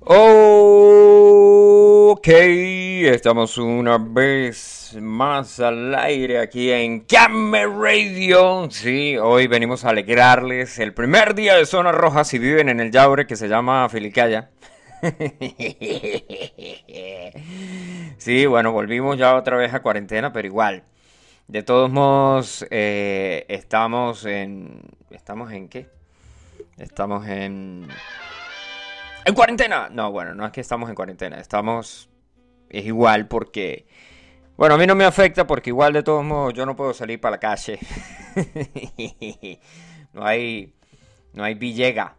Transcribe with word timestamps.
Ok, 0.00 0.28
estamos 2.28 3.58
una 3.58 3.98
vez 3.98 4.96
más 5.00 5.58
al 5.60 5.94
aire 5.94 6.38
aquí 6.38 6.70
en 6.70 7.00
Camera 7.00 7.66
Radio. 7.66 8.68
Sí, 8.70 9.16
hoy 9.16 9.46
venimos 9.48 9.84
a 9.84 9.90
alegrarles 9.90 10.78
el 10.78 10.94
primer 10.94 11.34
día 11.34 11.56
de 11.56 11.66
Zona 11.66 11.92
Roja 11.92 12.24
si 12.24 12.38
viven 12.38 12.68
en 12.68 12.80
el 12.80 12.90
Yaure 12.92 13.26
que 13.26 13.36
se 13.36 13.48
llama 13.48 13.88
Filicaya. 13.88 14.50
Sí, 18.18 18.46
bueno, 18.46 18.72
volvimos 18.72 19.16
ya 19.16 19.36
otra 19.36 19.56
vez 19.56 19.72
a 19.72 19.80
cuarentena, 19.80 20.32
pero 20.32 20.48
igual. 20.48 20.82
De 21.46 21.62
todos 21.62 21.88
modos, 21.90 22.66
eh, 22.70 23.46
estamos 23.48 24.24
en... 24.26 24.82
¿Estamos 25.10 25.52
en 25.52 25.68
qué? 25.68 25.88
Estamos 26.78 27.26
en... 27.28 27.88
¡En 29.28 29.34
cuarentena! 29.34 29.90
No, 29.90 30.10
bueno, 30.10 30.34
no 30.34 30.46
es 30.46 30.52
que 30.52 30.62
estamos 30.62 30.88
en 30.88 30.94
cuarentena, 30.94 31.38
estamos... 31.38 32.08
Es 32.70 32.86
igual 32.86 33.28
porque... 33.28 33.86
Bueno, 34.56 34.76
a 34.76 34.78
mí 34.78 34.86
no 34.86 34.94
me 34.94 35.04
afecta 35.04 35.46
porque 35.46 35.68
igual 35.68 35.92
de 35.92 36.02
todos 36.02 36.24
modos 36.24 36.54
yo 36.54 36.64
no 36.64 36.74
puedo 36.74 36.94
salir 36.94 37.20
para 37.20 37.32
la 37.32 37.38
calle. 37.38 37.78
no 40.14 40.24
hay... 40.24 40.74
No 41.34 41.44
hay 41.44 41.56
villega. 41.56 42.16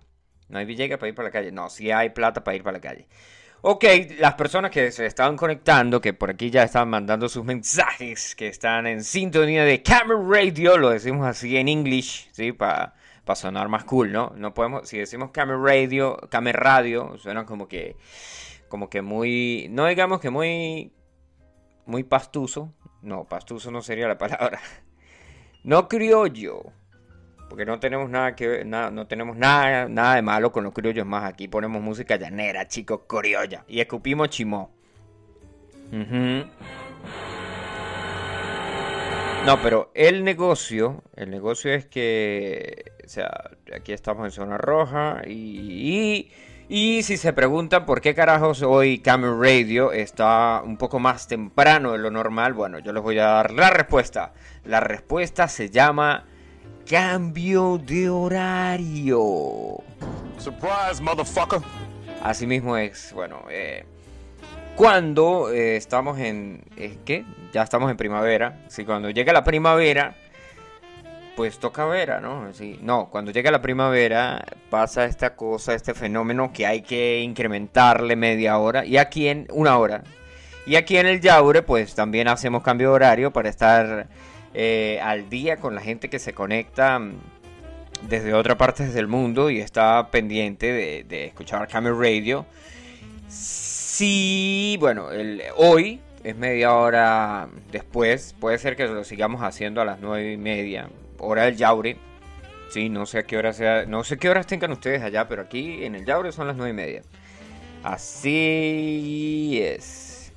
No 0.50 0.60
hay 0.60 0.66
villega 0.66 1.00
para 1.00 1.10
ir 1.10 1.16
para 1.16 1.30
la 1.30 1.32
calle. 1.32 1.52
No, 1.52 1.72
sí 1.72 1.90
hay 1.90 2.12
plata 2.12 2.44
para 2.44 2.56
ir 2.56 2.62
para 2.62 2.78
la 2.78 2.82
calle. 2.82 3.08
Ok, 3.62 3.86
las 4.20 4.36
personas 4.36 4.70
que 4.70 4.92
se 4.92 5.08
estaban 5.08 5.36
conectando, 5.36 6.00
que 6.00 6.14
por 6.14 6.30
aquí 6.30 6.52
ya 6.52 6.62
están 6.62 6.92
mandando 6.92 7.28
sus 7.28 7.44
mensajes, 7.44 8.36
que 8.36 8.50
están 8.50 8.86
en 8.86 9.04
sintonía 9.04 9.64
de 9.64 9.82
Camera 9.82 10.22
Radio, 10.30 10.78
lo 10.78 10.92
decimos 10.92 11.26
así 11.26 11.58
en 11.58 11.70
English, 11.70 12.30
¿sí? 12.34 12.52
Para 12.52 12.94
para 13.30 13.36
sonar 13.36 13.70
más 13.70 13.84
cool, 13.84 14.12
¿no? 14.12 14.34
No 14.38 14.56
podemos, 14.56 14.90
si 14.90 14.98
decimos 14.98 15.30
camera 15.30 15.60
radio, 15.62 16.18
camera 16.32 16.60
radio, 16.60 17.16
suena 17.20 17.46
como 17.46 17.68
que, 17.68 17.96
como 18.70 18.90
que 18.90 19.04
muy, 19.04 19.68
no 19.70 19.86
digamos 19.86 20.20
que 20.20 20.32
muy, 20.32 20.92
muy 21.86 22.04
pastuso, 22.04 22.74
no, 23.04 23.26
pastuso 23.26 23.70
no 23.70 23.84
sería 23.84 24.08
la 24.08 24.18
palabra, 24.18 24.60
no 25.64 25.88
criollo, 25.88 26.64
porque 27.50 27.68
no 27.68 27.80
tenemos 27.80 28.10
nada 28.10 28.36
que 28.36 28.66
nada, 28.66 28.90
no 28.90 29.06
tenemos 29.06 29.38
nada, 29.38 29.88
nada 29.88 30.16
de 30.16 30.24
malo 30.24 30.52
con 30.52 30.64
los 30.64 30.74
criollos 30.74 31.06
más, 31.06 31.24
aquí 31.26 31.48
ponemos 31.48 31.84
música 31.84 32.16
llanera, 32.16 32.68
chicos, 32.68 33.02
criolla, 33.08 33.64
y 33.68 33.80
escupimos 33.80 34.30
chimó. 34.30 34.72
No, 39.50 39.60
pero 39.64 39.90
el 39.96 40.24
negocio, 40.24 41.02
el 41.16 41.32
negocio 41.32 41.74
es 41.74 41.88
que, 41.88 42.94
o 43.04 43.10
sea, 43.10 43.50
aquí 43.76 43.94
estamos 43.94 44.26
en 44.26 44.32
zona 44.32 44.60
roja 44.60 45.24
y, 45.26 46.30
y, 46.70 47.02
si 47.02 47.18
se 47.18 47.34
preguntan 47.34 47.88
por 47.88 48.00
qué 48.00 48.14
carajos 48.14 48.62
hoy 48.62 49.00
Camera 49.00 49.36
Radio 49.36 49.92
está 49.92 50.62
un 50.64 50.78
poco 50.78 51.00
más 51.00 51.28
temprano 51.28 51.94
de 51.94 51.98
lo 51.98 52.12
normal, 52.12 52.54
bueno, 52.54 52.78
yo 52.78 52.94
les 52.94 53.02
voy 53.02 53.18
a 53.18 53.26
dar 53.26 53.52
la 53.52 53.72
respuesta. 53.72 54.34
La 54.66 54.82
respuesta 54.82 55.48
se 55.48 55.72
llama 55.72 56.26
cambio 56.88 57.80
de 57.80 58.08
horario. 58.08 59.80
Surprise, 60.38 61.02
motherfucker. 61.02 61.62
Así 62.22 62.46
mismo 62.46 62.78
es, 62.78 63.12
bueno, 63.14 63.46
eh, 63.50 63.84
cuando 64.80 65.52
eh, 65.52 65.76
estamos 65.76 66.18
en... 66.20 66.62
¿Qué? 67.04 67.26
Ya 67.52 67.64
estamos 67.64 67.92
en 67.92 67.98
primavera. 67.98 68.62
Sí, 68.70 68.86
cuando 68.86 69.10
llega 69.10 69.34
la 69.34 69.44
primavera, 69.44 70.16
pues 71.36 71.60
toca 71.60 71.86
vera, 71.86 72.22
¿no? 72.22 72.50
No, 72.82 73.10
cuando 73.10 73.32
llega 73.32 73.52
la 73.52 73.62
primavera 73.62 74.42
pasa 74.70 75.04
esta 75.04 75.36
cosa, 75.36 75.74
este 75.74 75.94
fenómeno 75.94 76.54
que 76.54 76.66
hay 76.66 76.82
que 76.82 77.20
incrementarle 77.20 78.16
media 78.16 78.58
hora. 78.58 78.86
Y 78.86 78.96
aquí 78.96 79.28
en 79.28 79.48
una 79.52 79.78
hora. 79.78 80.02
Y 80.66 80.78
aquí 80.78 80.96
en 80.96 81.08
el 81.08 81.20
Yaure, 81.20 81.62
pues 81.62 81.94
también 81.94 82.30
hacemos 82.30 82.64
cambio 82.64 82.92
de 82.92 82.96
horario 82.96 83.34
para 83.34 83.50
estar 83.50 84.08
eh, 84.54 85.02
al 85.04 85.30
día 85.30 85.58
con 85.58 85.76
la 85.76 85.82
gente 85.82 86.10
que 86.10 86.20
se 86.20 86.32
conecta 86.32 87.00
mm, 87.00 87.16
desde 88.08 88.34
otra 88.34 88.58
parte 88.58 88.88
del 88.88 89.10
mundo 89.10 89.50
y 89.50 89.60
está 89.60 90.10
pendiente 90.10 90.72
de, 90.72 91.04
de 91.04 91.26
escuchar 91.26 91.68
Camera 91.68 91.98
Radio. 92.00 92.46
Sí, 94.00 94.78
bueno, 94.80 95.12
el, 95.12 95.44
hoy 95.58 96.00
es 96.24 96.34
media 96.38 96.74
hora 96.74 97.50
después. 97.70 98.34
Puede 98.40 98.58
ser 98.58 98.78
que 98.78 98.88
lo 98.88 99.04
sigamos 99.04 99.42
haciendo 99.42 99.82
a 99.82 99.86
las 99.86 100.00
nueve 100.00 100.32
y 100.32 100.38
media, 100.38 100.88
hora 101.18 101.44
del 101.44 101.58
Yaure. 101.58 101.98
Sí, 102.70 102.88
no 102.88 103.06
sé 103.06 103.18
a 103.20 103.24
qué 103.24 103.36
hora 103.36 103.52
sea, 103.52 103.84
no 103.86 104.06
sé 104.06 104.18
qué 104.18 104.30
horas 104.30 104.48
tengan 104.48 104.72
ustedes 104.72 105.02
allá, 105.02 105.28
pero 105.28 105.42
aquí 105.42 105.84
en 105.84 105.96
el 105.96 106.06
Yaure 106.06 106.32
son 106.32 106.48
las 106.48 106.56
nueve 106.56 106.72
y 106.72 106.76
media. 106.76 107.02
Así 107.84 109.60
es. 109.62 110.32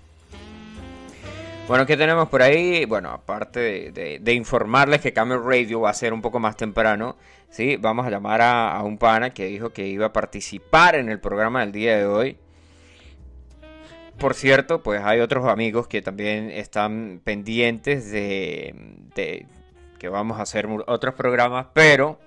Bueno, 1.69 1.87
¿qué 1.87 1.97
tenemos 1.97 2.29
por 2.29 2.43
ahí? 2.43 2.85
Bueno, 2.85 3.11
aparte 3.11 3.93
de, 3.93 4.33
informarles 4.33 5.01
que 5.01 5.13
Camel 5.13 5.41
Radio 5.41 5.83
va 5.83 5.91
a 5.91 5.95
ser 5.95 6.13
un 6.13 6.21
poco 6.21 6.41
más 6.41 6.57
temprano, 6.57 7.17
¿sí? 7.49 7.77
Vamos 7.77 8.09
a 8.09 8.11
llamar 8.11 8.41
a, 8.41 8.73
a 8.73 8.83
un 8.83 8.99
pana 8.99 9.31
que 9.31 9.47
dijo 9.47 9.71
que 9.71 9.87
iba 9.87 10.07
a 10.07 10.13
participar 10.13 10.97
en 10.97 11.09
el 11.09 11.21
programa 11.21 11.61
del 11.61 11.71
día 11.71 11.97
de 11.97 12.07
hoy 12.07 12.39
por 14.23 14.35
cierto, 14.35 14.85
pues 14.85 15.03
hay 15.03 15.19
otros 15.19 15.49
amigos 15.49 15.89
que 15.89 16.01
también 16.01 16.49
están 16.49 17.21
pendientes 17.25 18.09
de, 18.13 19.47
que 19.99 20.09
vamos 20.09 20.39
a 20.39 20.43
hacer 20.43 20.69
otros 20.87 21.15
programas, 21.15 21.67
pero 21.73 22.21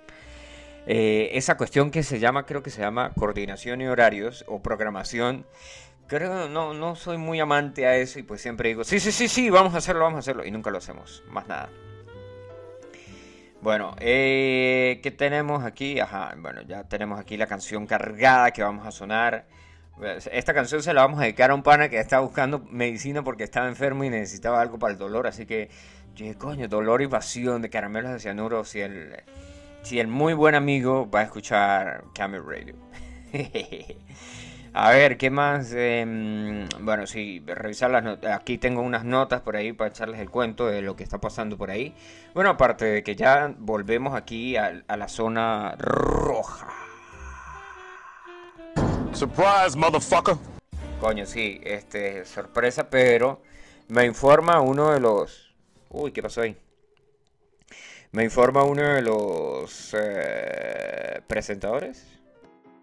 eh, 0.87 1.29
esa 1.31 1.55
cuestión 1.55 1.91
que 1.91 2.03
se 2.03 2.19
llama, 2.19 2.45
creo 2.45 2.61
que 2.61 2.69
se 2.69 2.81
llama 2.81 3.13
coordinación 3.17 3.79
y 3.79 3.87
horarios 3.87 4.43
o 4.49 4.61
programación, 4.61 5.45
creo 6.07 6.49
no, 6.49 6.73
no 6.73 6.97
soy 6.97 7.17
muy 7.17 7.39
amante 7.39 7.87
a 7.87 7.95
eso 7.95 8.19
y 8.19 8.23
pues 8.23 8.41
siempre 8.41 8.67
digo, 8.67 8.83
sí, 8.83 8.99
sí, 8.99 9.13
sí, 9.13 9.29
sí, 9.29 9.49
vamos 9.49 9.73
a 9.73 9.77
hacerlo, 9.77 10.01
vamos 10.01 10.17
a 10.17 10.19
hacerlo 10.19 10.45
y 10.45 10.51
nunca 10.51 10.71
lo 10.71 10.79
hacemos, 10.79 11.23
más 11.29 11.47
nada. 11.47 11.69
Bueno, 13.61 13.95
eh, 14.01 14.99
¿qué 15.01 15.11
tenemos 15.11 15.63
aquí? 15.63 16.01
Ajá, 16.01 16.35
bueno, 16.39 16.61
ya 16.63 16.83
tenemos 16.83 17.21
aquí 17.21 17.37
la 17.37 17.47
canción 17.47 17.87
cargada 17.87 18.51
que 18.51 18.63
vamos 18.63 18.85
a 18.85 18.91
sonar. 18.91 19.45
Esta 20.01 20.53
canción 20.53 20.83
se 20.83 20.93
la 20.93 21.01
vamos 21.03 21.19
a 21.19 21.23
dedicar 21.23 21.51
a 21.51 21.55
un 21.55 21.63
pana 21.63 21.87
que 21.87 21.99
está 21.99 22.19
buscando 22.19 22.59
medicina 22.69 23.23
porque 23.23 23.43
estaba 23.43 23.67
enfermo 23.67 24.03
y 24.03 24.09
necesitaba 24.09 24.61
algo 24.61 24.77
para 24.77 24.93
el 24.93 24.99
dolor. 24.99 25.25
Así 25.25 25.45
que, 25.45 25.69
coño, 26.37 26.67
dolor 26.67 27.01
y 27.01 27.07
pasión 27.07 27.61
de 27.61 27.69
caramelos 27.69 28.11
de 28.11 28.19
cianuro. 28.19 28.65
Si 28.65 28.81
el, 28.81 29.23
si 29.83 29.99
el 29.99 30.07
muy 30.07 30.33
buen 30.33 30.53
amigo 30.55 31.09
va 31.09 31.21
a 31.21 31.23
escuchar 31.23 32.03
Camel 32.13 32.43
Radio. 32.45 32.75
a 34.73 34.91
ver, 34.91 35.17
¿qué 35.17 35.29
más? 35.29 35.71
Em, 35.73 36.67
bueno, 36.81 37.07
sí, 37.07 37.41
revisar 37.45 37.89
las 37.89 38.03
notas. 38.03 38.37
Aquí 38.37 38.57
tengo 38.57 38.81
unas 38.81 39.05
notas 39.05 39.41
por 39.41 39.55
ahí 39.55 39.71
para 39.71 39.91
echarles 39.91 40.19
el 40.19 40.29
cuento 40.29 40.67
de 40.67 40.81
lo 40.81 40.97
que 40.97 41.03
está 41.03 41.19
pasando 41.19 41.57
por 41.57 41.71
ahí. 41.71 41.95
Bueno, 42.33 42.49
aparte 42.49 42.83
de 42.83 43.03
que 43.03 43.15
ya 43.15 43.53
volvemos 43.57 44.13
aquí 44.13 44.57
a 44.57 44.83
la 44.97 45.07
zona 45.07 45.75
roja. 45.77 46.84
Surprise, 49.15 49.77
motherfucker. 49.77 50.35
Coño, 50.99 51.25
sí, 51.25 51.61
este, 51.63 52.25
sorpresa, 52.25 52.89
pero 52.89 53.41
me 53.87 54.03
informa 54.03 54.59
uno 54.59 54.91
de 54.91 54.99
los... 54.99 55.55
Uy, 55.89 56.11
¿qué 56.11 56.21
pasó 56.21 56.41
ahí? 56.41 56.57
Me 58.11 58.25
informa 58.25 58.63
uno 58.63 58.81
de 58.81 59.01
los 59.01 59.95
eh, 59.97 61.21
presentadores. 61.27 62.05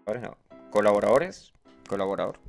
No, 0.07 0.35
colaboradores. 0.71 1.53
Colaborador. 1.87 2.39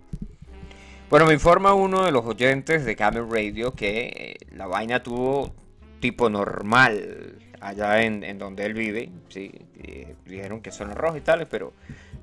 Bueno, 1.11 1.27
me 1.27 1.34
informa 1.34 1.75
uno 1.75 2.06
de 2.06 2.12
los 2.12 2.25
oyentes 2.25 2.87
de 2.87 2.97
Camel 2.97 3.28
Radio 3.31 3.75
que 3.75 4.39
eh, 4.41 4.47
la 4.56 4.66
vaina 4.66 5.03
tuvo 5.03 5.53
tipo 6.01 6.31
normal 6.31 7.37
allá 7.61 8.01
en, 8.01 8.39
donde 8.39 8.65
él 8.65 8.72
vive. 8.72 9.11
Sí, 9.28 9.53
dijeron 10.25 10.62
que 10.62 10.72
son 10.72 10.95
rojos 10.95 11.19
y 11.19 11.21
tales, 11.21 11.49
pero 11.51 11.75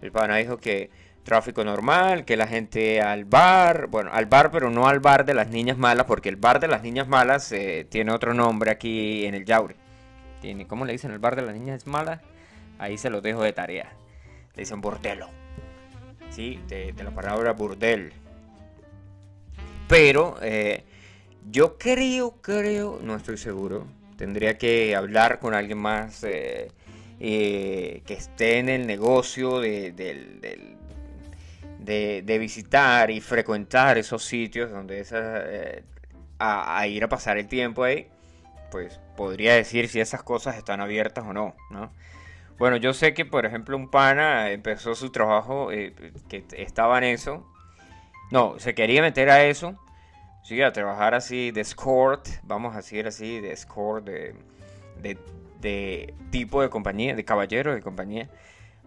el 0.01 0.11
pana 0.11 0.38
dijo 0.38 0.57
que 0.57 0.89
tráfico 1.23 1.63
normal, 1.63 2.25
que 2.25 2.37
la 2.37 2.47
gente 2.47 3.01
al 3.01 3.25
bar, 3.25 3.87
bueno, 3.87 4.11
al 4.13 4.25
bar, 4.25 4.51
pero 4.51 4.69
no 4.69 4.87
al 4.87 4.99
bar 4.99 5.25
de 5.25 5.34
las 5.34 5.49
niñas 5.49 5.78
malas, 5.78 6.05
porque 6.05 6.29
el 6.29 6.35
bar 6.35 6.59
de 6.59 6.67
las 6.67 6.84
niñas 6.84 7.07
malas 7.07 7.51
eh, 7.51 7.85
tiene 7.90 8.11
otro 8.11 8.34
nombre 8.34 8.72
aquí 8.72 9.25
en 9.25 9.35
el 9.35 9.46
Yaure. 9.46 9.75
Tiene, 10.41 10.67
¿Cómo 10.67 10.85
le 10.85 10.93
dicen 10.93 11.11
el 11.11 11.19
bar 11.19 11.35
de 11.35 11.43
las 11.43 11.53
niñas 11.53 11.85
malas? 11.85 12.22
Ahí 12.79 12.97
se 12.97 13.09
lo 13.09 13.22
dejo 13.22 13.43
de 13.43 13.53
tarea. 13.53 13.93
Le 14.55 14.63
dicen 14.63 14.81
bordelo. 14.81 15.29
Sí, 16.29 16.59
de, 16.67 16.93
la 17.03 17.11
palabra 17.11 17.53
burdel. 17.53 18.13
Pero 19.87 20.37
eh, 20.41 20.84
yo 21.49 21.78
creo, 21.78 22.41
creo, 22.41 22.99
no 23.03 23.16
estoy 23.16 23.37
seguro. 23.37 23.85
Tendría 24.17 24.57
que 24.57 24.96
hablar 24.96 25.40
con 25.40 25.53
alguien 25.53 25.78
más 25.78 26.23
eh, 26.23 26.72
que 27.19 28.13
esté 28.13 28.59
en 28.59 28.69
el 28.69 28.87
negocio 28.87 29.59
del, 29.59 30.78
de, 31.81 32.37
visitar 32.39 33.11
y 33.11 33.22
frecuentar 33.22 33.97
esos 33.97 34.23
sitios 34.23 34.72
donde 34.72 34.99
esa, 34.99 35.41
eh, 35.45 35.83
a, 36.39 36.85
ir 36.87 37.03
a 37.03 37.09
pasar 37.09 37.37
el 37.37 37.47
tiempo 37.47 37.83
ahí, 37.83 38.07
pues 38.72 38.99
podría 39.17 39.55
decir 39.55 39.89
si 39.89 39.99
esas 39.99 40.23
cosas 40.23 40.57
están 40.57 40.81
abiertas 40.81 41.25
o 41.25 41.33
no, 41.33 41.55
¿no? 41.69 41.91
Bueno, 42.57 42.78
yo 42.78 42.93
sé 42.93 43.13
que, 43.13 43.25
por 43.25 43.45
ejemplo, 43.45 43.75
un 43.75 43.89
pana 43.89 44.51
empezó 44.51 44.93
su 44.93 45.11
trabajo, 45.11 45.72
eh, 45.72 45.93
que 46.29 46.45
estaba 46.57 46.99
en 46.99 47.05
eso, 47.05 47.47
No, 48.31 48.59
se 48.59 48.73
quería 48.75 49.01
meter 49.01 49.29
a 49.29 49.43
eso. 49.43 49.77
Sí, 50.43 50.61
a 50.61 50.72
trabajar 50.72 51.13
así 51.16 51.51
de 51.51 51.61
escort, 51.61 52.27
vamos 52.43 52.73
a 52.73 52.77
decir 52.77 53.07
así, 53.07 53.41
de 53.41 53.51
escort, 53.51 54.05
de, 54.05 54.35
de, 55.59 56.13
tipo 56.31 56.61
de 56.61 56.69
compañía, 56.69 57.16
de 57.16 57.25
caballero 57.25 57.73
de 57.75 57.81
compañía. 57.81 58.29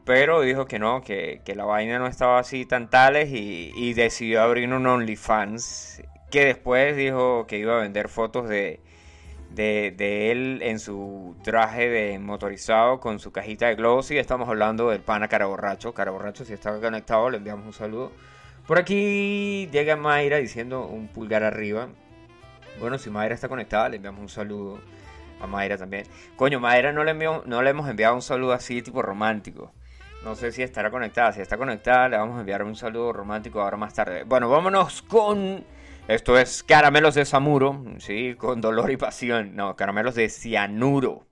Pero 0.05 0.43
dijo 0.43 0.67
que 0.67 0.79
no, 0.79 1.01
que, 1.03 1.41
la 1.55 1.65
vaina 1.65 1.99
no 1.99 2.07
estaba 2.07 2.39
así 2.39 2.67
tan 2.67 2.91
tales 2.91 3.31
y, 3.33 3.95
decidió 3.95 4.43
abrir 4.43 4.73
un 4.73 4.87
OnlyFans. 4.87 6.03
Que 6.31 6.45
después 6.45 6.97
dijo 6.97 7.47
que 7.47 7.59
iba 7.59 7.77
a 7.77 7.81
vender 7.81 8.09
fotos 8.09 8.49
de, 8.49 8.81
de, 9.51 10.31
él 10.31 10.61
en 10.63 10.79
su 10.79 11.37
traje 11.43 11.89
de 11.89 12.19
motorizado 12.19 13.01
con 13.01 13.19
su 13.19 13.33
cajita 13.33 13.69
de 13.69 13.77
globos. 13.77 14.11
Y 14.11 14.19
estamos 14.19 14.49
hablando 14.49 14.91
del 14.91 15.01
pana 15.01 15.29
Caraborracho. 15.29 15.95
Caraborracho, 15.95 16.45
si 16.45 16.53
está 16.53 16.79
conectado, 16.81 17.31
le 17.31 17.39
enviamos 17.39 17.67
un 17.67 17.73
saludo. 17.73 18.13
Por 18.67 18.79
aquí 18.79 19.69
llega 19.73 19.97
Mayra 19.97 20.39
diciendo 20.39 20.87
un 20.87 21.09
pulgar 21.09 21.45
arriba. 21.45 21.89
Bueno, 22.79 22.99
si 22.99 23.09
Mayra 23.09 23.35
está 23.35 23.49
conectada, 23.49 23.89
le 23.89 23.97
enviamos 23.97 24.21
un 24.21 24.29
saludo 24.29 24.81
a 25.41 25.47
Mayra 25.47 25.79
también. 25.79 26.05
Coño, 26.37 26.61
Mayra 26.61 26.93
no 26.93 27.05
le, 27.05 27.15
no 27.15 27.63
le 27.63 27.71
hemos 27.71 27.89
enviado 27.89 28.15
un 28.15 28.23
saludo 28.23 28.53
así 28.53 28.83
tipo 28.83 29.01
romántico. 29.01 29.73
No 30.25 30.35
sé 30.35 30.53
si 30.53 30.63
estará 30.63 30.91
conectada. 30.91 31.33
Si 31.33 31.41
está 31.41 31.59
conectada, 31.59 32.09
le 32.09 32.17
vamos 32.17 32.37
a 32.37 32.41
enviar 32.41 32.63
un 32.63 32.75
saludo 32.75 33.13
romántico 33.13 33.61
ahora 33.61 33.77
más 33.77 33.93
tarde. 33.93 34.25
Bueno, 34.25 34.49
vámonos 34.49 35.03
con 35.03 35.65
esto 36.07 36.37
es 36.37 36.63
caramelos 36.63 37.15
de 37.15 37.25
Samuro, 37.25 37.83
sí, 37.99 38.35
con 38.35 38.61
dolor 38.61 38.91
y 38.91 38.99
pasión. 38.99 39.57
No, 39.57 39.75
caramelos 39.75 40.15
de 40.15 40.29
cianuro. 40.29 41.27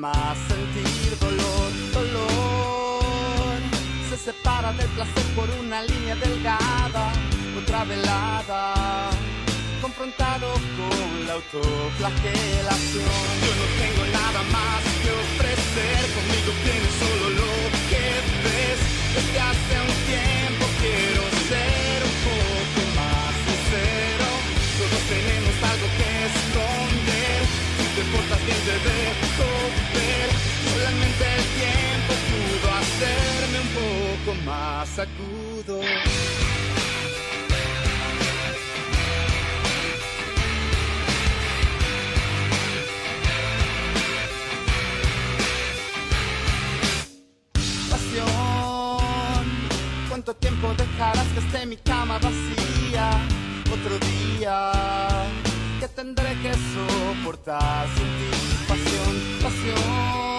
Más 0.00 0.36
sentir 0.48 1.18
dolor, 1.18 1.72
dolor. 1.92 3.58
Se 4.08 4.16
separa 4.16 4.72
del 4.72 4.88
placer 4.88 5.24
por 5.34 5.48
una 5.58 5.82
línea 5.82 6.16
delgada, 6.16 7.12
otra 7.60 7.84
velada. 7.84 9.10
Confrontado 9.80 10.52
con 10.52 11.26
la 11.26 11.32
autoflagelación. 11.34 13.24
Yo 13.44 13.52
no 13.60 13.66
tengo 13.80 14.04
nada 14.12 14.42
más 14.52 14.80
que 15.02 15.10
ofrecer, 15.24 16.00
conmigo 16.14 16.52
tienes 16.64 16.94
solo 17.02 17.30
lo 17.30 17.52
que 17.90 18.04
ves. 18.44 18.80
Desde 19.14 19.40
hace 19.40 19.74
un 19.80 19.96
tiempo 20.06 20.66
quiero 20.80 21.29
algo 25.62 25.86
que 25.96 26.08
esconder. 26.30 27.40
Si 27.76 27.84
te 27.96 28.02
portas 28.12 28.40
bien 28.46 28.60
te 28.66 28.76
dejo 28.88 29.50
Solamente 30.72 31.24
el 31.38 31.44
tiempo 31.60 32.12
pudo 32.30 32.66
hacerme 32.74 33.58
un 33.60 33.70
poco 33.80 34.30
más. 34.44 34.88
Pasión, 47.90 49.44
¿cuánto 50.08 50.34
tiempo 50.34 50.74
dejarás 50.76 51.26
que 51.28 51.40
esté 51.40 51.66
mi 51.66 51.76
cama 51.76 52.18
vacía? 52.18 53.10
Otro 53.72 53.98
día 53.98 55.49
que 55.80 55.88
tendré 55.88 56.36
que 56.42 56.52
soportar 56.52 57.86
sin. 57.96 58.68
Pasión, 58.68 59.14
pasión 59.42 60.30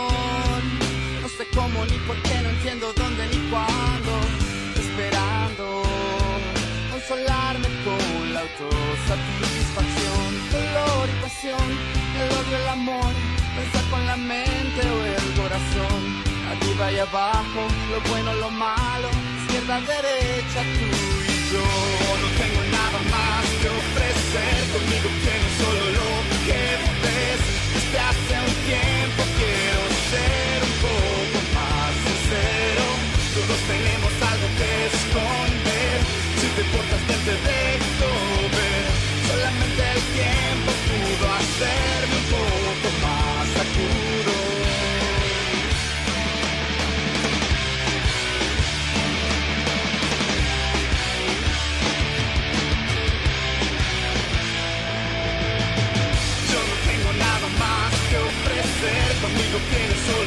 sé 1.38 1.46
cómo 1.56 1.86
ni 1.86 1.98
por 2.08 2.16
qué, 2.22 2.42
no 2.44 2.50
entiendo 2.50 2.94
dónde 2.96 3.24
ni 3.28 3.50
cuándo. 3.50 4.12
Esperando 4.84 5.84
consolarme 6.92 7.68
con 7.86 8.34
la 8.34 8.42
autosatisfacción, 8.42 10.30
dolor 10.52 11.10
y 11.10 11.16
pasión, 11.24 11.68
el 12.22 12.28
odio, 12.40 12.58
el 12.58 12.68
amor, 12.70 13.14
pensar 13.56 13.86
con 13.90 14.06
la 14.06 14.18
mente 14.18 14.82
o 14.96 14.98
el 15.06 15.28
corazón. 15.40 16.02
Arriba 16.52 16.92
y 16.92 17.00
abajo, 17.00 17.62
lo 17.92 18.00
bueno, 18.12 18.34
lo 18.36 18.50
malo, 18.52 19.10
izquierda, 19.42 19.80
derecha, 19.82 20.62
tú 20.78 20.88
y 21.26 21.38
yo. 21.52 21.66
No 22.22 22.28
tengo 22.40 22.62
nada 22.62 22.71
más 23.10 23.46
que 23.62 23.68
ofrecer, 23.70 24.60
conmigo 24.74 25.08
tienes 25.24 25.54
solo 25.62 25.84
lo 25.98 26.10
que 26.46 26.64
ves. 27.04 27.40
Desde 27.74 27.98
hace 28.00 28.34
un 28.48 28.56
tiempo 28.70 29.22
quiero 29.40 29.82
ser 30.12 30.58
un 30.70 30.76
poco 30.86 31.52
todos 33.34 33.60
tenemos 33.68 34.14
algo 34.32 34.48
que 34.60 34.70
esconder. 34.92 35.98
Si 36.40 36.48
te 36.56 36.64
portas 36.72 37.02
bien 37.08 37.22
te 37.28 37.36
dejo 37.48 38.10
ver. 38.56 38.86
Solamente 39.28 39.91
alligator. 59.70 59.96
So 59.96 60.21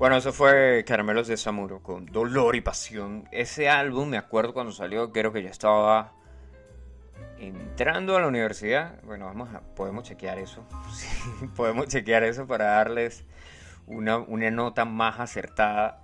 Bueno, 0.00 0.16
eso 0.16 0.32
fue 0.32 0.82
Caramelos 0.86 1.28
de 1.28 1.36
Samuro 1.36 1.82
con 1.82 2.06
Dolor 2.06 2.56
y 2.56 2.62
Pasión. 2.62 3.28
Ese 3.32 3.68
álbum, 3.68 4.08
me 4.08 4.16
acuerdo 4.16 4.54
cuando 4.54 4.72
salió, 4.72 5.12
creo 5.12 5.30
que 5.30 5.42
yo 5.42 5.50
estaba 5.50 6.14
entrando 7.38 8.16
a 8.16 8.20
la 8.20 8.26
universidad, 8.26 8.98
bueno, 9.02 9.26
vamos 9.26 9.54
a, 9.54 9.60
podemos 9.60 10.04
chequear 10.04 10.38
eso. 10.38 10.64
podemos 11.54 11.88
chequear 11.88 12.22
eso 12.22 12.46
para 12.46 12.64
darles 12.76 13.24
una, 13.86 14.24
nota 14.50 14.86
más 14.86 15.20
acertada. 15.20 16.02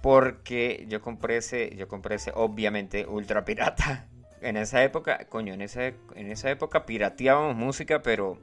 Porque 0.00 0.86
yo 0.88 1.02
compré 1.02 1.36
ese, 1.36 1.76
yo 1.76 1.86
compré 1.86 2.14
ese, 2.14 2.32
obviamente, 2.34 3.04
ultra 3.06 3.44
pirata. 3.44 4.08
En 4.40 4.56
esa 4.56 4.82
época, 4.84 5.26
coño, 5.28 5.52
en 5.52 5.60
esa, 5.60 5.86
en 5.86 6.30
esa 6.30 6.50
época 6.50 6.86
pirateábamos 6.86 7.56
música, 7.56 8.00
pero, 8.02 8.38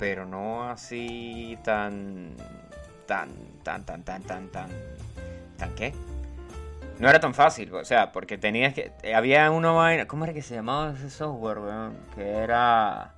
pero 0.00 0.24
no 0.24 0.68
así 0.68 1.58
tan, 1.64 2.36
tan, 3.06 3.53
tan, 3.64 3.84
tan, 3.84 4.04
tan, 4.04 4.22
tan, 4.22 4.48
tan, 4.48 4.70
tan, 5.58 5.74
¿qué? 5.74 5.92
no 6.98 7.08
era 7.08 7.20
tan 7.20 7.34
fácil, 7.34 7.72
o 7.74 7.84
sea, 7.84 8.12
porque 8.12 8.38
tenías 8.38 8.74
que. 8.74 8.92
Había 9.14 9.50
una 9.50 9.72
vaina. 9.72 10.06
¿Cómo 10.06 10.24
era 10.24 10.32
que 10.32 10.42
se 10.42 10.54
llamaba 10.54 10.92
ese 10.92 11.10
software, 11.10 11.58
weón? 11.58 11.96
Que 12.14 12.28
era. 12.28 13.14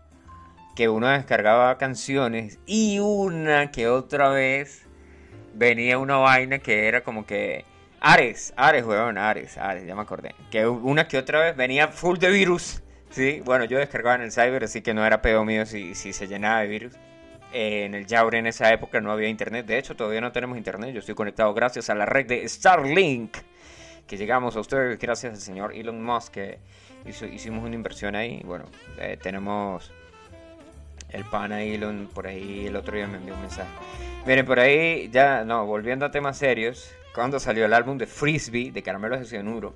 Que 0.75 0.88
uno 0.88 1.09
descargaba 1.09 1.79
canciones 1.79 2.59
y 2.67 2.99
una 2.99 3.71
que 3.71 3.88
otra 3.88 4.29
vez 4.29 4.87
venía 5.55 5.99
una 5.99 6.17
vaina 6.17 6.59
que 6.59 6.87
era 6.87 7.03
como 7.03 7.25
que 7.25 7.65
Ares, 8.00 8.53
Ares, 8.57 8.85
weón, 8.85 9.17
Ares, 9.17 9.57
Ares, 9.57 9.87
ya 9.87 9.95
me 9.95 10.03
acordé. 10.03 10.35
Que 10.50 10.67
una 10.67 11.09
que 11.09 11.17
otra 11.17 11.41
vez 11.41 11.57
venía 11.57 11.88
full 11.88 12.19
de 12.19 12.31
virus. 12.31 12.83
Sí, 13.11 13.41
bueno, 13.45 13.65
yo 13.65 13.79
descargaba 13.79 14.17
en 14.17 14.23
el 14.23 14.33
cyber, 14.33 14.65
así 14.65 14.83
que 14.83 14.93
no 14.93 15.07
era 15.07 15.23
pedo 15.23 15.45
mío 15.45 15.65
si, 15.65 15.95
si 15.95 16.12
se 16.12 16.26
llenaba 16.26 16.61
de 16.61 16.67
virus. 16.67 16.93
En 17.53 17.95
el 17.95 18.07
Yaure 18.07 18.38
en 18.38 18.47
esa 18.47 18.73
época 18.73 19.00
no 19.00 19.11
había 19.11 19.29
internet. 19.29 19.67
De 19.67 19.79
hecho, 19.79 19.97
todavía 19.97 20.21
no 20.21 20.33
tenemos 20.33 20.59
internet. 20.59 20.93
Yo 20.93 21.00
estoy 21.00 21.15
conectado 21.15 21.55
gracias 21.55 21.88
a 21.91 21.95
la 21.95 22.07
red 22.07 22.26
de 22.26 22.49
Starlink. 22.49 23.37
Que 24.07 24.17
llegamos 24.17 24.57
a 24.57 24.61
ustedes 24.61 24.99
gracias 24.99 25.35
al 25.35 25.41
señor 25.41 25.75
Elon 25.75 26.03
Musk. 26.03 26.33
Que 26.33 26.59
hicimos 27.07 27.65
una 27.65 27.75
inversión 27.75 28.15
ahí. 28.15 28.43
Bueno, 28.45 28.67
eh, 28.99 29.19
tenemos 29.23 29.93
el 31.11 31.25
pana 31.25 31.62
Elon 31.62 32.09
por 32.12 32.26
ahí. 32.26 32.67
El 32.67 32.76
otro 32.76 32.97
día 32.97 33.07
me 33.07 33.19
envió 33.19 33.35
un 33.35 33.41
mensaje. 33.41 33.71
Miren, 34.26 34.45
por 34.45 34.59
ahí, 34.59 35.09
ya, 35.11 35.45
no, 35.45 35.67
volviendo 35.67 36.05
a 36.05 36.11
temas 36.11 36.38
serios. 36.38 36.91
Cuando 37.15 37.41
salió 37.41 37.65
el 37.65 37.73
álbum 37.73 37.97
de 37.97 38.07
Frisbee 38.07 38.71
de 38.71 38.83
Caramelos 38.83 39.21
de 39.21 39.26
Cianuro. 39.26 39.75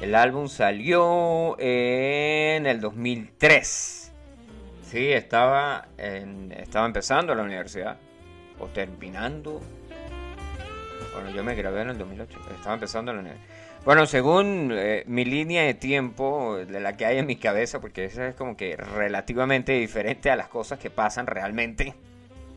El 0.00 0.14
álbum 0.14 0.48
salió 0.48 1.56
en 1.58 2.66
el 2.66 2.80
2003. 2.80 4.03
Sí, 4.84 5.12
estaba, 5.12 5.88
estaba 5.96 6.86
empezando 6.86 7.34
la 7.34 7.42
universidad. 7.42 7.96
O 8.58 8.66
terminando. 8.68 9.60
Bueno, 11.12 11.30
yo 11.30 11.42
me 11.42 11.54
gradué 11.54 11.82
en 11.82 11.90
el 11.90 11.98
2008. 11.98 12.38
Estaba 12.54 12.74
empezando 12.74 13.12
la 13.12 13.20
universidad. 13.20 13.48
Bueno, 13.84 14.06
según 14.06 14.70
eh, 14.72 15.04
mi 15.06 15.24
línea 15.24 15.62
de 15.64 15.74
tiempo, 15.74 16.56
de 16.56 16.80
la 16.80 16.96
que 16.96 17.04
hay 17.04 17.18
en 17.18 17.26
mi 17.26 17.36
cabeza, 17.36 17.80
porque 17.80 18.06
esa 18.06 18.28
es 18.28 18.34
como 18.34 18.56
que 18.56 18.76
relativamente 18.76 19.72
diferente 19.72 20.30
a 20.30 20.36
las 20.36 20.48
cosas 20.48 20.78
que 20.78 20.90
pasan 20.90 21.26
realmente. 21.26 21.94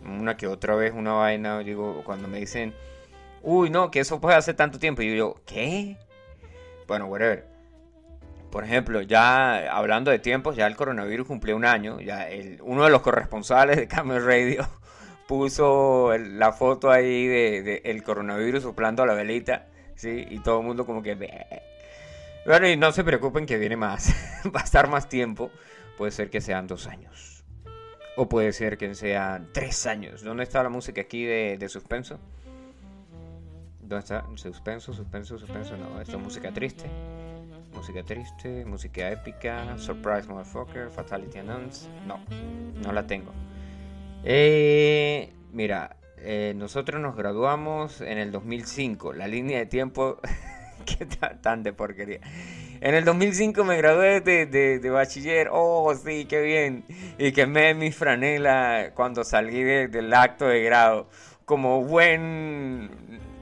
Una 0.06 0.38
que 0.38 0.48
otra 0.48 0.76
vez 0.76 0.94
una 0.94 1.14
vaina, 1.14 1.60
digo, 1.60 2.02
cuando 2.06 2.30
me 2.30 2.40
dicen, 2.40 2.74
uy, 3.42 3.70
no, 3.70 3.92
que 3.92 4.00
eso 4.00 4.22
puede 4.22 4.38
hace 4.38 4.54
tanto 4.54 4.80
tiempo. 4.80 5.02
Y 5.02 5.18
yo, 5.18 5.36
¿qué? 5.46 5.98
Bueno, 6.88 7.08
whatever. 7.08 7.57
Por 8.58 8.64
ejemplo, 8.64 9.04
ya 9.04 9.72
hablando 9.72 10.10
de 10.10 10.18
tiempos, 10.18 10.56
ya 10.56 10.66
el 10.66 10.76
coronavirus 10.76 11.28
cumplió 11.28 11.56
un 11.56 11.64
año. 11.64 12.02
Ya 12.02 12.28
uno 12.62 12.86
de 12.86 12.90
los 12.90 13.04
corresponsales 13.04 13.78
de 13.78 13.88
Camel 13.88 14.26
Radio 14.26 14.68
puso 15.28 16.18
la 16.18 16.52
foto 16.52 16.90
ahí 16.90 17.28
de, 17.28 17.84
el 17.86 18.02
coronavirus 18.02 18.64
soplando 18.64 19.04
a 19.04 19.06
la 19.06 19.14
velita, 19.14 19.68
¿sí? 19.94 20.26
Y 20.32 20.40
todo 20.40 20.62
el 20.62 20.66
mundo 20.66 20.88
como 20.88 21.04
que... 21.04 21.16
Bueno, 22.48 22.68
y 22.68 22.76
no 22.78 22.92
se 22.92 23.04
preocupen 23.04 23.46
que 23.46 23.60
viene 23.60 23.76
más. 23.76 24.12
Va 24.56 24.62
a 24.62 24.64
estar 24.64 24.90
más 24.90 25.08
tiempo. 25.08 25.52
Puede 25.96 26.12
ser 26.12 26.32
que 26.32 26.42
sean 26.42 26.66
dos 26.66 26.88
años. 26.88 27.44
O 28.16 28.28
puede 28.28 28.54
ser 28.54 28.80
que 28.80 28.96
sean 28.96 29.50
tres 29.54 29.86
años. 29.86 30.24
¿Dónde 30.24 30.42
está 30.42 30.64
la 30.64 30.70
música 30.70 31.02
aquí 31.02 31.26
de, 31.26 31.64
suspenso? 31.70 32.18
¿Dónde 33.82 34.00
está? 34.00 34.26
Suspenso, 34.34 34.94
suspenso, 34.94 35.38
suspenso. 35.38 35.78
No, 35.78 36.02
esto 36.02 36.18
es 36.18 36.24
música 36.24 36.52
triste 36.52 36.90
música 37.78 38.04
triste, 38.04 38.66
música 38.66 39.12
épica, 39.12 39.78
Surprise 39.78 40.28
Motherfucker, 40.28 40.90
Fatality 40.90 41.38
Announce. 41.38 41.88
No, 42.08 42.20
no 42.82 42.92
la 42.92 43.06
tengo. 43.06 43.32
Eh, 44.24 45.32
mira, 45.54 45.96
eh, 46.18 46.54
nosotros 46.56 47.00
nos 47.00 47.16
graduamos 47.16 48.02
en 48.02 48.18
el 48.18 48.32
2005. 48.32 49.14
La 49.14 49.28
línea 49.28 49.60
de 49.60 49.68
tiempo, 49.68 50.18
qué 50.86 51.06
tan 51.06 51.62
de 51.62 51.72
porquería. 51.72 52.20
En 52.82 52.96
el 52.96 53.06
2005 53.06 53.64
me 53.64 53.78
gradué 53.78 54.22
de, 54.22 54.90
bachiller. 54.90 55.50
Oh, 55.52 55.94
sí, 55.94 56.26
qué 56.26 56.42
bien. 56.42 56.84
Y 57.20 57.32
quemé 57.32 57.76
mi 57.76 57.92
franela 57.92 58.92
cuando 58.96 59.24
salí 59.24 59.62
del 59.62 60.14
acto 60.14 60.48
de 60.48 60.64
grado. 60.64 61.10
Como 61.46 61.84
buen 61.84 62.90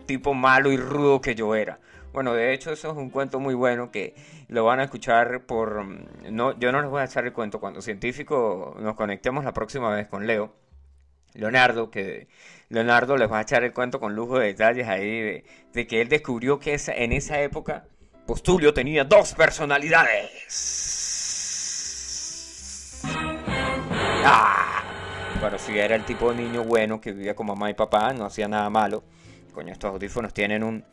tipo 0.06 0.34
malo 0.34 0.74
y 0.74 0.77
rudo 0.77 1.22
que 1.22 1.36
yo 1.36 1.56
era. 1.56 1.80
Bueno, 2.15 2.34
de 2.34 2.53
hecho 2.53 2.72
eso 2.72 2.91
es 2.91 2.95
un 2.95 3.10
cuento 3.10 3.41
muy 3.41 3.55
bueno 3.55 3.91
que 3.91 4.15
lo 4.48 4.63
van 4.63 4.79
a 4.79 4.86
escuchar 4.86 5.45
por... 5.45 5.84
Mm, 5.84 6.34
no, 6.34 6.57
yo 6.57 6.72
no 6.72 6.81
les 6.81 6.89
voy 6.89 7.01
a 7.01 7.03
echar 7.03 7.25
el 7.25 7.34
cuento 7.34 7.60
cuando 7.60 7.81
científico 7.81 8.74
nos 8.79 8.95
conectemos 8.95 9.43
la 9.43 9.51
próxima 9.51 9.93
vez 9.93 10.07
con 10.07 10.25
Leo. 10.25 10.55
Leonardo, 11.34 11.91
que 11.91 12.29
Leonardo 12.69 13.17
les 13.17 13.29
va 13.29 13.39
a 13.39 13.41
echar 13.41 13.65
el 13.65 13.74
cuento 13.74 14.00
con 14.00 14.15
lujo 14.15 14.39
de 14.39 14.48
detalles 14.48 14.88
ahí 14.88 15.43
de, 15.74 15.88
que 15.88 16.00
él 16.00 16.07
descubrió 16.07 16.57
que 16.57 16.79
en 16.88 17.12
esa 17.12 17.41
época 17.41 17.84
Postulio 18.25 18.74
tenía 18.74 19.03
dos 19.03 19.34
personalidades. 19.34 20.62
¡Ah! 24.24 24.86
Bueno, 25.41 25.60
si 25.60 25.77
era 25.77 25.95
el 25.95 26.05
tipo 26.05 26.31
de 26.31 26.41
niño 26.43 26.63
bueno 26.63 27.01
que 27.01 27.12
vivía 27.12 27.36
con 27.36 27.48
mamá 27.48 27.69
y 27.69 27.74
papá, 27.74 28.13
no 28.13 28.24
hacía 28.24 28.48
nada 28.48 28.69
malo. 28.69 29.03
Coño, 29.53 29.74
estos 29.74 29.91
audífonos 29.91 30.34
tienen 30.34 30.63
un, 30.63 30.84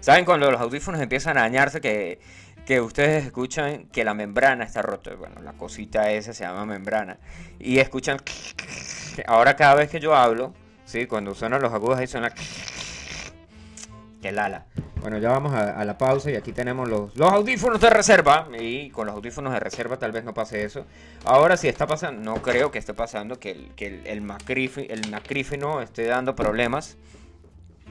¿Saben 0.00 0.24
cuando 0.24 0.50
los 0.50 0.60
audífonos 0.60 1.00
empiezan 1.00 1.36
a 1.36 1.42
dañarse 1.42 1.80
que, 1.80 2.20
que 2.64 2.80
ustedes 2.80 3.26
escuchan 3.26 3.84
que 3.92 4.02
la 4.02 4.14
membrana 4.14 4.64
está 4.64 4.80
rota? 4.80 5.14
Bueno, 5.14 5.42
la 5.42 5.52
cosita 5.52 6.10
esa 6.10 6.32
se 6.32 6.44
llama 6.44 6.64
membrana. 6.64 7.18
Y 7.58 7.78
escuchan... 7.78 8.18
Ahora 9.26 9.56
cada 9.56 9.74
vez 9.74 9.90
que 9.90 10.00
yo 10.00 10.14
hablo, 10.14 10.54
¿sí? 10.86 11.06
Cuando 11.06 11.34
suenan 11.34 11.60
los 11.60 11.72
agudos 11.72 11.98
ahí 11.98 12.06
suena... 12.06 12.32
Que 14.22 14.32
lala. 14.32 14.66
Bueno, 15.00 15.16
ya 15.18 15.30
vamos 15.30 15.54
a, 15.54 15.82
la 15.84 15.96
pausa 15.96 16.30
y 16.30 16.36
aquí 16.36 16.52
tenemos 16.52 16.86
los, 16.86 17.16
los 17.16 17.32
audífonos 17.32 17.80
de 17.80 17.88
reserva. 17.88 18.48
Y 18.58 18.90
con 18.90 19.06
los 19.06 19.14
audífonos 19.14 19.52
de 19.52 19.60
reserva 19.60 19.98
tal 19.98 20.12
vez 20.12 20.24
no 20.24 20.34
pase 20.34 20.62
eso. 20.62 20.84
Ahora 21.24 21.56
sí 21.56 21.68
está 21.68 21.86
pasando, 21.86 22.22
no 22.22 22.42
creo 22.42 22.70
que 22.70 22.78
esté 22.78 22.92
pasando 22.92 23.38
que 23.38 23.50
el, 23.52 23.70
que 23.76 23.86
el, 23.86 24.06
el, 24.06 24.20
macrífeno 24.20 25.80
esté 25.80 26.04
dando 26.04 26.34
problemas. 26.34 26.98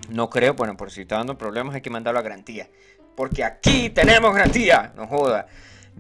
No 0.10 0.30
creo, 0.30 0.54
bueno, 0.54 0.76
por 0.76 0.92
si 0.92 1.02
está 1.02 1.18
dando 1.18 1.38
problemas 1.38 1.76
hay 1.76 1.82
que 1.82 1.90
mandarlo 1.90 2.20
a 2.20 2.24
garantía. 2.24 2.70
Porque 3.16 3.44
aquí 3.44 3.90
tenemos 3.90 4.34
garantía, 4.34 4.94
no 4.96 5.08
joda. 5.08 5.48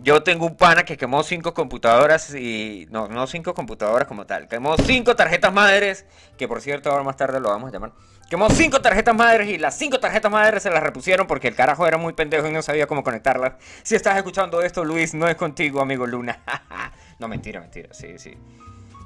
Yo 0.01 0.23
tengo 0.23 0.45
un 0.45 0.55
pana 0.55 0.83
que 0.83 0.95
quemó 0.95 1.23
cinco 1.23 1.53
computadoras 1.53 2.33
y. 2.33 2.87
No, 2.89 3.07
no 3.09 3.27
cinco 3.27 3.53
computadoras 3.53 4.07
como 4.07 4.25
tal. 4.25 4.47
Quemó 4.47 4.77
cinco 4.77 5.15
tarjetas 5.15 5.51
madres. 5.51 6.05
Que 6.37 6.47
por 6.47 6.61
cierto, 6.61 6.89
ahora 6.89 7.03
más 7.03 7.17
tarde 7.17 7.39
lo 7.41 7.49
vamos 7.49 7.69
a 7.69 7.73
llamar. 7.73 7.91
Quemó 8.29 8.49
cinco 8.49 8.79
tarjetas 8.79 9.15
madres 9.15 9.49
y 9.49 9.57
las 9.57 9.77
cinco 9.77 9.99
tarjetas 9.99 10.31
madres 10.31 10.63
se 10.63 10.69
las 10.69 10.81
repusieron 10.81 11.27
porque 11.27 11.49
el 11.49 11.55
carajo 11.55 11.85
era 11.87 11.97
muy 11.97 12.13
pendejo 12.13 12.47
y 12.47 12.51
no 12.51 12.61
sabía 12.61 12.87
cómo 12.87 13.03
conectarlas. 13.03 13.53
Si 13.83 13.95
estás 13.95 14.15
escuchando 14.15 14.61
esto, 14.61 14.85
Luis, 14.85 15.13
no 15.13 15.27
es 15.27 15.35
contigo, 15.35 15.81
amigo 15.81 16.05
Luna. 16.05 16.43
no, 17.19 17.27
mentira, 17.27 17.59
mentira. 17.59 17.89
Sí, 17.91 18.17
sí. 18.19 18.37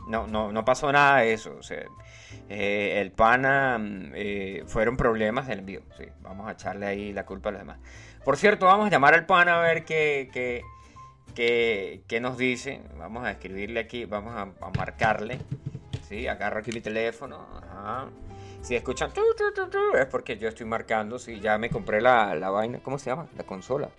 No, 0.08 0.28
no, 0.28 0.52
no 0.52 0.66
pasó 0.66 0.92
nada 0.92 1.20
de 1.20 1.34
eso. 1.34 1.56
O 1.58 1.64
sea, 1.64 1.84
eh, 2.56 3.02
el 3.02 3.12
pana 3.12 3.80
mm, 3.80 4.12
eh, 4.14 4.64
fueron 4.68 4.96
problemas 4.96 5.48
del 5.48 5.60
envío. 5.60 5.82
Sí, 5.98 6.06
vamos 6.22 6.48
a 6.48 6.52
echarle 6.52 6.86
ahí 6.86 7.12
la 7.12 7.26
culpa 7.26 7.50
a 7.50 7.54
los 7.54 7.62
demás. 7.62 7.80
Por 8.24 8.38
cierto, 8.38 8.68
vamos 8.68 8.86
a 8.86 8.90
llamar 8.92 9.16
al 9.16 9.26
pana 9.26 9.58
a 9.58 9.62
ver 9.62 9.86
qué, 9.86 10.30
qué, 10.32 12.04
qué, 12.08 12.22
nos 12.22 12.38
dice. 12.38 12.82
Vamos 12.96 13.26
a 13.26 13.32
escribirle 13.32 13.80
aquí, 13.80 14.06
vamos 14.06 14.36
a, 14.36 14.70
marcarle. 14.78 15.40
Sí, 16.08 16.28
agarro 16.28 16.60
aquí 16.60 16.72
mi 16.72 16.82
teléfono. 16.82 17.44
Si 18.62 18.76
escuchan 18.76 19.10
es 19.98 20.06
porque 20.06 20.38
yo 20.38 20.48
estoy 20.48 20.68
marcando. 20.68 21.18
Si 21.18 21.40
ya 21.40 21.58
me 21.58 21.72
compré 21.72 22.02
la, 22.02 22.36
la 22.36 22.52
vaina, 22.52 22.78
¿cómo 22.84 23.00
se 23.00 23.10
llama? 23.10 23.30
La 23.36 23.46
consola. 23.46 23.90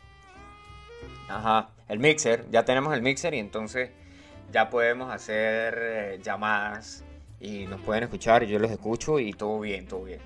Ajá, 1.29 1.71
el 1.89 1.99
mixer. 1.99 2.49
Ya 2.53 2.65
tenemos 2.65 2.95
el 2.95 3.03
mixer 3.03 3.35
y 3.35 3.41
entonces 3.41 3.91
ya 4.53 4.71
podemos 4.71 5.13
hacer 5.13 5.77
eh, 5.77 6.21
llamadas 6.23 7.05
y 7.45 7.67
nos 7.67 7.81
pueden 7.83 8.05
escuchar 8.05 8.45
yo 8.45 8.59
los 8.59 8.71
escucho 8.71 9.19
y 9.19 9.33
todo 9.33 9.61
bien, 9.61 9.87
todo 9.87 10.05
bien. 10.05 10.21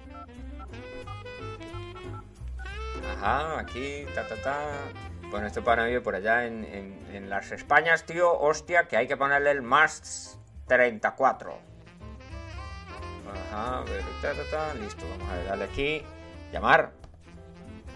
Ajá, 3.17 3.59
aquí, 3.59 4.07
ta, 4.15 4.27
ta, 4.27 4.37
ta. 4.37 4.59
Bueno, 5.31 5.47
este 5.47 5.61
pana 5.61 5.85
vive 5.85 6.01
por 6.01 6.15
allá 6.15 6.47
en, 6.47 6.65
en, 7.13 7.29
las 7.29 7.51
Españas, 7.53 8.07
tío, 8.07 8.33
hostia, 8.33 8.87
que 8.87 8.97
hay 8.97 9.09
que 9.09 9.17
ponerle 9.17 9.51
el 9.51 9.63
más 9.63 10.39
34. 10.69 11.59
Ajá, 13.51 13.85
ta, 14.23 14.33
ta, 14.33 14.43
ta, 14.51 14.75
listo, 14.75 15.05
vamos 15.11 15.29
a 15.31 15.45
darle 15.45 15.65
aquí, 15.65 16.03
llamar. 16.53 16.93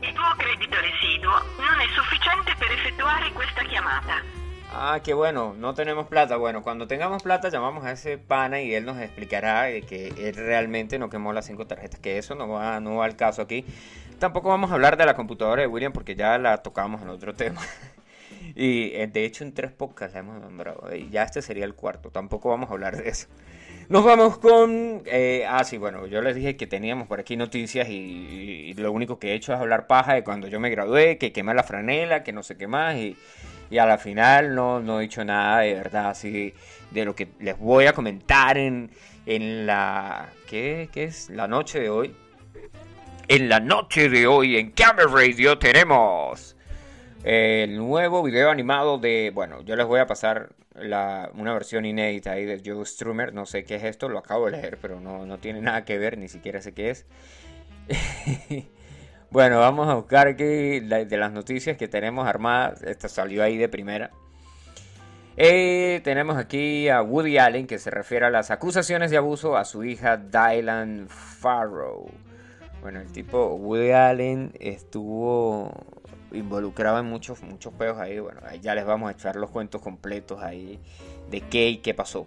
Il 0.02 0.12
tuo 0.12 0.35
credito 0.37 0.75
residuo 0.81 1.31
non 1.59 1.81
è 1.81 1.87
sufficiente 1.95 2.52
per 2.59 2.73
effettuare 2.73 3.33
questa 3.33 3.62
chiamata. 3.62 4.42
Ah, 4.75 5.00
qué 5.05 5.12
bueno, 5.12 5.55
no 5.55 5.75
tenemos 5.75 6.07
plata. 6.07 6.37
Bueno, 6.38 6.62
cuando 6.62 6.87
tengamos 6.87 7.23
plata 7.23 7.50
llamamos 7.50 7.85
a 7.85 7.93
ese 7.93 8.17
pana 8.17 8.62
y 8.62 8.75
él 8.75 8.87
nos 8.87 8.99
explicará 8.99 9.69
que 9.83 10.09
él 10.17 10.35
realmente 10.35 10.99
no 10.99 11.11
quemó 11.11 11.35
las 11.35 11.45
cinco 11.45 11.67
tarjetas, 11.67 12.00
que 12.00 12.17
eso 12.17 12.35
no 12.35 12.49
va, 12.49 12.81
no 12.81 12.97
va 12.97 13.05
al 13.05 13.14
caso 13.14 13.43
aquí. 13.43 13.67
Tampoco 14.19 14.49
vamos 14.49 14.71
a 14.71 14.75
hablar 14.75 14.97
de 14.97 15.05
la 15.05 15.14
computadora 15.14 15.61
de 15.61 15.69
William 15.69 15.93
porque 15.93 16.14
ya 16.17 16.38
la 16.38 16.62
tocamos 16.62 17.02
en 17.02 17.11
otro 17.11 17.35
tema. 17.37 17.61
Y 18.57 18.93
eh, 18.95 19.07
de 19.12 19.26
hecho 19.26 19.45
en 19.45 19.52
tres 19.52 19.73
podcasts 19.73 20.14
la 20.14 20.21
hemos 20.21 20.41
nombrado. 20.41 20.95
Y 20.95 21.11
ya 21.11 21.25
este 21.25 21.43
sería 21.43 21.67
el 21.67 21.75
cuarto. 21.75 22.11
Tampoco 22.11 22.49
vamos 22.49 22.71
a 22.71 22.73
hablar 22.73 22.97
de 22.97 23.11
eso. 23.11 23.29
Nos 23.91 24.05
vamos 24.05 24.38
con... 24.38 25.02
Eh, 25.05 25.45
ah, 25.47 25.64
sí, 25.64 25.76
bueno, 25.76 26.07
yo 26.07 26.23
les 26.23 26.35
dije 26.35 26.57
que 26.57 26.67
teníamos 26.67 27.09
por 27.09 27.21
aquí 27.21 27.37
noticias 27.37 27.88
y, 27.91 28.73
lo 28.79 28.91
único 28.91 29.19
que 29.19 29.33
he 29.33 29.35
hecho 29.35 29.52
es 29.52 29.61
hablar 29.61 29.87
paja 29.87 30.14
de 30.14 30.25
cuando 30.25 30.49
yo 30.49 30.61
me 30.61 30.71
gradué, 30.71 31.19
que 31.19 31.31
quemé 31.31 31.52
la 31.52 31.62
franela, 31.62 32.23
que 32.23 32.33
no 32.33 32.43
sé 32.43 32.57
qué 32.57 32.67
más. 32.67 32.97
Y 33.73 33.79
a 33.79 33.87
la 33.87 33.97
final 33.97 34.55
no, 34.55 34.81
no 34.81 35.00
he 35.00 35.05
dicho 35.05 35.25
nada 35.25 35.61
de 35.61 35.73
verdad 35.73 36.11
así 36.11 36.52
de 36.91 37.07
lo 37.07 37.17
que 37.17 37.29
les 37.41 37.59
voy 37.59 37.87
a 37.87 37.95
comentar 37.95 38.59
en, 38.59 38.91
en 39.25 39.64
la... 39.67 40.29
¿qué, 40.47 40.91
¿qué, 40.93 41.05
es? 41.05 41.31
La 41.31 41.49
noche 41.49 41.81
de 41.81 41.88
hoy. 41.88 42.14
En 43.29 43.49
la 43.49 43.61
noche 43.61 44.11
de 44.11 44.26
hoy 44.26 44.59
en 44.59 44.73
Camera 44.73 45.09
Radio 45.11 45.59
tenemos 45.59 46.55
el 47.25 47.79
nuevo 47.79 48.23
video 48.23 48.50
animado 48.50 48.99
de, 48.99 49.31
bueno, 49.33 49.62
yo 49.62 49.75
les 49.75 49.87
voy 49.87 50.00
a 50.00 50.07
pasar 50.07 50.50
la, 50.75 51.31
una 51.33 51.55
versión 51.55 51.87
inédita 51.87 52.33
ahí 52.33 52.45
de 52.45 52.61
Joe 52.62 52.85
Strummer, 52.85 53.33
no 53.33 53.47
sé 53.47 53.64
qué 53.64 53.76
es 53.76 53.85
esto, 53.85 54.11
lo 54.11 54.19
acabo 54.19 54.50
de 54.50 54.52
leer, 54.52 54.76
pero 54.83 55.00
no, 55.00 55.25
no 55.25 55.38
tiene 55.38 55.62
nada 55.62 55.87
que 55.87 55.97
ver, 55.97 56.19
ni 56.19 56.29
siquiera 56.29 56.61
sé 56.61 56.75
qué 56.75 56.91
es. 56.91 57.07
bueno, 59.33 59.59
vamos 59.61 59.89
a 59.89 59.95
buscar 59.95 60.29
aquí 60.29 60.45
de 60.45 61.17
las 61.17 61.33
noticias 61.33 61.77
que 61.77 61.89
tenemos 61.89 62.29
armadas, 62.29 62.83
esta 62.83 63.09
salió 63.09 63.43
ahí 63.43 63.57
de 63.57 63.69
primera. 63.69 64.11
Eh, 65.39 66.03
tenemos 66.05 66.37
aquí 66.37 66.91
a 66.91 67.01
Woody 67.01 67.39
Allen 67.39 67.67
que 67.67 67.79
se 67.79 67.91
refiere 67.91 68.27
a 68.27 68.31
las 68.31 68.51
acusaciones 68.51 69.11
de 69.11 69.17
abuso 69.17 69.57
a 69.57 69.65
su 69.65 69.83
hija 69.85 70.19
Dylan 70.19 71.07
Farrow. 71.09 72.11
Bueno, 72.83 73.01
el 73.01 73.11
tipo 73.11 73.55
Woody 73.55 73.93
Allen 73.93 74.53
estuvo 74.61 75.73
involucrado 76.33 76.99
en 76.99 77.07
muchos, 77.07 77.43
muchos 77.43 77.73
peos 77.73 77.99
ahí. 77.99 78.19
Bueno, 78.19 78.41
ahí 78.45 78.61
ya 78.61 78.75
les 78.75 78.85
vamos 78.85 79.09
a 79.09 79.12
echar 79.12 79.37
los 79.37 79.49
cuentos 79.49 79.81
completos 79.81 80.43
ahí 80.43 80.79
de 81.31 81.41
qué 81.41 81.71
y 81.71 81.79
qué 81.79 81.95
pasó. 81.95 82.27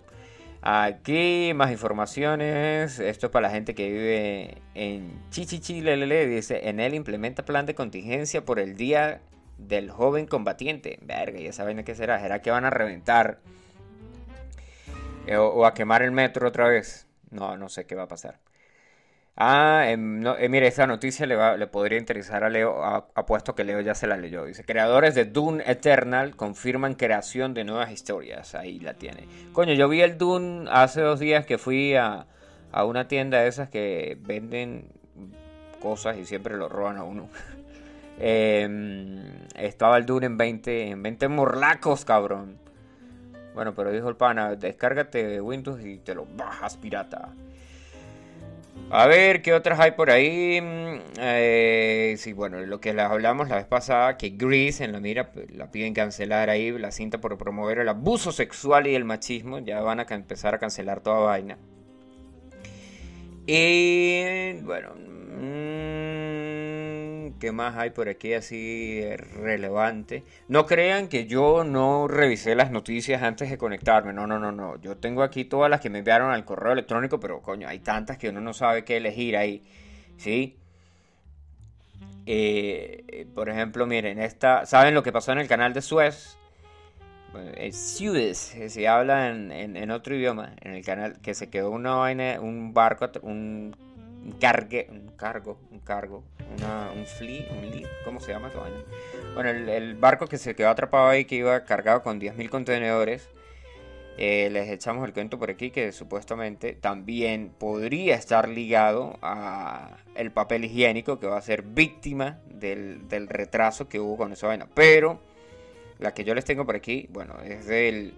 Aquí 0.68 1.52
más 1.54 1.70
informaciones. 1.72 2.98
Esto 2.98 3.28
es 3.28 3.32
para 3.32 3.50
la 3.50 3.54
gente 3.54 3.76
que 3.76 3.88
vive 3.88 4.58
en 4.74 5.22
Chichichilelele. 5.30 6.26
Dice, 6.26 6.68
en 6.68 6.80
él 6.80 6.96
implementa 6.96 7.46
plan 7.46 7.68
de 7.68 7.76
contingencia 7.76 8.44
por 8.44 8.58
el 8.58 8.76
día 8.76 9.22
del 9.60 9.92
joven 9.92 10.26
combatiente. 10.26 10.98
Verga, 11.04 11.40
¿y 11.40 11.46
esa 11.46 11.64
vaina 11.66 11.84
qué 11.84 11.94
será? 11.94 12.20
¿Será 12.20 12.42
que 12.42 12.50
van 12.50 12.66
a 12.66 12.72
reventar? 12.72 13.42
Eh, 15.28 15.38
o 15.38 15.68
a 15.68 15.76
quemar 15.76 16.02
el 16.02 16.12
metro 16.12 16.48
otra 16.48 16.68
vez? 16.68 17.06
No, 17.30 17.58
no 17.58 17.70
sé 17.70 17.86
qué 17.86 17.94
va 17.94 18.04
a 18.04 18.08
pasar. 18.08 18.40
Ah, 19.38 19.84
em, 19.90 20.22
no, 20.22 20.38
eh, 20.38 20.48
mire, 20.48 20.68
esta 20.68 20.88
noticia 20.88 21.26
le, 21.26 21.36
va- 21.36 21.58
podría 21.68 21.98
interesar 22.00 22.46
a 22.46 22.50
Leo, 22.50 22.82
apuesto 22.86 23.54
que 23.54 23.66
Leo 23.66 23.82
ya 23.82 23.94
se 23.94 24.08
la 24.08 24.16
leyó. 24.16 24.46
Dice, 24.46 24.64
creadores 24.64 25.14
de 25.14 25.26
Dune 25.26 25.64
Eternal 25.68 26.36
confirman 26.38 26.94
creación 26.96 27.54
de 27.54 27.66
nuevas 27.66 27.92
historias. 27.92 28.56
Ahí 28.56 28.80
la 28.80 28.94
tiene. 28.94 29.28
Coño, 29.52 29.74
yo 29.74 29.90
vi 29.90 30.02
el 30.02 30.18
Dune 30.18 30.70
hace 30.72 31.02
dos 31.02 31.20
días 31.20 31.46
que 31.46 31.58
fui 31.58 31.96
a, 31.96 32.28
a 32.72 32.86
una 32.86 33.08
tienda 33.10 33.40
de 33.42 33.48
esas 33.50 33.70
que 33.70 34.18
venden 34.22 34.88
cosas 35.82 36.18
y 36.18 36.26
siempre 36.26 36.56
lo 36.56 36.70
roban 36.70 36.98
a 36.98 37.04
uno. 37.04 37.30
Em, 38.18 39.24
estaba 39.58 39.98
el 39.98 40.06
Dune 40.06 40.28
en 40.28 40.38
20, 40.38 40.88
en 40.92 41.04
20 41.04 41.28
morlacos, 41.28 42.06
cabrón. 42.06 42.58
Bueno, 43.54 43.74
pero 43.76 43.92
dijo 43.92 44.08
el 44.08 44.16
pana, 44.16 44.56
descárgate 44.56 45.42
Windows 45.42 45.82
y 45.86 45.98
te 45.98 46.16
lo 46.16 46.26
bajas, 46.26 46.78
pirata. 46.78 47.30
A 48.92 49.08
ver, 49.08 49.42
¿qué 49.42 49.54
otras 49.54 49.80
hay 49.80 49.92
por 49.92 50.12
ahí? 50.12 50.62
Mm, 50.62 51.00
eh, 51.20 52.16
sí, 52.18 52.34
bueno, 52.34 52.60
lo 52.60 52.80
que 52.80 52.94
les 52.94 53.06
hablamos 53.06 53.50
la 53.50 53.56
vez 53.56 53.66
pasada, 53.66 54.16
que 54.18 54.30
Grease 54.30 54.84
en 54.84 54.92
la 54.92 55.00
mira 55.00 55.32
pues, 55.32 55.50
la 55.52 55.72
piden 55.72 55.94
cancelar 55.94 56.50
ahí, 56.52 56.72
la 56.78 56.92
cinta 56.92 57.20
por 57.20 57.38
promover 57.38 57.80
el 57.80 57.90
abuso 57.90 58.32
sexual 58.32 58.86
y 58.88 58.94
el 58.96 59.04
machismo, 59.04 59.60
ya 59.60 59.82
van 59.82 60.00
a 60.00 60.06
empezar 60.10 60.54
a 60.56 60.60
cancelar 60.60 61.02
toda 61.02 61.20
vaina. 61.20 61.58
Y 63.48 64.54
bueno, 64.62 64.94
mm, 64.96 66.05
¿qué 67.40 67.52
más 67.52 67.76
hay 67.78 67.90
por 67.92 68.10
aquí 68.10 68.34
así 68.34 69.00
eh, 69.02 69.18
relevante? 69.18 70.24
No 70.48 70.66
crean 70.66 71.08
que 71.08 71.26
yo 71.28 71.64
no 71.64 72.08
revisé 72.08 72.56
las 72.56 72.72
noticias 72.72 73.22
antes 73.24 73.50
de 73.50 73.58
conectarme, 73.58 74.14
no, 74.14 74.28
no, 74.28 74.40
no, 74.40 74.52
no. 74.52 74.80
Yo 74.82 74.98
tengo 74.98 75.24
aquí 75.24 75.46
todas 75.46 75.70
las 75.70 75.82
que 75.82 75.90
me 75.90 76.00
enviaron 76.00 76.32
al 76.32 76.46
correo 76.46 76.74
electrónico, 76.74 77.20
pero 77.20 77.42
coño, 77.42 77.68
hay 77.68 77.80
tantas 77.80 78.18
que 78.18 78.30
uno 78.30 78.42
no 78.42 78.54
sabe 78.54 78.84
qué 78.84 78.98
elegir 78.98 79.38
ahí, 79.38 79.64
¿sí? 80.18 80.58
Eh, 82.26 83.04
eh, 83.08 83.28
por 83.34 83.50
ejemplo, 83.50 83.86
miren, 83.86 84.20
esta, 84.20 84.66
¿saben 84.66 84.94
lo 84.96 85.04
que 85.04 85.12
pasó 85.12 85.32
en 85.32 85.40
el 85.40 85.48
canal 85.48 85.74
de 85.74 85.82
Suez? 85.82 86.38
Es 87.58 87.98
Suez, 87.98 88.56
eh, 88.56 88.70
se 88.70 88.88
habla 88.88 89.30
en, 89.30 89.52
en- 89.52 89.92
otro 89.92 90.16
idioma, 90.16 90.54
en 90.62 90.74
el 90.74 90.86
canal, 90.86 91.20
que 91.22 91.34
se 91.34 91.50
quedó 91.50 91.70
una 91.70 91.96
vaina, 91.96 92.40
un 92.40 92.74
barco, 92.74 93.10
un 93.24 93.76
cargue, 94.40 94.88
un 94.90 95.10
cargo, 95.18 95.60
un 95.70 95.80
cargo, 95.80 96.24
una, 96.58 96.92
un 96.92 97.06
flee, 97.06 97.48
un 97.52 97.70
lead, 97.70 97.90
¿cómo 98.04 98.20
se 98.20 98.32
llama 98.32 98.50
esa 98.50 98.60
vaina? 98.60 98.78
Bueno, 99.34 99.50
el, 99.50 99.70
el 99.70 99.96
barco 99.96 100.28
que 100.28 100.38
se 100.38 100.56
quedó 100.56 100.70
atrapado 100.70 101.08
ahí, 101.08 101.26
que 101.26 101.36
iba 101.36 101.64
cargado 101.66 102.04
con 102.04 102.20
10.000 102.20 102.50
contenedores, 102.50 103.30
eh, 104.18 104.50
les 104.50 104.70
echamos 104.70 105.06
el 105.06 105.14
cuento 105.14 105.38
por 105.38 105.50
aquí 105.50 105.72
que 105.72 105.92
supuestamente 105.92 106.74
también 106.74 107.52
podría 107.58 108.16
estar 108.16 108.48
ligado 108.48 109.20
a 109.22 109.98
el 110.16 110.32
papel 110.32 110.64
higiénico 110.64 111.20
que 111.20 111.28
va 111.28 111.38
a 111.38 111.42
ser 111.42 111.64
víctima 111.64 112.40
del, 112.46 113.10
del 113.10 113.28
retraso 113.28 113.90
que 113.90 114.00
hubo 114.00 114.16
con 114.16 114.32
esa 114.32 114.48
vaina. 114.48 114.68
Pero 114.74 115.20
la 116.00 116.14
que 116.14 116.24
yo 116.24 116.34
les 116.34 116.46
tengo 116.46 116.66
por 116.66 116.78
aquí, 116.78 117.08
bueno, 117.10 117.36
es 117.44 117.66
del, 117.68 118.14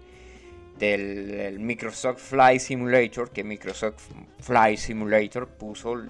del, 0.78 1.26
del 1.32 1.58
Microsoft 1.58 2.20
Flight 2.20 2.60
Simulator, 2.60 3.30
que 3.30 3.42
Microsoft 3.42 4.00
Flight 4.38 4.78
Simulator 4.78 5.48
puso, 5.48 6.00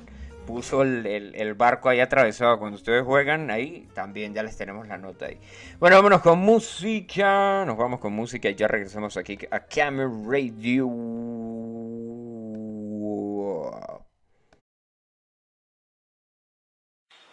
puso 0.48 0.80
el, 0.80 1.54
barco 1.54 1.90
ahí 1.90 2.00
atravesado. 2.00 2.58
Cuando 2.58 2.76
ustedes 2.76 3.04
juegan 3.04 3.50
ahí, 3.50 3.86
también 3.92 4.32
ya 4.32 4.42
les 4.42 4.56
tenemos 4.56 4.88
la 4.88 4.96
nota 4.96 5.26
ahí. 5.26 5.38
Bueno, 5.78 5.96
vámonos 5.96 6.22
con 6.22 6.38
música. 6.38 7.66
Nos 7.66 7.76
vamos 7.76 8.00
con 8.00 8.14
música 8.14 8.48
y 8.48 8.54
ya 8.54 8.66
regresamos 8.66 9.18
aquí 9.18 9.38
a 9.50 9.60
Camera 9.60 10.10
Radio. 10.24 10.88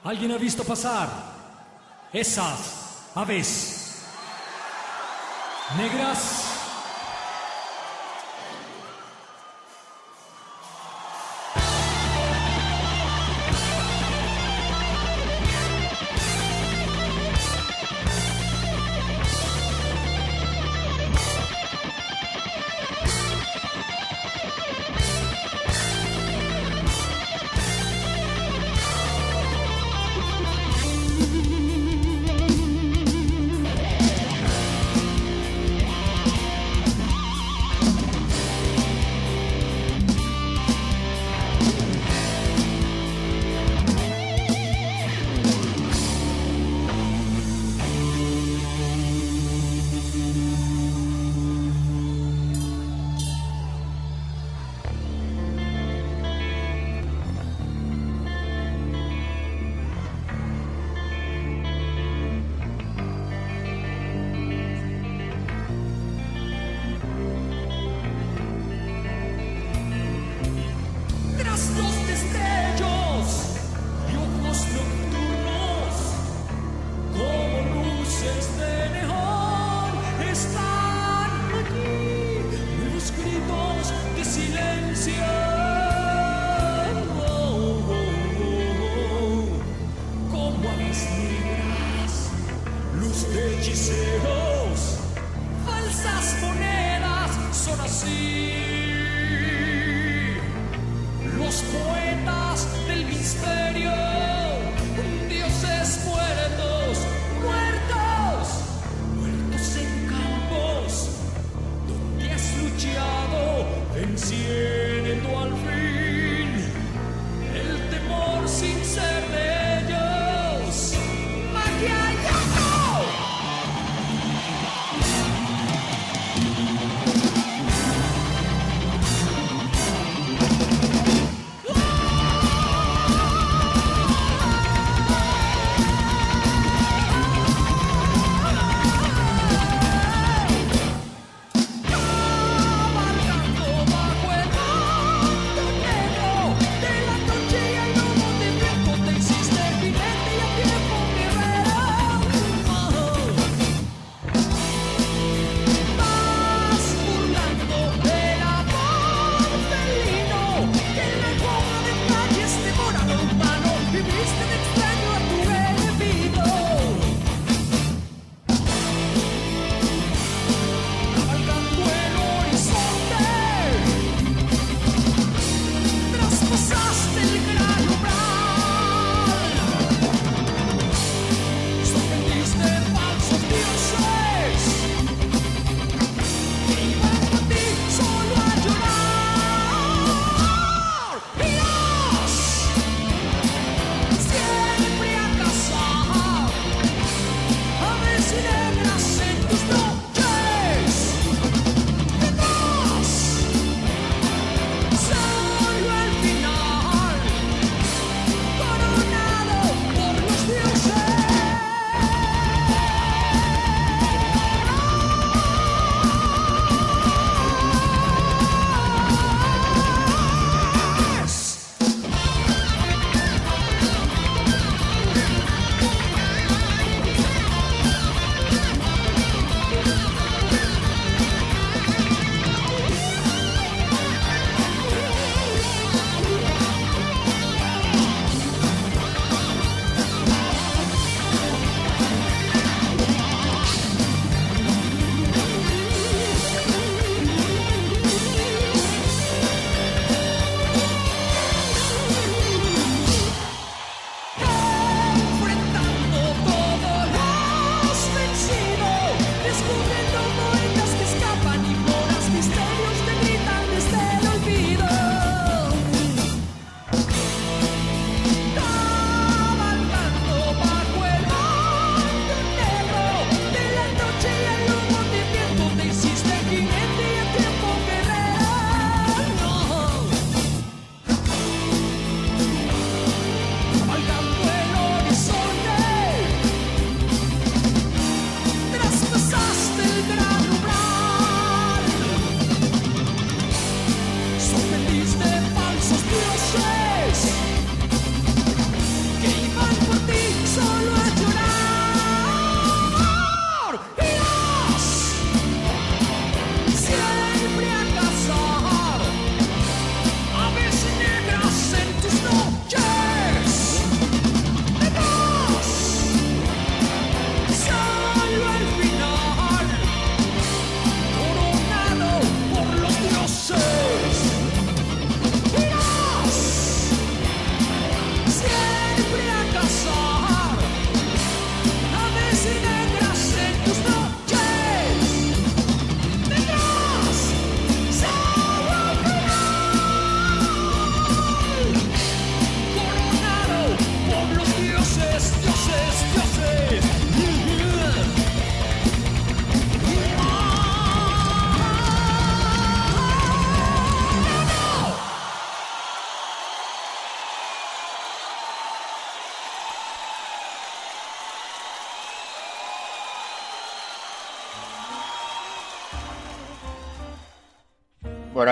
¿Alguien 0.03 0.31
ha 0.33 0.37
visto 0.37 0.65
pasar 0.65 1.07
esas 2.11 3.11
aves 3.15 4.05
negras? 5.77 6.54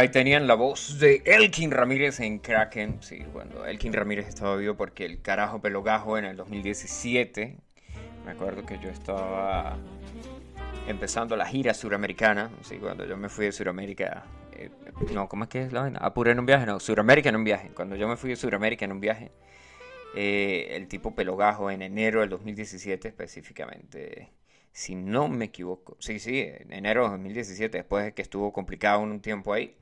Ahí 0.03 0.09
tenían 0.09 0.47
la 0.47 0.55
voz 0.55 0.99
de 0.99 1.21
Elkin 1.25 1.71
Ramírez 1.71 2.19
en 2.19 2.39
Kraken. 2.39 3.01
Sí, 3.01 3.19
cuando 3.31 3.65
Elkin 3.65 3.93
Ramírez 3.93 4.27
estaba 4.27 4.55
vivo 4.57 4.75
porque 4.75 5.05
el 5.05 5.21
carajo 5.21 5.61
pelogajo 5.61 6.17
en 6.17 6.25
el 6.25 6.35
2017. 6.37 7.57
Me 8.25 8.31
acuerdo 8.31 8.65
que 8.65 8.79
yo 8.79 8.89
estaba 8.89 9.77
empezando 10.87 11.35
la 11.35 11.45
gira 11.45 11.73
suramericana. 11.73 12.51
Sí, 12.61 12.77
cuando 12.77 13.05
yo 13.05 13.17
me 13.17 13.29
fui 13.29 13.45
de 13.45 13.51
Suramérica. 13.51 14.25
eh, 14.51 14.69
no, 15.13 15.27
¿cómo 15.29 15.43
es 15.45 15.49
que 15.49 15.63
es 15.63 15.73
la 15.73 15.81
vaina? 15.81 15.99
Apuré 15.99 16.31
en 16.31 16.39
un 16.39 16.45
viaje, 16.45 16.65
no, 16.65 16.79
Suramérica 16.79 17.29
en 17.29 17.35
un 17.37 17.43
viaje. 17.43 17.71
Cuando 17.73 17.95
yo 17.95 18.07
me 18.07 18.17
fui 18.17 18.29
de 18.31 18.35
Suramérica 18.35 18.85
en 18.85 18.91
un 18.93 18.99
viaje. 18.99 19.31
eh, 20.13 20.75
el 20.77 20.87
tipo 20.87 21.15
pelogajo 21.15 21.71
en 21.71 21.81
enero 21.81 22.21
del 22.21 22.29
2017 22.29 23.07
específicamente. 23.09 24.31
Si 24.71 24.95
no 24.95 25.27
me 25.29 25.45
equivoco. 25.45 25.97
Sí, 25.99 26.19
sí, 26.19 26.41
en 26.41 26.73
enero 26.73 27.05
de 27.05 27.11
2017, 27.11 27.77
después 27.79 28.05
de 28.05 28.13
que 28.13 28.21
estuvo 28.23 28.53
complicado 28.53 28.99
un 29.01 29.21
tiempo 29.21 29.53
ahí. 29.53 29.75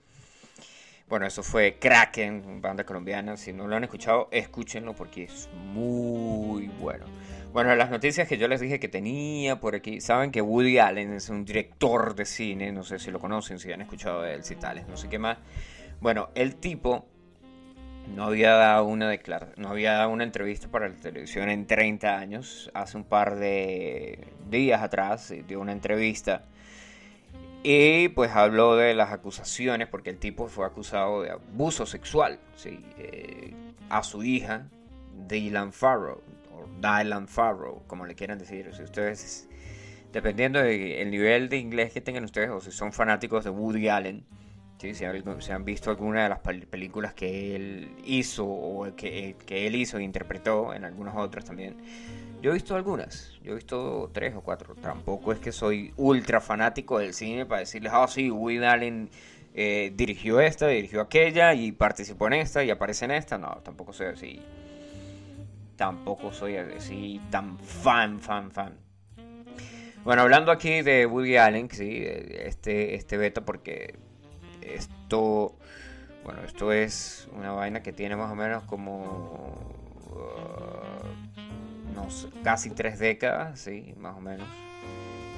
Bueno, 1.12 1.26
eso 1.26 1.44
fue 1.44 1.76
Kraken, 1.78 2.62
banda 2.62 2.86
colombiana. 2.86 3.36
Si 3.36 3.52
no 3.52 3.68
lo 3.68 3.76
han 3.76 3.84
escuchado, 3.84 4.30
escúchenlo 4.32 4.94
porque 4.94 5.26
es 5.26 5.50
muy 5.74 6.70
bueno. 6.80 7.04
Bueno, 7.52 7.76
las 7.76 7.90
noticias 7.92 8.30
que 8.30 8.38
yo 8.38 8.48
les 8.48 8.62
dije 8.62 8.80
que 8.80 8.88
tenía 8.88 9.60
por 9.60 9.76
aquí. 9.76 10.00
Saben 10.00 10.32
que 10.32 10.42
Woody 10.42 10.80
Allen 10.80 11.12
es 11.12 11.28
un 11.28 11.44
director 11.44 12.16
de 12.16 12.24
cine. 12.24 12.72
No 12.72 12.84
sé 12.86 12.98
si 12.98 13.12
lo 13.12 13.20
conocen, 13.20 13.60
si 13.60 13.70
han 13.74 13.82
escuchado 13.82 14.22
de 14.22 14.36
él, 14.36 14.46
si 14.46 14.56
tales, 14.56 14.88
no 14.88 14.96
sé 14.96 15.10
qué 15.10 15.20
más. 15.20 15.38
Bueno, 16.00 16.30
el 16.34 16.56
tipo 16.56 17.06
no 18.16 18.24
había 18.24 18.52
dado 18.54 18.86
una 18.86 19.12
declara- 19.14 19.52
no 19.58 19.68
había 19.68 19.92
dado 19.92 20.12
una 20.12 20.24
entrevista 20.24 20.70
para 20.70 20.88
la 20.88 20.96
televisión 20.96 21.50
en 21.50 21.68
30 21.68 22.18
años. 22.20 22.72
Hace 22.74 22.96
un 22.96 23.04
par 23.04 23.36
de 23.36 24.18
días 24.50 24.82
atrás 24.82 25.30
eh, 25.32 25.44
dio 25.46 25.60
una 25.60 25.74
entrevista 25.74 26.46
y 27.64 28.10
pues 28.10 28.32
habló 28.32 28.76
de 28.76 28.94
las 28.96 29.12
acusaciones 29.12 29.88
porque 29.88 30.10
el 30.10 30.18
tipo 30.18 30.48
fue 30.48 30.66
acusado 30.66 31.22
de 31.22 31.32
abuso 31.32 31.86
sexual 31.86 32.40
¿sí? 32.56 32.80
eh, 32.98 33.54
a 33.90 34.04
su 34.04 34.24
hija 34.24 34.68
Dylan 35.28 35.72
Farrow 35.72 36.22
o 36.54 36.66
Dylan 36.82 37.28
Farrow, 37.28 37.84
como 37.88 38.06
le 38.06 38.16
quieran 38.16 38.40
decir. 38.40 38.70
Si 38.76 38.82
ustedes, 38.84 39.48
dependiendo 40.12 40.60
del 40.60 41.12
nivel 41.12 41.50
de 41.50 41.58
inglés 41.58 41.94
que 41.94 42.02
tengan 42.02 42.24
ustedes 42.24 42.50
o 42.50 42.60
si 42.62 42.72
son 42.72 42.92
fanáticos 42.94 43.44
de 43.44 43.50
Woody 43.52 43.90
Allen, 43.90 44.26
¿sí? 44.80 44.94
si, 44.96 45.06
si 45.40 45.52
han 45.52 45.64
visto 45.66 45.92
alguna 45.92 46.24
de 46.24 46.30
las 46.30 46.42
pel- 46.42 46.66
películas 46.66 47.14
que 47.14 47.56
él 47.56 47.92
hizo 48.06 48.46
o 48.48 48.96
que, 48.96 49.36
que 49.46 49.68
él 49.68 49.76
hizo 49.76 49.98
e 50.00 50.04
interpretó 50.04 50.74
en 50.74 50.84
algunas 50.86 51.16
otras 51.16 51.46
también. 51.46 51.76
Yo 52.42 52.50
he 52.50 52.54
visto 52.56 52.76
algunas, 52.76 53.40
yo 53.44 53.52
he 53.52 53.56
visto 53.56 54.10
tres 54.12 54.36
o 54.36 54.42
cuatro. 54.42 54.74
Tampoco 54.74 55.32
es 55.32 55.40
que 55.40 55.52
soy 55.52 55.94
ultra 55.98 56.42
fanático 56.42 56.98
del 56.98 57.14
cine 57.14 57.46
para 57.46 57.60
decirles, 57.60 57.92
ah, 57.94 58.08
sí, 58.08 58.32
Woody 58.32 58.64
Allen 58.64 59.12
eh, 59.54 59.92
dirigió 59.96 60.40
esta, 60.40 60.68
dirigió 60.68 61.02
aquella 61.02 61.54
y 61.54 61.72
participó 61.72 62.28
en 62.28 62.34
esta 62.34 62.64
y 62.64 62.72
aparece 62.72 63.06
en 63.06 63.12
esta. 63.12 63.38
No, 63.38 63.58
tampoco 63.64 63.94
soy 63.94 64.08
así. 64.08 64.42
Tampoco 65.76 66.34
soy 66.34 66.58
así 66.58 67.22
tan 67.30 67.60
fan, 67.60 68.20
fan, 68.20 68.52
fan. 68.52 68.74
Bueno, 70.04 70.24
hablando 70.24 70.52
aquí 70.52 70.82
de 70.82 71.06
Woody 71.06 71.38
Allen, 71.38 71.70
sí, 71.70 72.04
este, 72.04 72.96
este 72.96 73.18
beta, 73.18 73.42
porque 73.42 74.00
esto, 74.62 75.56
bueno, 76.24 76.42
esto 76.44 76.72
es 76.72 77.30
una 77.36 77.52
vaina 77.52 77.84
que 77.84 77.94
tiene 77.94 78.16
más 78.16 78.32
o 78.32 78.36
menos 78.36 78.64
como 78.64 79.60
uh, 80.10 81.31
no 81.94 82.08
casi 82.44 82.70
tres 82.72 83.00
décadas, 83.00 83.60
sí, 83.60 83.94
más 83.98 84.16
o 84.16 84.22
menos, 84.22 84.48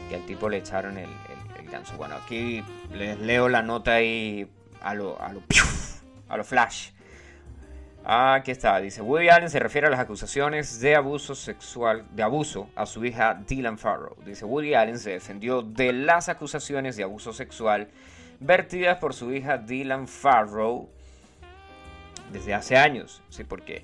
que 0.10 0.16
al 0.16 0.26
tipo 0.26 0.50
le 0.50 0.58
echaron 0.58 0.98
el, 0.98 1.10
el, 1.10 1.66
el 1.66 1.72
ganso. 1.72 1.96
Bueno, 1.98 2.16
aquí 2.16 2.64
les 2.92 3.20
leo 3.20 3.50
la 3.50 3.62
nota 3.62 3.94
ahí 3.94 4.50
a 4.82 4.94
lo, 4.94 5.22
a 5.22 5.32
lo, 5.34 5.42
a 6.30 6.38
lo 6.38 6.44
flash. 6.44 6.90
Ah, 8.06 8.34
aquí 8.34 8.52
está. 8.52 8.80
Dice, 8.82 9.02
Woody 9.02 9.30
Allen 9.30 9.50
se 9.50 9.60
refiere 9.60 9.88
a 9.88 9.90
las 9.90 10.02
acusaciones 10.02 10.82
de 10.82 10.96
abuso 10.96 11.36
sexual, 11.36 12.06
de 12.12 12.22
abuso 12.22 12.70
a 12.76 12.86
su 12.86 13.06
hija 13.06 13.34
Dylan 13.48 13.78
Farrow. 13.78 14.18
Dice, 14.26 14.44
Woody 14.44 14.74
Allen 14.74 15.00
se 15.00 15.12
defendió 15.12 15.62
de 15.62 15.94
las 15.94 16.28
acusaciones 16.28 16.98
de 16.98 17.04
abuso 17.04 17.32
sexual 17.32 17.88
vertidas 18.42 18.98
por 18.98 19.14
su 19.14 19.32
hija 19.32 19.58
Dylan 19.58 20.10
Farrow 20.10 20.90
desde 22.34 22.54
hace 22.54 22.76
años. 22.76 23.22
Sí, 23.30 23.46
porque 23.46 23.84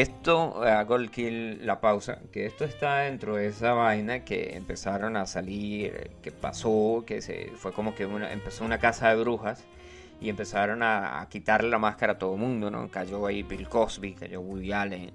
esto, 0.00 0.66
eh, 0.66 0.70
hago 0.70 0.96
el 0.96 1.10
kill, 1.10 1.64
la 1.64 1.80
pausa, 1.80 2.18
que 2.32 2.46
esto 2.46 2.64
está 2.64 2.98
dentro 3.00 3.36
de 3.36 3.46
esa 3.46 3.72
vaina 3.74 4.24
que 4.24 4.56
empezaron 4.56 5.16
a 5.16 5.26
salir, 5.26 5.94
eh, 5.94 6.10
que 6.22 6.32
pasó, 6.32 7.04
que 7.06 7.22
se 7.22 7.52
fue 7.56 7.72
como 7.72 7.94
que 7.94 8.04
una, 8.06 8.32
empezó 8.32 8.64
una 8.64 8.78
casa 8.78 9.08
de 9.10 9.16
brujas 9.20 9.64
y 10.20 10.28
empezaron 10.30 10.82
a, 10.82 11.26
quitarle 11.30 11.70
la 11.70 11.78
máscara 11.78 12.14
a 12.14 12.18
todo 12.18 12.34
el 12.34 12.40
mundo, 12.40 12.70
¿no? 12.70 12.88
Cayó 12.90 13.26
ahí 13.26 13.42
Bill 13.44 13.68
Cosby, 13.68 14.14
cayó 14.14 14.40
Woody 14.40 14.72
Allen, 14.72 15.12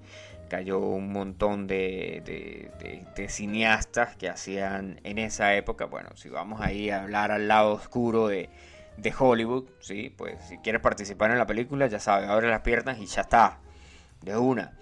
cayó 0.50 0.80
un 0.80 1.12
montón 1.12 1.68
de, 1.68 2.22
de- 2.26 2.72
de- 3.15 3.30
cineastas 3.30 4.15
que 4.15 4.30
hacían 4.30 5.00
en 5.04 5.18
esa 5.20 5.56
época, 5.56 5.86
bueno, 5.86 6.10
si 6.15 6.30
vamos 6.30 6.62
ahí 6.62 6.89
a 6.89 7.04
hablar 7.04 7.32
al 7.32 7.48
lado 7.48 7.74
oscuro 7.74 8.28
de, 8.28 8.50
de 8.98 9.13
Hollywood, 9.18 9.65
¿sí? 9.80 10.13
Pues 10.18 10.36
si 10.48 10.58
quieres 10.60 10.82
participar 10.82 11.32
en 11.32 11.38
la 11.38 11.46
película, 11.48 11.88
ya 11.88 12.00
sabes, 12.00 12.30
abre 12.30 12.50
las 12.50 12.62
piernas 12.62 12.98
y 13.00 13.06
ya 13.06 13.22
está, 13.22 13.60
de 14.21 14.38
una. 14.38 14.73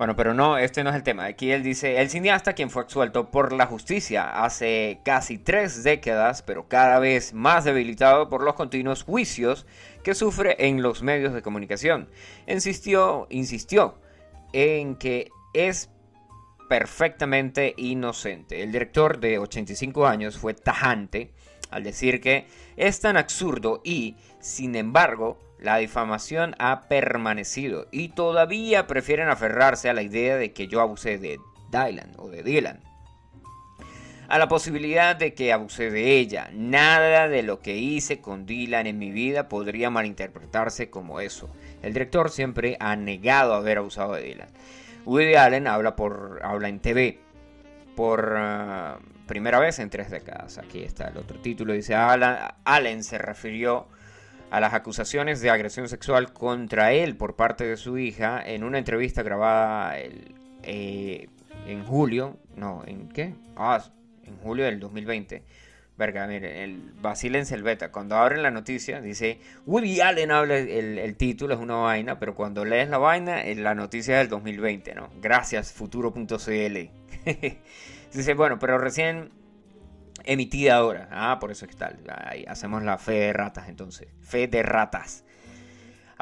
Bueno, 0.00 0.16
pero 0.16 0.32
no, 0.32 0.56
este 0.56 0.82
no 0.82 0.88
es 0.88 0.96
el 0.96 1.02
tema. 1.02 1.26
Aquí 1.26 1.52
él 1.52 1.62
dice, 1.62 2.00
el 2.00 2.08
cineasta 2.08 2.54
quien 2.54 2.70
fue 2.70 2.82
absuelto 2.82 3.30
por 3.30 3.52
la 3.52 3.66
justicia 3.66 4.42
hace 4.42 5.00
casi 5.04 5.36
tres 5.36 5.84
décadas, 5.84 6.40
pero 6.40 6.68
cada 6.68 6.98
vez 6.98 7.34
más 7.34 7.64
debilitado 7.64 8.30
por 8.30 8.42
los 8.42 8.54
continuos 8.54 9.02
juicios 9.02 9.66
que 10.02 10.14
sufre 10.14 10.56
en 10.66 10.80
los 10.80 11.02
medios 11.02 11.34
de 11.34 11.42
comunicación, 11.42 12.08
insistió, 12.46 13.26
insistió 13.28 13.98
en 14.54 14.96
que 14.96 15.28
es 15.52 15.90
perfectamente 16.70 17.74
inocente. 17.76 18.62
El 18.62 18.72
director 18.72 19.20
de 19.20 19.38
85 19.38 20.06
años 20.06 20.38
fue 20.38 20.54
tajante 20.54 21.32
al 21.70 21.84
decir 21.84 22.22
que 22.22 22.46
es 22.76 23.00
tan 23.00 23.18
absurdo 23.18 23.82
y, 23.84 24.16
sin 24.38 24.76
embargo, 24.76 25.38
la 25.60 25.76
difamación 25.76 26.54
ha 26.58 26.82
permanecido 26.88 27.86
y 27.90 28.08
todavía 28.08 28.86
prefieren 28.86 29.28
aferrarse 29.28 29.90
a 29.90 29.94
la 29.94 30.02
idea 30.02 30.36
de 30.36 30.52
que 30.52 30.68
yo 30.68 30.80
abusé 30.80 31.18
de 31.18 31.38
Dylan 31.70 32.14
o 32.16 32.28
de 32.28 32.42
Dylan. 32.42 32.80
A 34.28 34.38
la 34.38 34.48
posibilidad 34.48 35.16
de 35.16 35.34
que 35.34 35.52
abusé 35.52 35.90
de 35.90 36.18
ella. 36.18 36.50
Nada 36.52 37.28
de 37.28 37.42
lo 37.42 37.60
que 37.60 37.76
hice 37.76 38.20
con 38.20 38.46
Dylan 38.46 38.86
en 38.86 38.98
mi 38.98 39.10
vida 39.10 39.48
podría 39.48 39.90
malinterpretarse 39.90 40.88
como 40.88 41.20
eso. 41.20 41.50
El 41.82 41.92
director 41.92 42.30
siempre 42.30 42.76
ha 42.78 42.94
negado 42.94 43.54
haber 43.54 43.78
abusado 43.78 44.14
de 44.14 44.22
Dylan. 44.22 44.48
Woody 45.04 45.34
Allen 45.34 45.66
habla, 45.66 45.96
por, 45.96 46.40
habla 46.44 46.68
en 46.68 46.78
TV 46.78 47.18
por 47.96 48.34
uh, 48.34 49.26
primera 49.26 49.58
vez 49.58 49.78
en 49.78 49.90
tres 49.90 50.10
décadas. 50.10 50.58
Aquí 50.58 50.82
está 50.82 51.08
el 51.08 51.18
otro 51.18 51.38
título. 51.40 51.72
Dice, 51.72 51.94
Allen 51.94 53.04
se 53.04 53.18
refirió 53.18 53.88
a 54.50 54.60
las 54.60 54.74
acusaciones 54.74 55.40
de 55.40 55.50
agresión 55.50 55.88
sexual 55.88 56.32
contra 56.32 56.92
él 56.92 57.16
por 57.16 57.36
parte 57.36 57.64
de 57.64 57.76
su 57.76 57.98
hija 57.98 58.42
en 58.44 58.64
una 58.64 58.78
entrevista 58.78 59.22
grabada 59.22 59.98
el, 59.98 60.34
eh, 60.62 61.28
en 61.66 61.84
julio. 61.84 62.38
No, 62.56 62.82
¿en 62.86 63.08
qué? 63.08 63.34
Ah, 63.56 63.82
en 64.24 64.36
julio 64.38 64.64
del 64.64 64.80
2020. 64.80 65.42
Verga, 65.96 66.26
miren, 66.26 66.56
el 66.56 66.92
vacílense 67.00 67.54
el 67.54 67.62
beta. 67.62 67.92
Cuando 67.92 68.16
abren 68.16 68.42
la 68.42 68.50
noticia, 68.50 69.00
dice 69.00 69.38
Woody 69.66 70.00
Allen 70.00 70.30
habla 70.30 70.56
el, 70.56 70.98
el, 70.98 71.16
título, 71.16 71.54
es 71.54 71.60
una 71.60 71.76
vaina, 71.76 72.18
pero 72.18 72.34
cuando 72.34 72.64
lees 72.64 72.88
la 72.88 72.98
vaina, 72.98 73.44
la 73.44 73.74
noticia 73.74 74.14
es 74.14 74.20
del 74.20 74.30
2020, 74.30 74.94
¿no? 74.94 75.10
Gracias, 75.20 75.72
futuro.cl. 75.72 76.24
dice, 78.14 78.34
bueno, 78.34 78.58
pero 78.58 78.78
recién 78.78 79.30
emitida 80.24 80.76
ahora. 80.76 81.08
Ah, 81.10 81.38
por 81.40 81.50
eso 81.50 81.64
es 81.64 81.70
que 81.70 81.76
tal. 81.76 81.98
Ahí 82.24 82.44
hacemos 82.46 82.82
la 82.82 82.98
fe 82.98 83.12
de 83.12 83.32
ratas 83.32 83.68
entonces. 83.68 84.08
Fe 84.20 84.48
de 84.48 84.62
ratas. 84.62 85.24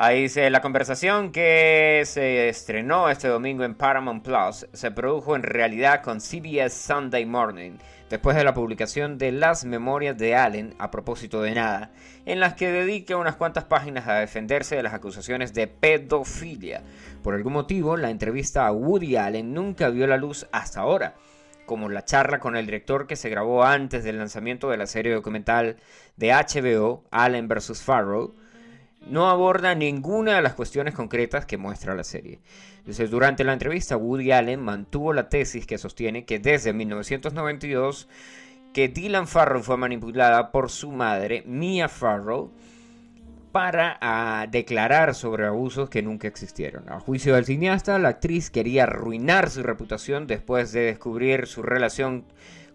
Ahí 0.01 0.23
dice, 0.23 0.49
la 0.49 0.61
conversación 0.61 1.33
que 1.33 2.03
se 2.05 2.49
estrenó 2.49 3.11
este 3.11 3.27
domingo 3.27 3.65
en 3.65 3.75
Paramount 3.75 4.23
Plus 4.23 4.69
se 4.73 4.93
produjo 4.93 5.35
en 5.35 5.43
realidad 5.43 6.03
con 6.03 6.21
CBS 6.21 6.71
Sunday 6.71 7.27
Morning, 7.27 7.79
después 8.09 8.37
de 8.37 8.45
la 8.45 8.55
publicación 8.55 9.19
de 9.19 9.33
las 9.33 9.65
memorias 9.65 10.17
de 10.17 10.37
Allen 10.37 10.77
a 10.79 10.93
propósito 10.93 11.43
de 11.43 11.57
nada, 11.57 11.91
en 12.27 12.39
las 12.39 12.55
que 12.55 12.71
dedica 12.71 13.17
unas 13.17 13.35
cuantas 13.35 13.65
páginas 13.65 14.07
a 14.07 14.21
defenderse 14.21 14.77
de 14.77 14.85
las 14.85 14.95
acusaciones 14.95 15.53
de 15.53 15.67
pedofilia. 15.67 16.85
Por 17.25 17.35
algún 17.35 17.55
motivo, 17.55 17.97
la 17.97 18.11
entrevista 18.11 18.69
a 18.69 18.73
Woody 18.73 19.17
Allen 19.17 19.53
nunca 19.53 19.89
vio 19.89 20.07
la 20.07 20.17
luz 20.17 20.47
hasta 20.53 20.83
ahora 20.83 21.17
como 21.69 21.89
la 21.89 22.05
charla 22.05 22.41
con 22.41 22.57
el 22.57 22.67
director 22.67 23.07
que 23.07 23.15
se 23.15 23.29
grabó 23.29 23.63
antes 23.63 24.03
del 24.03 24.19
lanzamiento 24.19 24.71
de 24.71 24.79
la 24.79 24.89
serie 24.89 25.15
documental 25.15 25.77
de 26.17 26.33
HBO, 26.33 27.05
Allen 27.13 27.47
vs. 27.47 27.83
Farrow, 27.83 28.35
no 29.07 29.29
aborda 29.29 29.77
ninguna 29.77 30.35
de 30.35 30.43
las 30.43 30.55
cuestiones 30.55 30.95
concretas 30.95 31.47
que 31.47 31.59
muestra 31.59 31.95
la 31.95 32.03
serie. 32.03 32.41
Entonces, 32.79 33.11
durante 33.11 33.45
la 33.45 33.53
entrevista, 33.53 33.97
Woody 33.97 34.33
Allen 34.33 34.61
mantuvo 34.61 35.13
la 35.13 35.29
tesis 35.29 35.67
que 35.67 35.79
sostiene 35.79 36.25
que 36.25 36.41
desde 36.41 36.73
1992 36.73 38.09
que 38.73 38.89
Dylan 38.89 39.29
Farrow 39.29 39.63
fue 39.63 39.77
manipulada 39.77 40.51
por 40.51 40.71
su 40.71 40.91
madre, 40.91 41.43
Mia 41.47 41.89
Farrow, 41.89 42.51
para 43.53 43.99
ah, 44.01 44.47
declarar 44.51 45.15
sobre 45.15 45.47
abusos 45.47 45.89
que 45.89 46.03
nunca 46.03 46.29
existieron. 46.29 46.89
A 46.89 47.01
juicio 47.01 47.35
del 47.35 47.45
cineasta, 47.45 47.99
la 47.99 48.11
actriz 48.11 48.51
quería 48.51 48.85
arruinar 48.85 49.51
su 49.51 49.63
reputación 49.63 50.27
después 50.27 50.73
de 50.73 50.81
descubrir 50.83 51.47
su 51.47 51.63
relación 51.63 52.25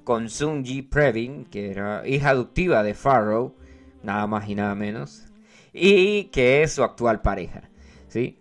con 0.03 0.29
Sunji 0.29 0.81
Previn, 0.81 1.45
que 1.45 1.71
era 1.71 2.07
hija 2.07 2.29
adoptiva 2.29 2.83
de 2.83 2.93
Farrow, 2.93 3.55
nada 4.01 4.27
más 4.27 4.49
y 4.49 4.55
nada 4.55 4.75
menos, 4.75 5.25
y 5.71 6.25
que 6.25 6.63
es 6.63 6.73
su 6.73 6.83
actual 6.83 7.21
pareja. 7.21 7.69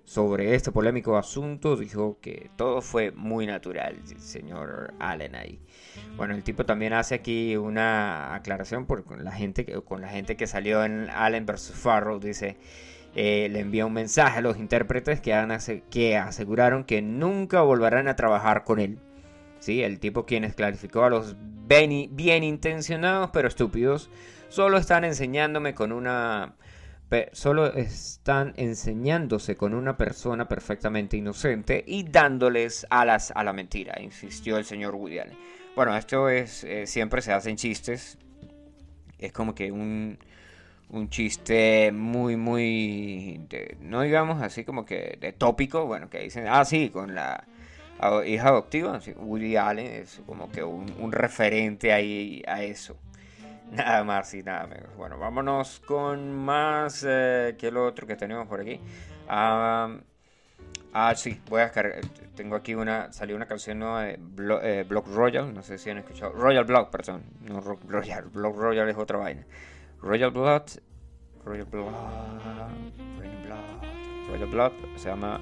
Sobre 0.05 0.55
este 0.55 0.71
polémico 0.71 1.17
asunto 1.17 1.77
dijo 1.77 2.19
que 2.21 2.51
todo 2.57 2.83
fue 2.83 3.11
muy 3.11 3.47
natural, 3.47 3.97
señor 4.19 4.93
Allen 4.99 5.35
ahí. 5.35 5.61
Bueno, 6.17 6.35
el 6.35 6.43
tipo 6.43 6.67
también 6.67 6.93
hace 6.93 7.15
aquí 7.15 7.57
una 7.57 8.35
aclaración 8.35 8.85
por 8.85 9.05
con 9.05 9.25
la 9.25 9.33
gente 9.33 9.65
con 9.85 10.03
la 10.03 10.09
gente 10.09 10.37
que 10.37 10.47
salió 10.47 10.85
en 10.85 11.09
Allen 11.09 11.47
vs. 11.47 11.73
Farrow, 11.75 12.21
dice, 12.21 12.59
eh, 13.15 13.49
le 13.51 13.61
envía 13.61 13.87
un 13.87 13.95
mensaje 13.95 14.39
a 14.39 14.43
los 14.43 14.59
intérpretes 14.59 15.23
que, 15.23 15.83
que 15.91 16.17
aseguraron 16.19 16.85
que 16.85 17.01
nunca 17.01 17.63
volverán 17.63 18.09
a 18.09 18.17
trabajar 18.17 18.65
con 18.65 18.79
él. 18.79 18.99
¿Sí? 19.59 19.83
El 19.83 20.01
tipo 20.01 20.27
quienes 20.27 20.55
clarificó 20.55 21.05
a 21.05 21.11
los 21.11 21.37
bien, 21.67 22.15
bien 22.15 22.45
intencionados 22.45 23.31
pero 23.33 23.49
estúpidos, 23.49 24.11
solo 24.49 24.77
están 24.77 25.05
enseñándome 25.05 25.75
con 25.75 25.93
una... 25.93 26.57
Solo 27.33 27.67
están 27.75 28.55
enseñándose 28.57 29.55
con 29.55 29.75
una 29.75 29.99
persona 29.99 30.49
perfectamente 30.49 31.19
inocente 31.19 31.85
y 31.87 32.05
dándoles 32.05 32.87
alas 32.89 33.33
a 33.35 33.45
la 33.45 33.53
mentira, 33.53 34.01
insistió 34.01 34.57
el 34.57 34.65
señor 34.65 34.95
Woody 34.95 35.19
Allen. 35.19 35.37
Bueno, 35.77 35.95
esto 35.95 36.31
es, 36.31 36.65
eh, 36.65 36.87
siempre 36.87 37.21
se 37.21 37.33
hacen 37.33 37.57
chistes. 37.57 38.17
Es 39.19 39.31
como 39.31 39.55
que 39.55 39.71
un, 39.71 40.19
un 40.89 41.11
chiste 41.11 41.93
muy, 41.93 42.37
muy, 42.37 43.47
no 43.81 44.01
digamos 44.01 44.41
así 44.41 44.65
como 44.65 44.87
que 44.87 45.19
de 45.21 45.33
tópico, 45.33 45.85
bueno, 45.85 46.09
que 46.09 46.21
dicen, 46.21 46.47
ah, 46.49 46.65
sí, 46.65 46.89
con 46.89 47.15
la 47.15 47.45
hija 48.27 48.49
adoptiva, 48.49 48.99
Woody 49.17 49.57
Allen 49.57 49.87
es 49.87 50.23
como 50.25 50.51
que 50.51 50.63
un, 50.63 50.87
un 50.99 51.13
referente 51.13 51.93
ahí 51.93 52.43
a 52.47 52.63
eso. 52.63 52.97
Nada 53.73 54.05
más 54.05 54.33
y 54.35 54.43
nada 54.43 54.67
menos. 54.67 54.95
Bueno, 54.97 55.19
vámonos 55.19 55.81
con 55.81 56.33
más 56.33 57.05
eh, 57.09 57.57
que 57.59 57.71
lo 57.71 57.87
otro 57.87 58.07
que 58.07 58.17
tenemos 58.17 58.47
por 58.47 58.61
aquí. 58.61 58.79
Ah, 59.29 59.97
ah, 60.93 61.15
sí, 61.15 61.41
voy 61.49 61.61
a 61.61 61.65
descargar. 61.65 62.01
Tengo 62.35 62.55
aquí 62.57 62.75
una. 62.75 63.13
Salió 63.13 63.35
una 63.35 63.47
canción 63.47 63.79
nueva 63.79 64.03
de 64.03 64.19
Blo- 64.19 64.61
eh, 64.63 64.85
Block 64.87 65.07
Royal. 65.09 65.53
No 65.55 65.63
sé 65.63 65.79
si 65.79 65.89
han 65.89 65.99
escuchado. 65.99 66.33
Royal 66.33 66.65
Block, 66.65 66.91
perdón. 66.91 67.23
No 67.41 67.61
Royal. 67.61 68.25
Block 68.25 68.57
Royal 68.57 68.89
es 68.91 68.97
otra 68.97 69.19
vaina. 69.19 69.47
Royal 70.03 70.31
Blood. 70.31 70.63
Royal 71.45 71.65
Blood. 71.65 71.93
Royal 73.19 73.43
Blood. 73.47 74.29
Royal 74.29 74.47
Blood. 74.51 74.73
Se 74.97 75.09
llama. 75.09 75.41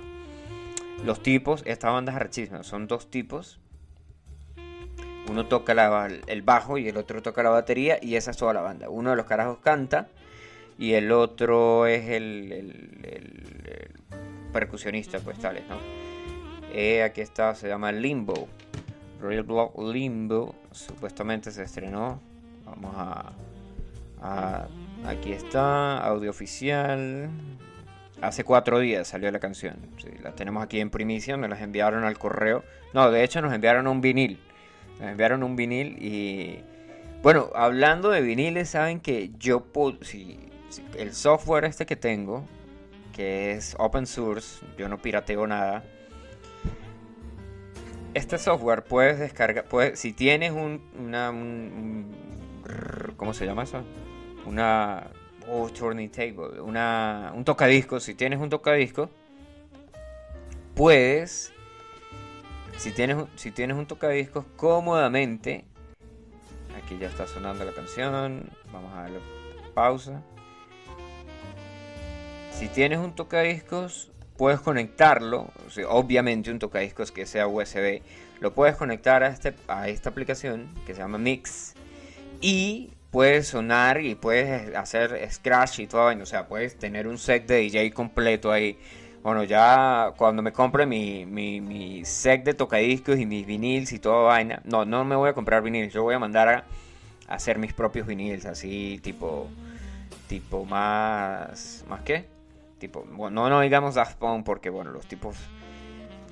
Los 1.05 1.21
tipos. 1.23 1.63
Esta 1.67 1.91
banda 1.91 2.13
es 2.13 2.17
arrechísima. 2.17 2.63
Son 2.63 2.87
dos 2.87 3.11
tipos. 3.11 3.59
Uno 5.29 5.47
toca 5.47 6.09
el 6.27 6.43
bajo 6.43 6.79
y 6.79 6.89
el 6.89 6.97
otro 6.97 7.23
toca 7.23 7.43
la 7.43 7.51
batería. 7.51 7.99
Y 8.03 8.17
esa 8.17 8.31
es 8.33 8.37
toda 8.37 8.53
la 8.55 8.63
banda. 8.63 8.89
Uno 8.89 9.11
de 9.11 9.17
los 9.17 9.27
carajos 9.27 9.59
canta. 9.63 10.09
Y 10.79 10.95
el 10.95 11.13
otro 11.13 11.87
es 11.87 12.09
el, 12.09 13.91
percusionista, 14.53 15.19
pues 15.21 15.39
tales, 15.39 15.63
¿no? 15.69 15.77
Eh, 16.73 17.03
aquí 17.03 17.21
está, 17.21 17.55
se 17.55 17.69
llama 17.69 17.93
Limbo. 17.93 18.49
Royal 19.21 19.43
Block 19.43 19.79
Limbo. 19.79 20.55
Supuestamente 20.73 21.51
se 21.51 21.63
estrenó. 21.65 22.21
Vamos 22.65 22.95
a, 22.97 23.33
a- 24.23 24.69
Aquí 25.07 25.33
está, 25.33 25.99
audio 25.99 26.31
oficial. 26.31 27.31
Hace 28.21 28.45
cuatro 28.45 28.79
días 28.79 29.09
salió 29.09 29.31
la 29.31 29.39
canción. 29.39 29.77
La 30.23 30.33
tenemos 30.35 30.63
aquí 30.63 30.79
en 30.81 30.91
primicia. 30.91 31.37
Nos 31.39 31.49
las 31.49 31.61
enviaron 31.63 32.05
al 32.05 32.19
correo. 32.19 32.63
No, 32.93 33.11
de 33.11 33.25
hecho 33.25 33.41
nos 33.41 33.53
enviaron 33.55 33.87
un 33.87 34.01
vinil. 34.01 34.39
Nos 35.01 35.11
enviaron 35.11 35.43
un 35.43 35.57
vinil 35.57 35.97
y... 36.01 36.61
Bueno, 37.23 37.51
hablando 37.55 38.11
de 38.11 38.23
viniles, 38.23 38.71
saben 38.71 39.01
que 39.01 39.31
yo. 39.39 39.67
Si, 40.03 40.39
si- 40.71 40.83
el 40.97 41.13
software 41.13 41.65
este 41.67 41.85
que 41.85 41.97
tengo, 41.97 42.45
que 43.15 43.53
es 43.53 43.77
open 43.79 44.07
source, 44.07 44.65
yo 44.79 44.89
no 44.89 44.97
pirateo 44.99 45.47
nada. 45.47 45.85
Este 48.15 48.39
software 48.39 48.83
puedes 48.85 49.19
descargar, 49.19 49.65
puedes, 49.67 50.01
si 50.01 50.13
tienes 50.13 50.51
un, 50.53 50.83
una, 50.99 51.31
un- 51.31 52.09
un- 52.67 53.15
¿cómo 53.17 53.35
se 53.35 53.45
llama 53.47 53.65
eso? 53.65 53.83
Una, 54.47 55.11
oh, 55.49 55.69
turntable, 55.69 56.61
una, 56.61 57.33
un 57.37 57.45
tocadiscos, 57.45 58.03
si 58.03 58.15
tienes 58.15 58.41
un 58.41 58.49
tocadiscos, 58.49 59.11
puedes, 60.75 61.53
si 62.81 62.93
tienes, 62.93 63.17
un- 63.17 63.29
si 63.37 63.51
tienes 63.51 63.77
un 63.77 63.87
tocadiscos 63.87 64.45
cómodamente, 64.57 65.65
aquí 66.83 66.97
ya 66.99 67.09
está 67.09 67.27
sonando 67.27 67.65
la 67.65 67.73
canción, 67.73 68.49
vamos 68.73 68.93
a 68.95 69.03
darle 69.03 69.19
pausa. 69.75 70.23
Si 72.53 72.69
tienes 72.69 72.99
un 72.99 73.15
tocadiscos, 73.15 74.11
puedes 74.37 74.61
conectarlo, 74.61 75.49
obviamente 75.89 76.51
un 76.51 76.59
tocadiscos 76.59 77.13
que 77.13 77.27
sea 77.27 77.47
USB, 77.47 78.03
lo 78.41 78.55
puedes 78.55 78.77
conectar 78.77 79.23
a, 79.23 79.29
este, 79.29 79.55
a 79.69 79.89
esta 79.89 80.09
aplicación 80.11 80.69
que 80.87 80.95
se 80.95 81.01
llama 81.01 81.19
Mix 81.19 81.75
y 82.41 82.91
puedes 83.11 83.49
sonar 83.49 84.01
y 84.01 84.15
puedes 84.15 84.75
hacer 84.75 85.29
scratch 85.31 85.81
y 85.81 85.87
todo, 85.87 86.07
o 86.23 86.27
sea, 86.27 86.49
puedes 86.49 86.79
tener 86.79 87.07
un 87.07 87.19
set 87.19 87.47
de 87.47 87.57
DJ 87.57 87.91
completo 87.93 88.51
ahí. 88.53 88.79
Bueno, 89.23 89.45
ya 89.45 90.15
cuando 90.17 90.41
me 90.43 90.51
compre 90.53 90.87
mi, 90.87 91.27
mi, 91.27 91.61
mi 91.61 92.05
set 92.07 92.43
de 92.43 92.55
tocadiscos 92.55 93.19
y 93.19 93.27
mis 93.27 93.47
viniles 93.47 93.93
y 93.93 93.99
toda 93.99 94.23
vaina, 94.23 94.63
no, 94.65 94.87
no 94.87 95.05
me 95.05 95.15
voy 95.15 95.29
a 95.29 95.35
comprar 95.35 95.63
viniles, 95.63 95.93
yo 95.93 96.03
voy 96.03 96.15
a 96.15 96.19
mandar 96.19 96.49
a, 96.49 96.65
hacer 97.29 97.59
mis 97.59 97.75
propios 97.75 98.07
viniles, 98.07 98.47
así 98.47 98.99
tipo, 99.03 99.49
tipo 100.27 100.65
más, 100.65 101.85
¿más 101.89 102.01
qué? 102.01 102.29
Tipo, 102.79 103.05
bueno, 103.13 103.43
no, 103.43 103.51
no 103.51 103.61
digamos 103.61 103.95
Daft 103.95 104.17
Punk 104.17 104.45
porque, 104.45 104.71
bueno, 104.71 104.91
los 104.91 105.07
tipos, 105.07 105.37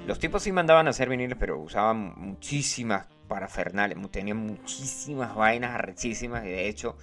los 0.06 0.18
tipos 0.18 0.42
sí 0.42 0.50
mandaban 0.50 0.86
a 0.86 0.90
hacer 0.90 1.10
viniles, 1.10 1.36
pero 1.38 1.58
usaban 1.58 2.14
muchísimas 2.16 3.06
parafernales, 3.28 3.98
tenían 4.10 4.38
muchísimas 4.38 5.34
vainas 5.34 5.74
arrechísimas, 5.74 6.42
y 6.46 6.48
de 6.48 6.68
hecho, 6.68 6.96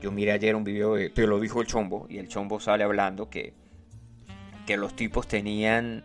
yo 0.00 0.12
miré 0.12 0.30
ayer 0.30 0.54
un 0.54 0.62
video 0.62 0.94
de, 0.94 1.10
te 1.10 1.26
lo 1.26 1.40
dijo 1.40 1.60
el 1.60 1.66
Chombo, 1.66 2.06
y 2.08 2.18
el 2.18 2.28
Chombo 2.28 2.60
sale 2.60 2.84
hablando 2.84 3.28
que, 3.28 3.52
que 4.66 4.76
los 4.76 4.94
tipos 4.94 5.28
tenían 5.28 6.04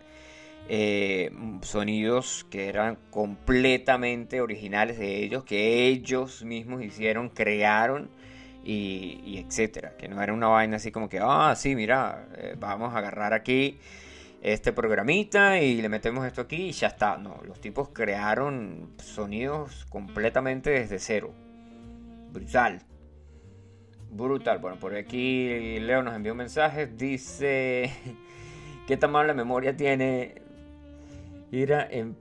eh, 0.72 1.32
sonidos 1.62 2.46
que 2.52 2.68
eran 2.68 2.98
completamente 3.10 4.40
originales 4.40 5.00
de 5.00 5.24
ellos, 5.24 5.44
que 5.44 5.88
ellos 5.88 6.44
mismos 6.44 6.84
hicieron, 6.84 7.30
crearon 7.30 8.10
y, 8.64 9.44
etcétera. 9.44 9.96
Que 9.98 10.08
no 10.08 10.22
era 10.22 10.34
una 10.34 10.48
vaina 10.48 10.78
así 10.78 10.92
como 10.92 11.10
que, 11.10 11.20
ah, 11.22 11.56
sí, 11.56 11.76
mira, 11.76 12.28
eh, 12.38 12.56
vamos 12.60 12.94
a 12.94 13.00
agarrar 13.00 13.34
aquí 13.34 13.80
este 14.42 14.72
programita 14.72 15.60
y 15.60 15.82
le 15.82 15.90
metemos 15.90 16.26
esto 16.26 16.42
aquí 16.42 16.68
y 16.68 16.72
ya 16.72 16.88
está. 16.88 17.18
No, 17.18 17.42
los 17.46 17.60
tipos 17.60 17.90
crearon 17.90 18.94
sonidos 18.98 19.86
completamente 19.90 20.70
desde 20.70 21.00
cero. 21.00 21.34
Brutal. 22.32 22.84
Brutal. 24.12 24.60
Bueno, 24.60 24.78
por 24.78 24.96
aquí 24.96 25.80
Leo 25.80 26.04
nos 26.04 26.16
envió 26.16 26.34
un 26.34 26.38
mensaje. 26.38 26.88
Dice, 26.88 27.92
¿qué 28.90 28.98
tan 28.98 29.12
mala 29.12 29.36
memoria 29.36 29.78
tiene 29.78 30.42
Ira 31.52 31.88
eh, 31.92 32.12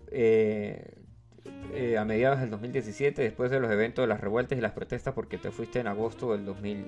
eh, 1.72 1.96
a 1.96 2.04
mediados 2.04 2.40
del 2.40 2.50
2017, 2.50 3.22
después 3.22 3.50
de 3.50 3.58
los 3.58 3.70
eventos 3.72 4.02
de 4.02 4.06
las 4.06 4.20
revueltas 4.20 4.58
y 4.58 4.60
las 4.60 4.72
protestas, 4.72 5.14
porque 5.14 5.38
te 5.38 5.50
fuiste 5.50 5.80
en 5.80 5.86
agosto 5.86 6.32
del 6.32 6.44
2000. 6.44 6.84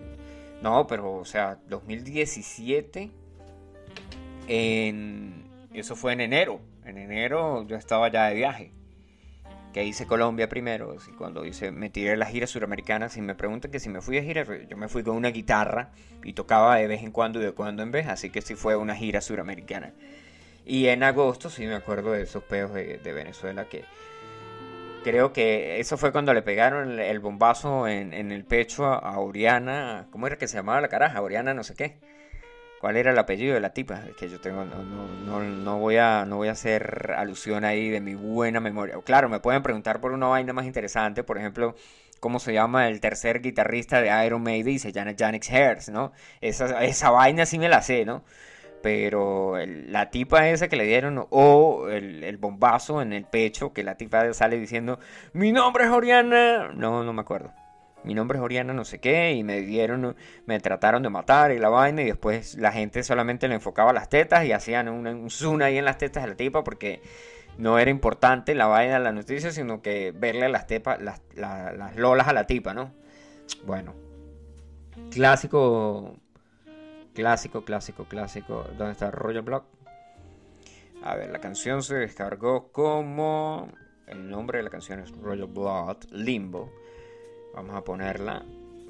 No, 0.63 0.87
pero, 0.87 1.15
o 1.15 1.25
sea, 1.25 1.61
2017. 1.71 3.11
En, 4.49 5.47
eso 5.73 5.97
fue 5.97 6.13
en 6.13 6.21
enero. 6.21 6.61
En 6.85 6.99
enero 6.99 7.67
yo 7.67 7.77
estaba 7.77 8.11
ya 8.11 8.27
de 8.27 8.35
viaje. 8.35 8.73
Que 9.73 9.85
hice 9.85 10.07
Colombia 10.07 10.49
primero. 10.49 10.95
así, 10.97 11.13
cuando 11.13 11.45
hice, 11.45 11.71
me 11.71 11.91
tiré 11.91 12.17
las 12.17 12.31
giras 12.31 12.51
suramericanas. 12.51 13.17
Y 13.17 13.23
me 13.23 13.35
preguntan 13.35 13.71
que 13.71 13.81
si 13.81 13.89
me 13.89 14.01
fui 14.01 14.17
de 14.17 14.23
gira, 14.23 14.45
yo 14.69 14.77
me 14.77 14.89
fui 14.89 15.03
con 15.03 15.17
una 15.17 15.29
guitarra 15.29 15.91
y 16.25 16.33
tocaba 16.33 16.77
de 16.77 16.87
vez 16.87 17.03
en 17.03 17.13
cuando 17.13 17.41
y 17.41 17.45
de 17.45 17.53
cuando 17.53 17.83
en 17.83 17.91
vez. 17.91 18.09
Así 18.09 18.31
que 18.31 18.43
sí 18.43 18.55
fue 18.55 18.77
una 18.77 18.97
gira 18.97 19.21
suramericana. 19.21 19.93
Y 20.67 20.89
en 20.89 21.03
agosto 21.03 21.51
sí 21.51 21.67
me 21.67 21.75
acuerdo 21.75 22.13
de 22.13 22.23
esos 22.23 22.45
peos 22.45 22.73
de, 22.73 22.99
Venezuela 23.13 23.65
que 23.65 23.85
creo 25.03 25.33
que 25.33 25.81
eso 25.81 25.97
fue 25.97 26.13
cuando 26.13 26.35
le 26.35 26.43
pegaron 26.43 27.01
el, 27.01 27.19
bombazo 27.19 27.89
en, 27.89 28.13
en 28.13 28.31
el 28.31 28.45
pecho 28.45 28.87
a, 28.87 28.99
a 28.99 29.19
Oriana. 29.19 30.09
¿Cómo 30.11 30.27
era 30.27 30.37
que 30.37 30.49
se 30.49 30.57
llamaba 30.57 30.81
la 30.81 30.89
caraja? 30.89 31.23
Oriana 31.23 31.55
no 31.55 31.65
sé 31.65 31.75
qué. 31.75 31.99
¿Cuál 32.81 32.97
era 32.97 33.11
el 33.11 33.19
apellido 33.19 33.53
de 33.53 33.61
la 33.61 33.75
tipa? 33.75 34.03
Es 34.09 34.17
que 34.17 34.31
yo 34.31 34.41
tengo, 34.41 34.65
no, 34.65 34.83
no, 34.83 35.07
no, 35.27 35.41
no 35.43 35.79
voy 35.79 35.99
a, 35.99 36.25
no 36.25 36.37
voy 36.37 36.49
a 36.49 36.53
hacer 36.53 37.13
alusión 37.15 37.63
ahí 37.67 37.91
de 37.91 38.01
mi 38.01 38.15
buena 38.15 38.59
memoria. 38.59 38.97
Claro, 39.05 39.29
me 39.29 39.39
pueden 39.39 39.63
preguntar 39.63 40.01
por 40.01 40.13
una 40.13 40.29
vaina 40.29 40.55
más 40.55 40.65
interesante, 40.65 41.23
por 41.23 41.37
ejemplo, 41.37 41.75
cómo 42.21 42.39
se 42.39 42.55
llama 42.55 42.89
el 42.89 43.01
tercer 43.01 43.43
guitarrista 43.43 44.01
de 44.01 44.25
Iron 44.25 44.43
Maiden 44.43 44.79
se 44.79 44.93
llama 44.93 45.13
Janix 45.19 45.51
Hertz, 45.51 45.91
¿no? 45.91 46.13
Esa, 46.41 46.83
esa 46.83 47.11
vaina 47.11 47.45
sí 47.45 47.59
me 47.59 47.69
la 47.69 47.83
sé, 47.83 48.07
¿no? 48.07 48.25
Pero 48.83 49.57
la 49.67 50.11
tipa 50.11 50.49
esa 50.49 50.69
que 50.69 50.77
le 50.77 50.85
dieron, 50.85 51.27
o 51.29 51.89
el, 51.91 52.25
el 52.25 52.39
bombazo 52.39 53.03
en 53.03 53.13
el 53.13 53.27
pecho, 53.27 53.75
que 53.75 53.85
la 53.85 53.97
tipa 53.97 54.33
sale 54.33 54.59
diciendo, 54.59 54.99
mi 55.35 55.53
nombre 55.53 55.85
es 55.85 55.91
Oriana, 55.91 56.71
no, 56.75 57.05
no 57.05 57.13
me 57.13 57.21
acuerdo. 57.21 57.53
Mi 58.05 58.15
nombre 58.15 58.39
es 58.39 58.43
Oriana 58.45 58.73
no 58.73 58.85
sé 58.85 58.99
qué, 58.99 59.33
y 59.33 59.45
me 59.45 59.61
dieron, 59.61 60.17
me 60.47 60.59
trataron 60.61 61.03
de 61.03 61.11
matar 61.11 61.53
y 61.53 61.59
la 61.59 61.69
vaina, 61.69 62.03
y 62.03 62.07
después 62.07 62.55
la 62.57 62.73
gente 62.73 63.03
solamente 63.03 63.47
le 63.49 63.55
enfocaba 63.57 63.93
las 63.93 64.09
tetas 64.09 64.45
y 64.47 64.53
hacían 64.53 64.89
un, 64.89 65.07
un 65.07 65.31
zoom 65.31 65.61
ahí 65.63 65.77
en 65.79 65.85
las 65.85 65.99
tetas 65.99 66.23
de 66.23 66.31
la 66.31 66.35
tipa 66.37 66.65
porque 66.65 67.03
no 67.59 67.79
era 67.79 67.91
importante 67.91 68.55
la 68.55 68.67
vaina 68.67 68.95
de 68.95 69.01
la 69.01 69.13
noticia, 69.13 69.51
sino 69.51 69.83
que 69.83 70.13
verle 70.13 70.49
las 70.49 70.67
tepas, 70.67 71.01
las, 71.03 71.21
la- 71.35 71.73
las 71.73 71.97
lolas 71.97 72.27
a 72.29 72.33
la 72.33 72.47
tipa, 72.47 72.73
¿no? 72.73 72.91
Bueno, 73.67 73.95
clásico, 75.11 76.17
clásico, 77.15 77.65
clásico, 77.65 78.05
clásico. 78.05 78.65
¿Dónde 78.79 78.93
está 78.93 79.11
Royal 79.11 79.43
Block? 79.43 79.65
A 81.03 81.17
ver, 81.17 81.31
la 81.31 81.41
canción 81.41 81.83
se 81.83 81.97
descargó 81.97 82.71
como. 82.73 83.69
El 84.07 84.29
nombre 84.29 84.59
de 84.59 84.65
la 84.65 84.71
canción 84.71 85.01
es 85.01 85.11
Royal 85.13 85.47
Blood 85.47 85.99
Limbo. 86.11 86.73
Vamos 87.55 87.75
a 87.77 87.83
ponerla. 87.83 88.45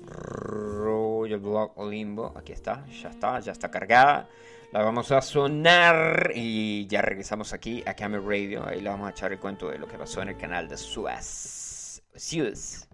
Royal 0.04 1.40
Blood 1.40 1.70
Limbo. 1.90 2.32
Aquí 2.36 2.52
está, 2.52 2.84
ya 2.86 3.11
está, 3.11 3.40
ya 3.40 3.52
está 3.52 3.70
cargada. 3.70 4.28
La 4.72 4.82
vamos 4.82 5.11
a 5.11 5.20
sonar 5.20 6.30
y 6.34 6.86
ya 6.86 7.02
regresamos 7.02 7.52
aquí 7.52 7.82
a 7.86 7.94
Camel 7.94 8.24
Radio. 8.24 8.64
Ahí 8.66 8.80
le 8.80 8.88
vamos 8.88 9.08
a 9.08 9.11
echar 9.11 9.32
el 9.32 9.40
cuento 9.40 9.68
de 9.68 9.78
lo 9.78 9.88
que 9.88 9.98
pasó 9.98 10.22
en 10.22 10.28
el 10.28 10.36
canal 10.36 10.68
de 10.68 10.76
Suez. 10.76 12.02
Suez. 12.14 12.88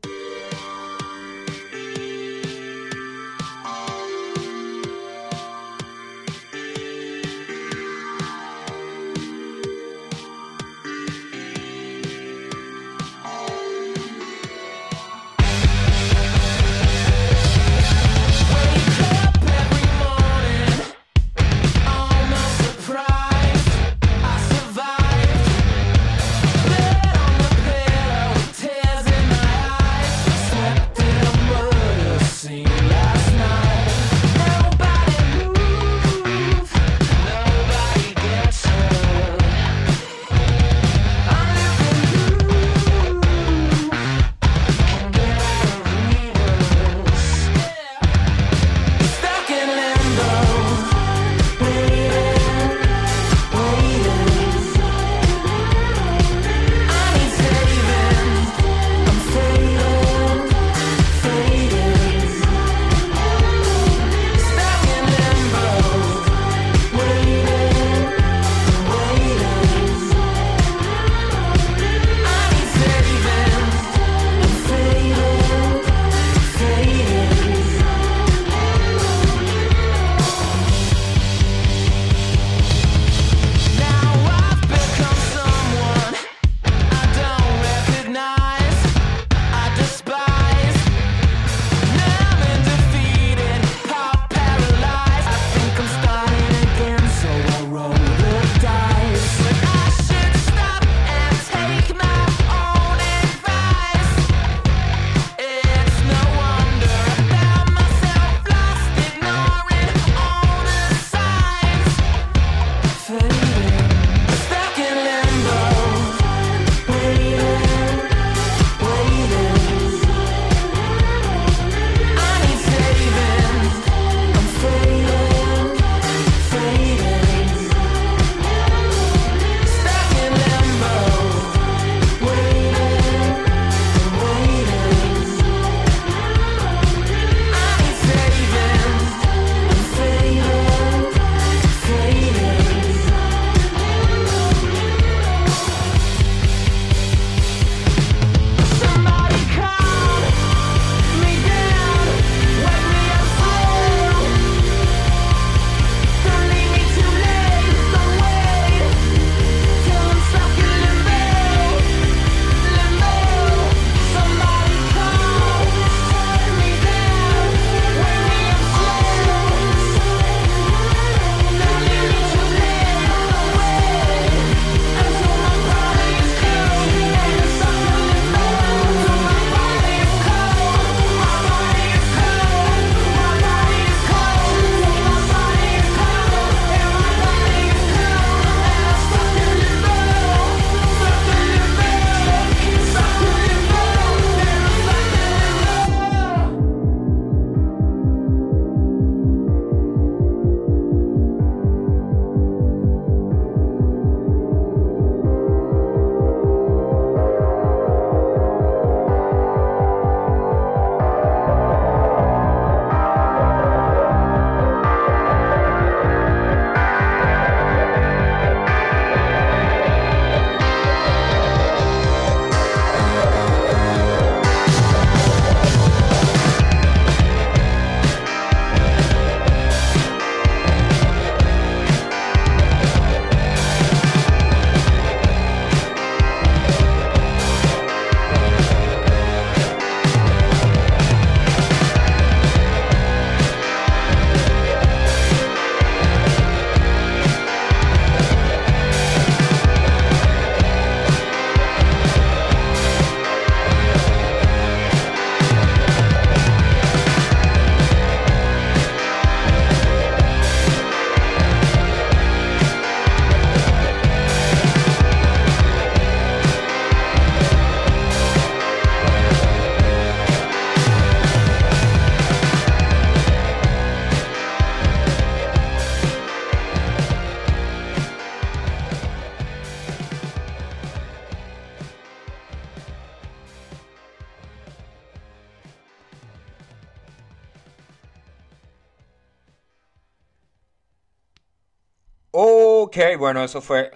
Bueno, 293.26 293.42
eso 293.42 293.60
fue 293.60 293.90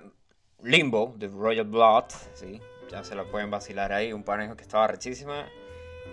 Limbo 0.62 1.14
de 1.16 1.28
Royal 1.28 1.64
Blood, 1.66 2.06
sí. 2.34 2.60
Ya 2.90 3.04
se 3.04 3.14
lo 3.14 3.30
pueden 3.30 3.48
vacilar 3.48 3.92
ahí, 3.92 4.12
un 4.12 4.24
panejo 4.24 4.56
que 4.56 4.62
estaba 4.62 4.88
rechísima. 4.88 5.46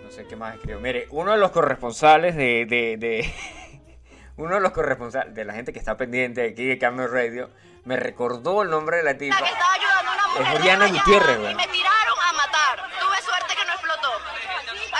No 0.04 0.10
sé 0.12 0.24
qué 0.28 0.36
más 0.36 0.54
escribió. 0.54 0.78
Mire, 0.78 1.08
uno 1.10 1.32
de 1.32 1.38
los 1.38 1.50
corresponsales 1.50 2.36
de, 2.36 2.64
de, 2.66 2.96
de- 2.96 3.34
uno 4.36 4.54
de 4.54 4.60
los 4.60 4.70
corresponsales 4.70 5.34
de 5.34 5.44
la 5.44 5.52
gente 5.54 5.72
que 5.72 5.80
está 5.80 5.96
pendiente 5.96 6.46
aquí 6.50 6.64
de 6.64 6.78
Cambio 6.78 7.08
Radio 7.08 7.50
me 7.84 7.96
recordó 7.96 8.62
el 8.62 8.70
nombre 8.70 8.98
de 8.98 9.02
la 9.02 9.18
tipa. 9.18 9.34
La 9.40 9.46
que 9.46 9.52
estaba 9.52 9.72
ayudando 9.74 10.10
a 10.10 10.14
una 10.14 10.28
mujer. 10.28 10.46
Es 10.54 10.60
Oriana 10.60 10.86
Gutiérrez, 10.86 11.36
Y 11.38 11.42
weón. 11.42 11.56
me 11.56 11.66
tiraron 11.66 12.18
a 12.28 12.32
matar. 12.34 12.78
Tuve 13.00 13.22
suerte 13.22 13.54
que 13.58 13.66
no 13.66 13.72
explotó. 13.72 14.08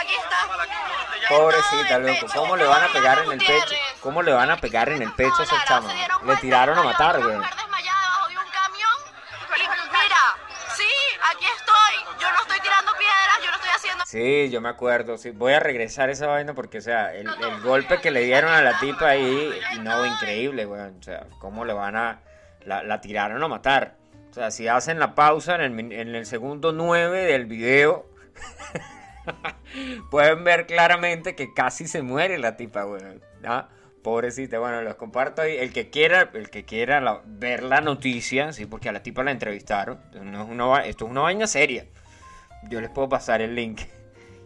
Aquí 0.02 0.14
está. 0.14 1.28
Pobrecita, 1.28 1.98
loco. 2.00 2.26
¿Cómo 2.34 2.56
le 2.56 2.64
van 2.64 2.82
a 2.82 2.88
pegar 2.92 3.18
en 3.24 3.30
el 3.32 3.38
pecho? 3.38 3.74
¿Cómo 4.00 4.22
le 4.22 4.32
van 4.32 4.50
a 4.50 4.56
pegar 4.56 4.88
en 4.88 5.02
el 5.02 5.12
pecho 5.12 5.36
a 5.38 5.42
esa 5.44 5.64
chama? 5.64 5.88
¿se 5.90 5.94
dieron 5.94 6.26
Le 6.26 6.36
tiraron 6.38 6.76
a 6.78 6.82
matar, 6.82 7.22
güey. 7.22 7.36
Sí, 14.18 14.50
yo 14.50 14.60
me 14.60 14.68
acuerdo. 14.68 15.16
Sí, 15.16 15.30
voy 15.30 15.52
a 15.52 15.60
regresar 15.60 16.10
esa 16.10 16.26
vaina 16.26 16.54
porque, 16.54 16.78
o 16.78 16.80
sea, 16.80 17.14
el, 17.14 17.28
el 17.28 17.60
golpe 17.64 17.98
que 18.00 18.10
le 18.10 18.22
dieron 18.24 18.50
a 18.50 18.62
la 18.62 18.78
tipa 18.80 19.10
ahí, 19.10 19.50
no, 19.82 20.04
increíble, 20.06 20.66
weón. 20.66 20.96
O 20.98 21.02
sea, 21.02 21.26
¿cómo 21.38 21.64
le 21.64 21.72
van 21.72 21.94
a. 21.96 22.20
La, 22.64 22.82
la 22.82 23.00
tiraron 23.00 23.42
a 23.42 23.48
matar. 23.48 23.94
O 24.30 24.34
sea, 24.34 24.50
si 24.50 24.66
hacen 24.68 24.98
la 24.98 25.14
pausa 25.14 25.54
en 25.54 25.60
el, 25.60 25.70
min- 25.70 25.92
en 25.92 26.14
el 26.14 26.26
segundo 26.26 26.72
9 26.72 27.24
del 27.24 27.46
video, 27.46 28.06
pueden 30.10 30.44
ver 30.44 30.66
claramente 30.66 31.34
que 31.34 31.54
casi 31.54 31.86
se 31.86 32.02
muere 32.02 32.38
la 32.38 32.56
tipa, 32.56 32.84
weón. 32.86 33.22
¿ah? 33.44 33.68
Pobrecita, 34.02 34.58
bueno, 34.58 34.82
los 34.82 34.96
comparto 34.96 35.42
ahí. 35.42 35.56
El 35.56 35.72
que 35.72 35.90
quiera, 35.90 36.30
el 36.34 36.50
que 36.50 36.64
quiera 36.64 37.00
la- 37.00 37.22
ver 37.24 37.62
la 37.62 37.80
noticia, 37.80 38.52
sí, 38.52 38.66
porque 38.66 38.88
a 38.88 38.92
la 38.92 39.02
tipa 39.02 39.22
la 39.22 39.30
entrevistaron. 39.30 40.00
No 40.20 40.42
es 40.42 40.48
una 40.48 40.84
esto 40.84 41.04
es 41.06 41.10
una 41.10 41.20
vaina 41.22 41.46
seria. 41.46 41.86
Yo 42.68 42.80
les 42.80 42.90
puedo 42.90 43.08
pasar 43.08 43.40
el 43.40 43.54
link. 43.54 43.80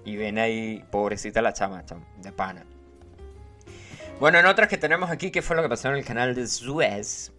Y 0.04 0.16
ven 0.16 0.38
ahí, 0.38 0.84
pobrecita 0.90 1.42
la 1.42 1.52
chama, 1.52 1.84
de 2.18 2.32
pana. 2.32 2.64
Bueno, 4.18 4.38
en 4.38 4.46
otras 4.46 4.68
que 4.68 4.76
tenemos 4.78 5.10
aquí, 5.10 5.30
¿qué 5.30 5.42
fue 5.42 5.56
lo 5.56 5.62
que 5.62 5.68
pasó 5.68 5.88
en 5.88 5.94
el 5.96 6.04
canal 6.04 6.34
de 6.34 6.46
Suez? 6.46 7.32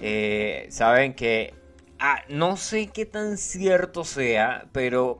Eh, 0.00 0.66
Saben 0.70 1.14
que... 1.14 1.54
ah, 1.98 2.22
no 2.28 2.56
sé 2.56 2.88
qué 2.88 3.04
tan 3.06 3.36
cierto 3.38 4.04
sea, 4.04 4.66
pero 4.72 5.18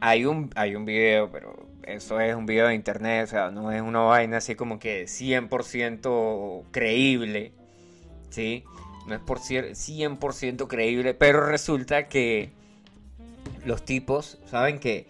hay 0.00 0.24
un, 0.24 0.50
hay 0.54 0.74
un 0.74 0.84
video, 0.84 1.30
pero 1.30 1.66
eso 1.82 2.20
es 2.20 2.34
un 2.34 2.46
video 2.46 2.68
de 2.68 2.74
internet, 2.74 3.24
o 3.24 3.26
sea, 3.30 3.50
no 3.50 3.72
es 3.72 3.80
una 3.82 4.00
vaina 4.00 4.38
así 4.38 4.54
como 4.54 4.78
que 4.78 5.04
100% 5.06 6.64
creíble, 6.70 7.52
¿sí? 8.30 8.64
No 9.06 9.14
es 9.14 9.20
por 9.20 9.38
cier- 9.40 9.74
100% 9.74 10.68
creíble, 10.68 11.14
pero 11.14 11.46
resulta 11.46 12.08
que 12.08 12.50
los 13.64 13.84
tipos 13.84 14.38
saben 14.50 14.78
que 14.80 15.06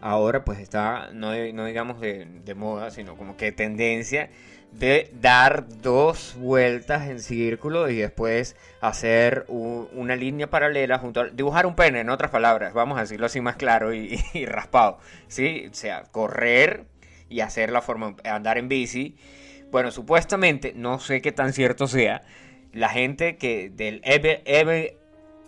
ahora 0.00 0.44
pues 0.44 0.58
está, 0.58 1.10
no, 1.12 1.32
no 1.52 1.64
digamos 1.64 2.00
de, 2.00 2.54
moda, 2.54 2.90
sino 2.90 3.16
como 3.16 3.36
que 3.36 3.52
tendencia 3.52 4.30
de 4.72 5.10
dar 5.20 5.66
dos 5.80 6.36
vueltas 6.38 7.08
en 7.08 7.20
círculo 7.20 7.88
y 7.88 7.96
después 7.96 8.54
hacer 8.80 9.46
una 9.48 10.14
línea 10.14 10.50
paralela 10.50 10.98
junto 10.98 11.20
a, 11.20 11.28
dibujar 11.28 11.66
un 11.66 11.74
pene, 11.74 12.00
en 12.00 12.10
otras 12.10 12.30
palabras, 12.30 12.74
vamos 12.74 12.98
a 12.98 13.02
decirlo 13.02 13.26
así 13.26 13.40
más 13.40 13.56
claro 13.56 13.94
y, 13.94 14.18
raspado, 14.46 14.98
¿sí? 15.28 15.68
O 15.70 15.74
sea, 15.74 16.04
correr 16.10 16.84
y 17.28 17.40
hacer 17.40 17.70
la 17.70 17.82
forma, 17.82 18.16
andar 18.24 18.58
en 18.58 18.68
bici. 18.68 19.16
Bueno, 19.70 19.90
supuestamente, 19.90 20.72
no 20.74 20.98
sé 20.98 21.20
qué 21.20 21.32
tan 21.32 21.52
cierto 21.52 21.86
sea, 21.88 22.22
la 22.72 22.88
gente 22.88 23.36
que 23.36 23.70
del 23.70 24.00
Eve, 24.04 24.42
Eve- 24.44 24.96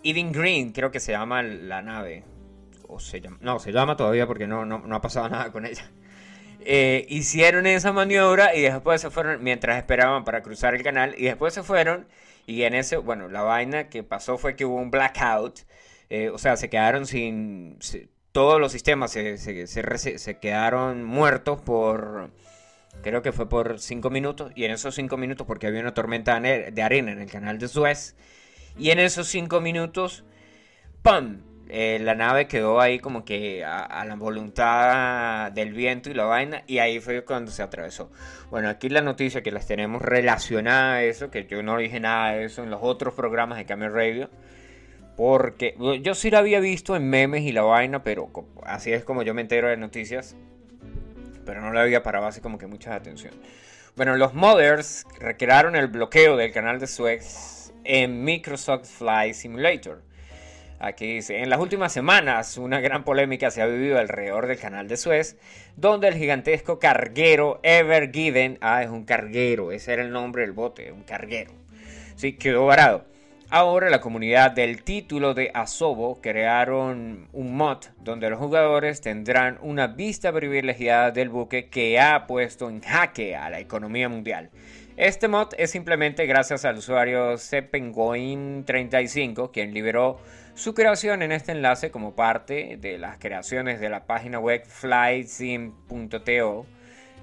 Even 0.03 0.31
Green, 0.31 0.71
creo 0.71 0.91
que 0.91 0.99
se 0.99 1.11
llama 1.11 1.43
la 1.43 1.81
nave, 1.81 2.23
no, 3.39 3.59
se 3.59 3.71
llama 3.71 3.95
todavía 3.95 4.27
porque 4.27 4.47
no, 4.47 4.65
no, 4.65 4.79
no 4.79 4.95
ha 4.95 5.01
pasado 5.01 5.29
nada 5.29 5.51
con 5.51 5.65
ella. 5.65 5.89
Eh, 6.63 7.07
hicieron 7.09 7.65
esa 7.65 7.91
maniobra 7.91 8.55
y 8.55 8.61
después 8.61 9.01
se 9.01 9.09
fueron, 9.09 9.43
mientras 9.43 9.77
esperaban 9.77 10.23
para 10.23 10.43
cruzar 10.43 10.75
el 10.75 10.83
canal, 10.83 11.15
y 11.17 11.23
después 11.23 11.53
se 11.53 11.63
fueron, 11.63 12.07
y 12.45 12.63
en 12.63 12.75
ese, 12.75 12.97
bueno, 12.97 13.29
la 13.29 13.41
vaina 13.41 13.89
que 13.89 14.03
pasó 14.03 14.37
fue 14.37 14.55
que 14.55 14.65
hubo 14.65 14.75
un 14.75 14.91
blackout, 14.91 15.61
eh, 16.09 16.29
o 16.29 16.37
sea, 16.37 16.57
se 16.57 16.69
quedaron 16.69 17.07
sin, 17.07 17.79
todos 18.31 18.59
los 18.59 18.71
sistemas 18.71 19.11
se, 19.11 19.37
se, 19.37 20.17
se 20.19 20.39
quedaron 20.39 21.03
muertos 21.03 21.59
por, 21.61 22.29
creo 23.01 23.23
que 23.23 23.31
fue 23.31 23.49
por 23.49 23.79
5 23.79 24.09
minutos, 24.11 24.51
y 24.55 24.65
en 24.65 24.71
esos 24.71 24.93
5 24.93 25.17
minutos, 25.17 25.47
porque 25.47 25.65
había 25.65 25.81
una 25.81 25.95
tormenta 25.95 26.39
de 26.39 26.81
arena 26.83 27.11
en 27.11 27.21
el 27.21 27.31
canal 27.31 27.57
de 27.57 27.67
Suez, 27.67 28.15
y 28.77 28.91
en 28.91 28.99
esos 28.99 29.27
5 29.29 29.61
minutos, 29.61 30.25
¡pum! 31.01 31.50
Eh, 31.73 31.99
la 32.01 32.15
nave 32.15 32.49
quedó 32.49 32.81
ahí 32.81 32.99
como 32.99 33.23
que 33.23 33.63
a, 33.63 34.03
la 34.03 34.15
voluntad 34.15 35.53
del 35.53 35.71
viento 35.71 36.09
y 36.09 36.13
la 36.13 36.25
vaina, 36.25 36.63
y 36.67 36.79
ahí 36.79 36.99
fue 36.99 37.23
cuando 37.23 37.49
se 37.49 37.63
atravesó. 37.63 38.11
Bueno, 38.49 38.67
aquí 38.67 38.89
la 38.89 38.99
noticia 38.99 39.41
que 39.41 39.51
las 39.51 39.67
tenemos 39.67 40.01
relacionada 40.01 40.95
a 40.95 41.03
eso, 41.03 41.31
que 41.31 41.45
yo 41.45 41.63
no 41.63 41.77
dije 41.77 42.01
nada 42.01 42.33
de 42.33 42.43
eso 42.43 42.61
en 42.61 42.71
los 42.71 42.81
otros 42.83 43.13
programas 43.13 43.57
de 43.57 43.65
Camel 43.65 43.93
Radio, 43.93 44.29
porque 45.15 45.77
yo 46.01 46.13
sí 46.13 46.29
la 46.29 46.39
había 46.39 46.59
visto 46.59 46.97
en 46.97 47.09
memes 47.09 47.43
y 47.43 47.53
la 47.53 47.61
vaina, 47.61 48.03
pero 48.03 48.29
así 48.63 48.91
es 48.91 49.05
como 49.05 49.23
yo 49.23 49.33
me 49.33 49.39
entero 49.39 49.69
de 49.69 49.77
noticias, 49.77 50.35
pero 51.45 51.61
no 51.61 51.71
le 51.71 51.79
había 51.79 52.03
parado 52.03 52.25
así 52.25 52.41
como 52.41 52.57
que 52.57 52.67
mucha 52.67 52.95
atención. 52.95 53.33
Bueno, 53.95 54.17
los 54.17 54.33
modders 54.33 55.05
recrearon 55.21 55.77
el 55.77 55.87
bloqueo 55.87 56.35
del 56.35 56.51
canal 56.51 56.81
de 56.81 56.87
Suez 56.87 57.71
en 57.85 58.25
Microsoft 58.25 58.89
Flight 58.89 59.35
Simulator. 59.35 60.10
Aquí 60.83 61.13
dice, 61.13 61.43
en 61.43 61.51
las 61.51 61.59
últimas 61.59 61.93
semanas 61.93 62.57
una 62.57 62.79
gran 62.79 63.03
polémica 63.03 63.51
se 63.51 63.61
ha 63.61 63.67
vivido 63.67 63.99
alrededor 63.99 64.47
del 64.47 64.57
canal 64.57 64.87
de 64.87 64.97
Suez, 64.97 65.37
donde 65.75 66.07
el 66.07 66.15
gigantesco 66.15 66.79
carguero 66.79 67.59
Ever 67.61 68.11
Given, 68.11 68.57
ah, 68.61 68.81
es 68.81 68.89
un 68.89 69.05
carguero, 69.05 69.71
ese 69.71 69.93
era 69.93 70.01
el 70.01 70.11
nombre 70.11 70.41
del 70.41 70.53
bote, 70.53 70.91
un 70.91 71.03
carguero, 71.03 71.51
sí, 72.15 72.33
quedó 72.33 72.65
varado. 72.65 73.05
Ahora 73.51 73.91
la 73.91 74.01
comunidad 74.01 74.53
del 74.53 74.81
título 74.81 75.35
de 75.35 75.51
Asobo 75.53 76.19
crearon 76.19 77.27
un 77.31 77.55
mod 77.55 77.77
donde 77.99 78.31
los 78.31 78.39
jugadores 78.39 79.01
tendrán 79.01 79.59
una 79.61 79.85
vista 79.85 80.33
privilegiada 80.33 81.11
del 81.11 81.29
buque 81.29 81.69
que 81.69 81.99
ha 81.99 82.25
puesto 82.25 82.71
en 82.71 82.81
jaque 82.81 83.35
a 83.35 83.51
la 83.51 83.59
economía 83.59 84.09
mundial. 84.09 84.49
Este 84.97 85.27
mod 85.27 85.49
es 85.57 85.69
simplemente 85.69 86.25
gracias 86.25 86.65
al 86.65 86.77
usuario 86.77 87.33
Cepengoin35, 87.33 89.51
quien 89.51 89.75
liberó 89.75 90.19
su 90.53 90.73
creación 90.73 91.21
en 91.21 91.31
este 91.31 91.51
enlace 91.51 91.91
como 91.91 92.15
parte 92.15 92.77
de 92.79 92.97
las 92.97 93.17
creaciones 93.17 93.79
de 93.79 93.89
la 93.89 94.05
página 94.05 94.39
web 94.39 94.65
flightsim.to. 94.65 96.65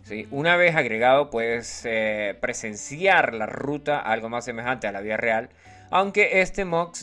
¿sí? 0.02 0.28
Una 0.30 0.56
vez 0.56 0.76
agregado 0.76 1.30
puedes 1.30 1.82
eh, 1.84 2.36
presenciar 2.40 3.34
la 3.34 3.46
ruta 3.46 3.98
algo 3.98 4.28
más 4.28 4.44
semejante 4.44 4.86
a 4.86 4.92
la 4.92 5.00
vida 5.00 5.16
real, 5.16 5.50
aunque 5.90 6.40
este 6.40 6.64
mod 6.64 6.96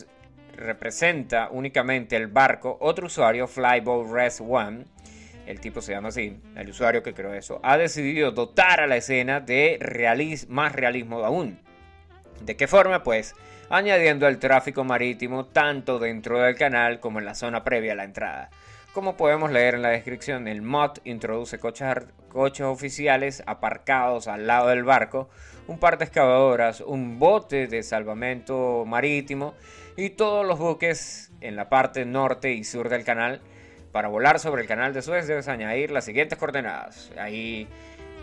representa 0.56 1.48
únicamente 1.50 2.16
el 2.16 2.28
barco, 2.28 2.78
otro 2.80 3.06
usuario, 3.06 3.46
Flyboat 3.46 4.10
Res 4.10 4.40
el 5.46 5.60
tipo 5.60 5.80
se 5.80 5.92
llama 5.92 6.08
así, 6.08 6.40
el 6.56 6.70
usuario 6.70 7.02
que 7.02 7.14
creó 7.14 7.32
eso, 7.32 7.60
ha 7.62 7.78
decidido 7.78 8.32
dotar 8.32 8.80
a 8.80 8.86
la 8.86 8.96
escena 8.96 9.40
de 9.40 9.78
más 10.48 10.72
realismo 10.72 11.24
aún. 11.24 11.60
¿De 12.42 12.56
qué 12.56 12.66
forma? 12.66 13.02
Pues 13.02 13.34
añadiendo 13.68 14.28
el 14.28 14.38
tráfico 14.38 14.84
marítimo 14.84 15.46
tanto 15.46 15.98
dentro 15.98 16.40
del 16.40 16.54
canal 16.56 17.00
como 17.00 17.18
en 17.18 17.24
la 17.24 17.34
zona 17.34 17.64
previa 17.64 17.92
a 17.92 17.96
la 17.96 18.04
entrada. 18.04 18.50
Como 18.92 19.16
podemos 19.16 19.50
leer 19.50 19.74
en 19.74 19.82
la 19.82 19.90
descripción, 19.90 20.48
el 20.48 20.62
mod 20.62 20.98
introduce 21.04 21.58
coches, 21.58 22.06
coches 22.28 22.64
oficiales 22.64 23.42
aparcados 23.46 24.26
al 24.26 24.46
lado 24.46 24.68
del 24.68 24.84
barco, 24.84 25.28
un 25.66 25.78
par 25.78 25.98
de 25.98 26.04
excavadoras, 26.04 26.80
un 26.80 27.18
bote 27.18 27.66
de 27.66 27.82
salvamento 27.82 28.84
marítimo 28.86 29.54
y 29.96 30.10
todos 30.10 30.46
los 30.46 30.58
buques 30.58 31.30
en 31.40 31.56
la 31.56 31.68
parte 31.68 32.06
norte 32.06 32.52
y 32.52 32.64
sur 32.64 32.88
del 32.88 33.04
canal. 33.04 33.42
Para 33.92 34.08
volar 34.08 34.38
sobre 34.38 34.62
el 34.62 34.68
canal 34.68 34.94
de 34.94 35.02
Suez 35.02 35.26
debes 35.26 35.48
añadir 35.48 35.90
las 35.90 36.04
siguientes 36.04 36.38
coordenadas. 36.38 37.10
Ahí 37.18 37.68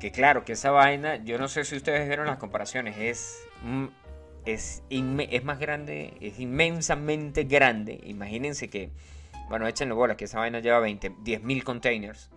Que 0.00 0.10
claro, 0.10 0.44
que 0.44 0.52
esa 0.52 0.70
vaina, 0.70 1.16
yo 1.24 1.38
no 1.38 1.48
sé 1.48 1.64
si 1.64 1.76
ustedes 1.76 2.06
vieron 2.06 2.26
las 2.26 2.38
comparaciones, 2.38 2.96
es, 2.98 3.42
es, 4.44 4.82
es 4.90 5.44
más 5.44 5.58
grande, 5.58 6.14
es 6.20 6.38
inmensamente 6.38 7.44
grande. 7.44 8.00
Imagínense 8.04 8.68
que, 8.68 8.90
bueno, 9.48 9.66
échenle 9.66 9.94
bola, 9.94 10.16
que 10.16 10.26
esa 10.26 10.38
vaina 10.38 10.60
lleva 10.60 10.80
20, 10.80 11.12
10.000 11.12 11.62
containers 11.62 12.30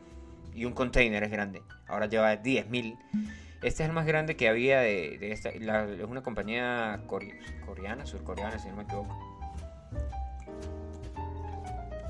y 0.54 0.64
un 0.66 0.74
container 0.74 1.24
es 1.24 1.32
grande. 1.32 1.62
Ahora 1.88 2.06
lleva 2.06 2.36
10.000. 2.36 2.98
Este 3.62 3.84
es 3.84 3.90
el 3.90 3.94
más 3.94 4.06
grande 4.06 4.36
que 4.38 4.48
había 4.48 4.80
de, 4.80 5.18
esta. 5.32 5.50
es 5.50 5.62
una 6.08 6.24
compañía 6.24 7.02
core- 7.08 7.40
coreana, 7.66 8.06
surcoreana, 8.06 8.58
si 8.58 8.70
no 8.70 8.76
me 8.78 8.84
equivoco. 8.84 9.18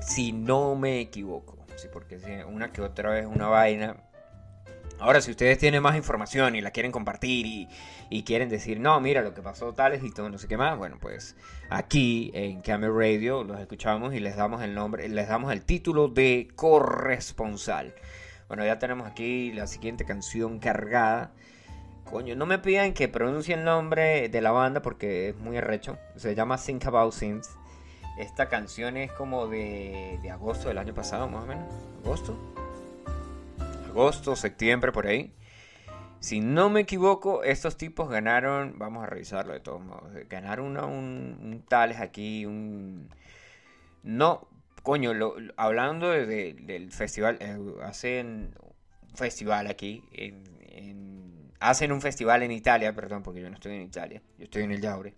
si 0.00 0.32
no 0.32 0.74
me 0.76 1.00
equivoco. 1.00 1.56
Sí, 1.76 1.88
porque 1.92 2.18
una 2.48 2.72
que 2.72 2.82
otra 2.82 3.10
vez 3.10 3.26
una 3.26 3.48
vaina. 3.48 3.96
Ahora, 4.98 5.22
si 5.22 5.30
ustedes 5.30 5.56
tienen 5.58 5.82
más 5.82 5.96
información 5.96 6.54
y 6.56 6.60
la 6.60 6.72
quieren 6.72 6.92
compartir 6.92 7.46
y, 7.46 7.68
y 8.10 8.22
quieren 8.22 8.50
decir, 8.50 8.78
no, 8.80 9.00
mira 9.00 9.22
lo 9.22 9.32
que 9.32 9.40
pasó 9.40 9.72
tales 9.72 10.04
y 10.04 10.10
todo, 10.12 10.28
no 10.28 10.36
sé 10.36 10.46
qué 10.46 10.58
más, 10.58 10.76
bueno, 10.76 10.98
pues 11.00 11.36
aquí 11.70 12.30
en 12.34 12.60
Camel 12.60 12.94
Radio 12.94 13.42
los 13.44 13.58
escuchamos 13.60 14.12
y 14.12 14.20
les 14.20 14.36
damos 14.36 14.62
el 14.62 14.74
nombre, 14.74 15.08
les 15.08 15.26
damos 15.28 15.52
el 15.52 15.64
título 15.64 16.08
de 16.08 16.48
corresponsal. 16.54 17.94
Bueno, 18.48 18.64
ya 18.66 18.78
tenemos 18.78 19.06
aquí 19.08 19.52
la 19.52 19.66
siguiente 19.66 20.04
canción 20.04 20.58
cargada. 20.58 21.32
Coño, 22.10 22.34
no 22.34 22.44
me 22.44 22.58
pidan 22.58 22.92
que 22.92 23.08
pronuncie 23.08 23.54
el 23.54 23.64
nombre 23.64 24.28
de 24.28 24.40
la 24.40 24.50
banda 24.50 24.82
porque 24.82 25.28
es 25.28 25.36
muy 25.36 25.56
arrecho. 25.56 25.96
Se 26.16 26.34
llama 26.34 26.56
Think 26.58 26.84
About 26.86 27.14
Things. 27.16 27.48
Esta 28.18 28.48
canción 28.48 28.96
es 28.96 29.12
como 29.12 29.46
de, 29.46 30.18
de 30.20 30.30
agosto 30.30 30.68
del 30.68 30.78
año 30.78 30.92
pasado, 30.92 31.28
más 31.28 31.44
o 31.44 31.46
menos. 31.46 31.72
¿Agosto? 32.04 32.36
Agosto, 33.88 34.34
septiembre, 34.34 34.90
por 34.90 35.06
ahí. 35.06 35.32
Si 36.18 36.40
no 36.40 36.68
me 36.68 36.80
equivoco, 36.80 37.44
estos 37.44 37.76
tipos 37.76 38.10
ganaron, 38.10 38.74
vamos 38.76 39.04
a 39.04 39.06
revisarlo 39.06 39.52
de 39.54 39.60
todos 39.60 39.80
modos, 39.80 40.12
ganaron 40.28 40.76
un, 40.76 41.38
un 41.42 41.64
tales 41.66 41.98
aquí, 42.00 42.44
un... 42.44 43.08
No, 44.02 44.46
coño, 44.82 45.14
lo- 45.14 45.36
hablando 45.56 46.10
de- 46.10 46.26
de- 46.26 46.52
del 46.54 46.92
festival, 46.92 47.38
eh, 47.40 47.56
hacen 47.84 48.54
un 48.60 49.16
festival 49.16 49.68
aquí, 49.68 50.04
en- 50.12 50.44
hacen 51.60 51.92
un 51.92 52.00
festival 52.00 52.42
en 52.42 52.52
Italia, 52.52 52.92
perdón, 52.94 53.22
porque 53.22 53.40
yo 53.40 53.48
no 53.48 53.54
estoy 53.54 53.76
en 53.76 53.82
Italia, 53.82 54.22
yo 54.38 54.44
estoy 54.44 54.64
en 54.64 54.72
el 54.72 54.80
Yaure. 54.80 55.14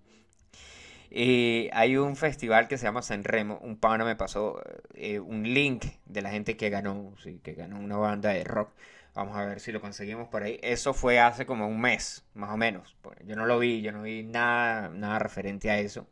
Eh, 1.15 1.69
hay 1.75 1.99
un 1.99 2.17
festival 2.17 2.69
que 2.69 2.79
se 2.79 2.85
llama 2.85 3.03
Sanremo. 3.03 3.59
Un 3.63 3.77
pana 3.77 4.05
me 4.05 4.17
pasó 4.17 4.63
eh, 4.95 5.21
un 5.21 5.43
link 5.43 5.85
de 6.07 6.23
la 6.23 6.31
gente 6.31 6.57
que 6.57 6.71
ganó, 6.71 7.15
sí, 7.23 7.39
que 7.43 7.53
ganó 7.53 7.79
una 7.79 7.97
banda 7.99 8.31
de 8.31 8.45
rock. 8.45 8.73
Vamos 9.15 9.37
a 9.37 9.45
ver 9.45 9.61
si 9.61 9.73
lo 9.73 9.81
conseguimos 9.83 10.29
por 10.29 10.43
ahí. 10.43 10.59
Eso 10.63 10.95
fue 10.95 11.21
hace 11.21 11.45
como 11.45 11.69
un 11.69 11.81
mes, 11.81 12.25
más 12.35 12.51
o 12.51 12.57
menos. 12.57 12.97
Yo 13.27 13.37
no 13.37 13.45
lo 13.45 13.59
vi, 13.59 13.83
yo 13.83 13.93
no 13.93 14.03
vi 14.03 14.23
nada, 14.23 14.89
nada 14.89 15.19
referente 15.19 15.71
a 15.71 15.79
eso. 15.79 16.07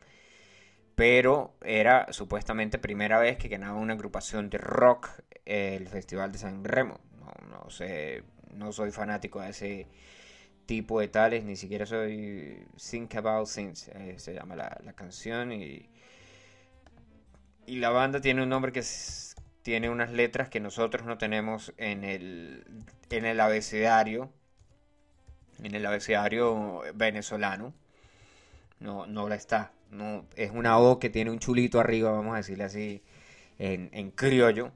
Pero 0.94 1.54
era 1.62 2.12
supuestamente 2.12 2.78
primera 2.78 3.18
vez 3.18 3.38
que 3.38 3.48
ganaba 3.48 3.78
una 3.78 3.94
agrupación 3.94 4.50
de 4.50 4.58
rock 4.58 5.08
el 5.46 5.88
Festival 5.88 6.30
de 6.32 6.38
San 6.38 6.62
Remo. 6.62 7.00
No 7.48 7.70
sé, 7.70 8.22
no 8.54 8.72
soy 8.72 8.90
fanático 8.90 9.40
de 9.40 9.50
ese 9.50 9.86
tipo 10.70 11.00
de 11.00 11.08
tales, 11.08 11.42
ni 11.42 11.56
siquiera 11.56 11.84
soy 11.84 12.64
Think 12.76 13.16
About 13.16 13.48
Things, 13.52 13.88
eh, 13.88 14.14
se 14.18 14.34
llama 14.34 14.54
la, 14.54 14.80
la 14.84 14.92
canción 14.92 15.50
y, 15.50 15.88
y 17.66 17.80
la 17.80 17.90
banda 17.90 18.20
tiene 18.20 18.40
un 18.44 18.50
nombre 18.50 18.70
que 18.70 18.84
tiene 19.62 19.90
unas 19.90 20.12
letras 20.12 20.48
que 20.48 20.60
nosotros 20.60 21.04
no 21.04 21.18
tenemos 21.18 21.74
en 21.76 22.04
el, 22.04 22.64
en 23.10 23.24
el 23.24 23.40
abecedario, 23.40 24.32
en 25.60 25.74
el 25.74 25.84
abecedario 25.84 26.82
venezolano, 26.94 27.74
no, 28.78 29.08
no 29.08 29.28
la 29.28 29.34
está, 29.34 29.72
no, 29.90 30.24
es 30.36 30.52
una 30.52 30.78
O 30.78 31.00
que 31.00 31.10
tiene 31.10 31.32
un 31.32 31.40
chulito 31.40 31.80
arriba, 31.80 32.12
vamos 32.12 32.34
a 32.34 32.36
decirle 32.36 32.62
así, 32.62 33.02
en, 33.58 33.90
en 33.92 34.12
criollo, 34.12 34.70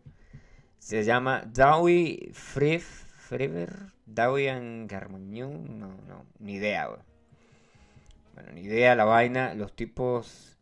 se 0.81 1.05
llama 1.05 1.45
Dawi 1.47 2.31
Frif, 2.33 3.04
Frever, 3.35 3.91
Dawi 4.07 4.47
and 4.49 4.89
Garmoñón, 4.89 5.81
no, 5.81 5.89
no, 6.07 6.25
ni 6.39 6.55
idea. 6.55 6.89
Bueno, 8.35 8.53
ni 8.53 8.63
idea 8.63 8.95
la 8.95 9.05
vaina, 9.05 9.55
los 9.55 9.75
tipos 9.75 10.57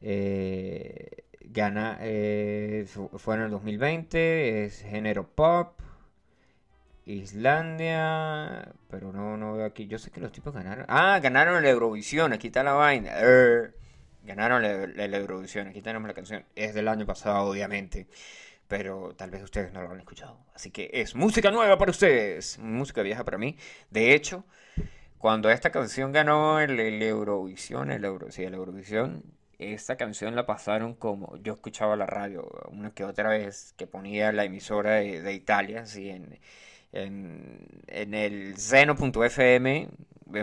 eh, 0.00 1.08
gana, 1.40 1.98
eh, 2.02 2.84
fu- 2.88 3.10
fue 3.18 3.36
en 3.36 3.42
el 3.42 3.50
2020, 3.50 4.64
es 4.64 4.82
género 4.82 5.28
pop, 5.28 5.80
Islandia, 7.04 8.72
pero 8.88 9.12
no, 9.12 9.36
no 9.36 9.54
veo 9.54 9.66
aquí, 9.66 9.86
yo 9.88 9.98
sé 9.98 10.10
que 10.12 10.20
los 10.20 10.30
tipos 10.30 10.54
ganaron, 10.54 10.84
ah, 10.88 11.18
ganaron 11.20 11.60
la 11.62 11.70
Eurovisión, 11.70 12.32
aquí 12.32 12.46
está 12.48 12.62
la 12.62 12.74
vaina, 12.74 13.10
er, 13.18 13.74
ganaron 14.24 14.62
la, 14.62 14.86
la- 14.86 15.08
la 15.08 15.16
Eurovisión, 15.16 15.66
aquí 15.66 15.82
tenemos 15.82 16.06
la 16.06 16.14
canción, 16.14 16.44
es 16.54 16.74
del 16.74 16.86
año 16.88 17.04
pasado 17.04 17.48
obviamente, 17.50 18.06
pero 18.72 19.14
tal 19.14 19.28
vez 19.28 19.42
ustedes 19.42 19.70
no 19.70 19.82
lo 19.82 19.90
han 19.90 19.98
escuchado, 19.98 20.38
así 20.54 20.70
que 20.70 20.88
es 20.94 21.14
música 21.14 21.50
nueva 21.50 21.76
para 21.76 21.90
ustedes, 21.90 22.58
música 22.58 23.02
vieja 23.02 23.22
para 23.22 23.36
mí, 23.36 23.54
de 23.90 24.14
hecho, 24.14 24.46
cuando 25.18 25.50
esta 25.50 25.70
canción 25.70 26.10
ganó 26.10 26.58
el, 26.58 26.80
Eurovisión, 27.02 27.90
el 27.90 28.02
Euro, 28.02 28.30
sí, 28.30 28.44
el 28.44 28.54
Eurovisión, 28.54 29.24
esta 29.58 29.96
canción 29.96 30.34
la 30.34 30.46
pasaron 30.46 30.94
como 30.94 31.36
yo 31.42 31.52
escuchaba 31.52 31.96
la 31.96 32.06
radio 32.06 32.48
una 32.70 32.94
que 32.94 33.04
otra 33.04 33.28
vez 33.28 33.74
que 33.76 33.86
ponía 33.86 34.32
la 34.32 34.44
emisora 34.46 34.92
de, 34.92 35.34
Italia, 35.34 35.82
así 35.82 36.08
en, 36.08 36.40
en, 36.92 37.68
en 37.88 38.14
el 38.14 38.56
Zeno.fm. 38.56 39.90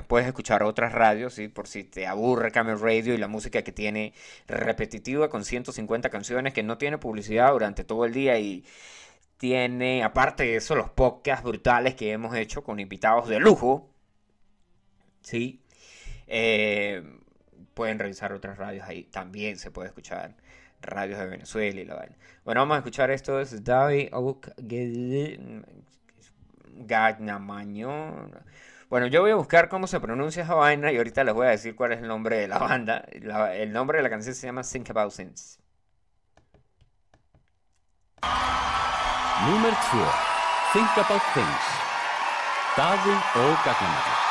Puedes 0.07 0.27
escuchar 0.27 0.63
otras 0.63 0.93
radios, 0.93 1.33
¿sí? 1.33 1.47
por 1.47 1.67
si 1.67 1.83
te 1.83 2.07
aburre 2.07 2.51
Camel 2.51 2.79
Radio 2.79 3.13
y 3.13 3.17
la 3.17 3.27
música 3.27 3.61
que 3.63 3.71
tiene 3.71 4.13
repetitiva 4.47 5.29
con 5.29 5.45
150 5.45 6.09
canciones 6.09 6.53
que 6.53 6.63
no 6.63 6.77
tiene 6.77 6.97
publicidad 6.97 7.51
durante 7.51 7.83
todo 7.83 8.05
el 8.05 8.13
día 8.13 8.39
y 8.39 8.65
tiene, 9.37 10.03
aparte 10.03 10.43
de 10.43 10.57
eso, 10.57 10.75
los 10.75 10.89
podcasts 10.89 11.43
brutales 11.43 11.95
que 11.95 12.11
hemos 12.11 12.35
hecho 12.35 12.63
con 12.63 12.79
invitados 12.79 13.29
de 13.29 13.39
lujo. 13.39 13.89
Sí. 15.21 15.63
Eh, 16.27 17.03
pueden 17.73 17.99
revisar 17.99 18.33
otras 18.33 18.57
radios 18.57 18.85
ahí. 18.87 19.05
También 19.05 19.57
se 19.57 19.71
puede 19.71 19.87
escuchar 19.87 20.35
radios 20.81 21.19
de 21.19 21.25
Venezuela 21.25 21.79
y 21.79 21.85
la 21.85 21.95
vaina. 21.95 22.17
Bueno, 22.43 22.61
vamos 22.61 22.75
a 22.75 22.79
escuchar 22.79 23.11
esto. 23.11 23.39
Es 23.39 23.63
David 23.63 24.09
Gagnamaño. 26.85 28.29
Bueno, 28.89 29.05
yo 29.05 29.21
voy 29.21 29.31
a 29.31 29.35
buscar 29.35 29.69
cómo 29.69 29.85
se 29.85 29.99
pronuncia 29.99 30.43
esa 30.43 30.55
vaina 30.55 30.91
y 30.91 30.97
ahorita 30.97 31.23
les 31.23 31.33
voy 31.35 31.45
a 31.45 31.51
decir 31.51 31.75
cuál 31.75 31.91
es 31.91 31.99
el 31.99 32.07
nombre 32.07 32.37
de 32.37 32.47
la 32.47 32.57
banda. 32.59 33.05
El 33.11 33.71
nombre 33.71 33.97
de 33.99 34.03
la 34.03 34.09
canción 34.09 34.33
se 34.33 34.47
llama 34.47 34.63
Think 34.63 34.89
About 34.89 35.13
Things. 35.13 35.59
Nummer 39.47 39.71
2. 39.71 40.07
Think 40.73 40.97
About 40.97 41.21
Things. 41.33 41.89
Daði 42.77 43.15
og 43.35 44.28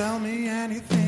tell 0.00 0.18
me 0.18 0.48
anything 0.48 0.99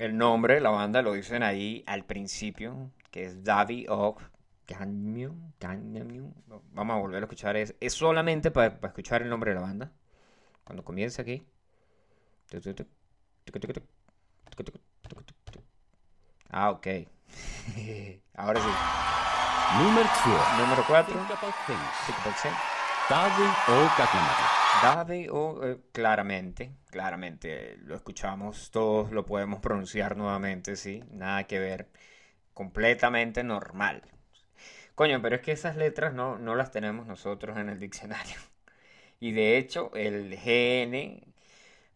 el 0.00 0.16
nombre 0.16 0.54
de 0.54 0.60
la 0.60 0.70
banda 0.70 1.02
lo 1.02 1.12
dicen 1.12 1.42
ahí 1.42 1.84
al 1.86 2.06
principio, 2.06 2.90
que 3.10 3.24
es 3.24 3.44
Davi 3.44 3.84
of 3.86 4.16
Gangnam. 4.66 5.52
Vamos 6.72 6.96
a 6.96 6.98
volver 6.98 7.22
a 7.22 7.26
escuchar. 7.26 7.56
Es, 7.56 7.74
es 7.80 7.92
solamente 7.92 8.50
para, 8.50 8.80
para 8.80 8.92
escuchar 8.92 9.20
el 9.20 9.28
nombre 9.28 9.50
de 9.50 9.56
la 9.56 9.60
banda. 9.60 9.92
Cuando 10.64 10.82
comienza 10.84 11.20
aquí. 11.20 11.44
Ah, 16.48 16.70
ok. 16.70 16.86
Ahora 18.34 18.60
sí. 18.60 18.68
Número 19.84 20.08
2. 20.24 20.60
Número 20.60 20.84
4. 20.88 21.14
Davi 23.10 23.48
o. 23.66 23.78
Dave 24.72 25.28
o 25.30 25.64
eh, 25.64 25.78
claramente, 25.92 26.72
claramente 26.90 27.76
lo 27.78 27.94
escuchamos 27.96 28.70
todos, 28.70 29.10
lo 29.12 29.26
podemos 29.26 29.60
pronunciar 29.60 30.16
nuevamente, 30.16 30.76
sí, 30.76 31.02
nada 31.10 31.44
que 31.46 31.58
ver, 31.58 31.88
completamente 32.54 33.44
normal. 33.44 34.02
Coño, 34.94 35.22
pero 35.22 35.36
es 35.36 35.42
que 35.42 35.52
esas 35.52 35.76
letras 35.76 36.14
no, 36.14 36.38
no 36.38 36.54
las 36.56 36.70
tenemos 36.72 37.06
nosotros 37.06 37.58
en 37.58 37.68
el 37.70 37.80
diccionario. 37.80 38.36
Y 39.20 39.32
de 39.32 39.58
hecho, 39.58 39.90
el 39.94 40.36
GN 40.36 41.22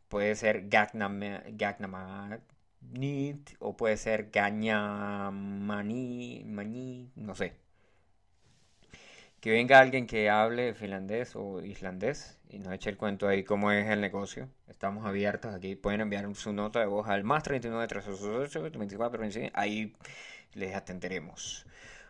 puede 0.08 0.36
ser 0.36 0.68
Gagnam- 0.70 1.42
Gagnamanit 1.56 3.50
o 3.60 3.76
puede 3.76 3.96
ser 3.98 4.30
Gañamani, 4.32 5.32
Mani, 6.46 7.12
no 7.16 7.34
sé. 7.34 7.54
Que 9.44 9.50
venga 9.50 9.78
alguien 9.78 10.06
que 10.06 10.30
hable 10.30 10.72
finlandés 10.72 11.36
o 11.36 11.60
islandés 11.60 12.38
y 12.48 12.58
nos 12.60 12.72
eche 12.72 12.88
el 12.88 12.96
cuento 12.96 13.28
ahí 13.28 13.44
cómo 13.44 13.70
es 13.72 13.86
el 13.90 14.00
negocio. 14.00 14.48
Estamos 14.68 15.04
abiertos 15.04 15.52
aquí. 15.54 15.76
Pueden 15.76 16.00
enviar 16.00 16.34
su 16.34 16.54
nota 16.54 16.80
de 16.80 16.86
voz 16.86 17.06
al 17.10 17.24
más 17.24 17.42
39 17.42 17.86
388 17.86 18.62
24 18.78 19.20
25. 19.20 19.52
Ahí 19.52 19.94
les 20.54 20.74
atenderemos. 20.74 21.66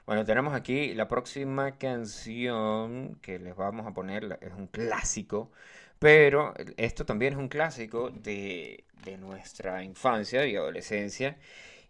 Bueno, 0.07 0.25
tenemos 0.25 0.55
aquí 0.55 0.95
la 0.95 1.09
próxima 1.09 1.77
canción 1.77 3.19
que 3.21 3.41
les 3.41 3.57
vamos 3.57 3.85
a 3.89 3.95
poner. 3.95 4.39
Es 4.41 4.53
un 4.53 4.69
clásico. 4.69 5.51
Pero 5.99 6.55
esto 6.77 7.05
también 7.05 7.33
es 7.33 7.39
un 7.41 7.49
clásico 7.49 8.11
de, 8.11 8.85
de 9.05 9.19
nuestra 9.19 9.83
infancia 9.83 10.47
y 10.47 10.55
adolescencia. 10.55 11.37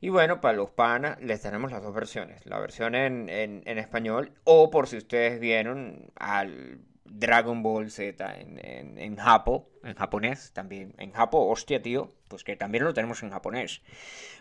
Y 0.01 0.09
bueno, 0.11 0.41
para 0.41 0.57
los 0.57 0.71
panas 0.71 1.21
les 1.21 1.41
tenemos 1.41 1.73
las 1.73 1.83
dos 1.83 1.95
versiones. 1.95 2.45
La 2.47 2.59
versión 2.59 2.95
en, 2.95 3.29
en, 3.29 3.79
español 3.79 4.33
o 4.45 4.71
por 4.71 4.87
si 4.87 4.99
ustedes 4.99 5.41
vieron 5.41 6.13
al 6.17 6.79
Dragon 7.05 7.63
Ball 7.63 7.91
Z 7.91 8.35
en, 8.35 8.59
en, 8.65 8.99
en 8.99 9.17
Japo, 9.17 9.71
en 9.83 9.95
japonés 9.95 10.53
también. 10.53 10.95
En 10.99 11.13
Japo, 11.13 11.49
hostia, 11.49 11.81
tío, 11.81 12.11
pues 12.29 12.45
que 12.45 12.57
también 12.57 12.85
lo 12.85 12.93
tenemos 12.93 13.23
en 13.23 13.31
japonés. 13.31 13.83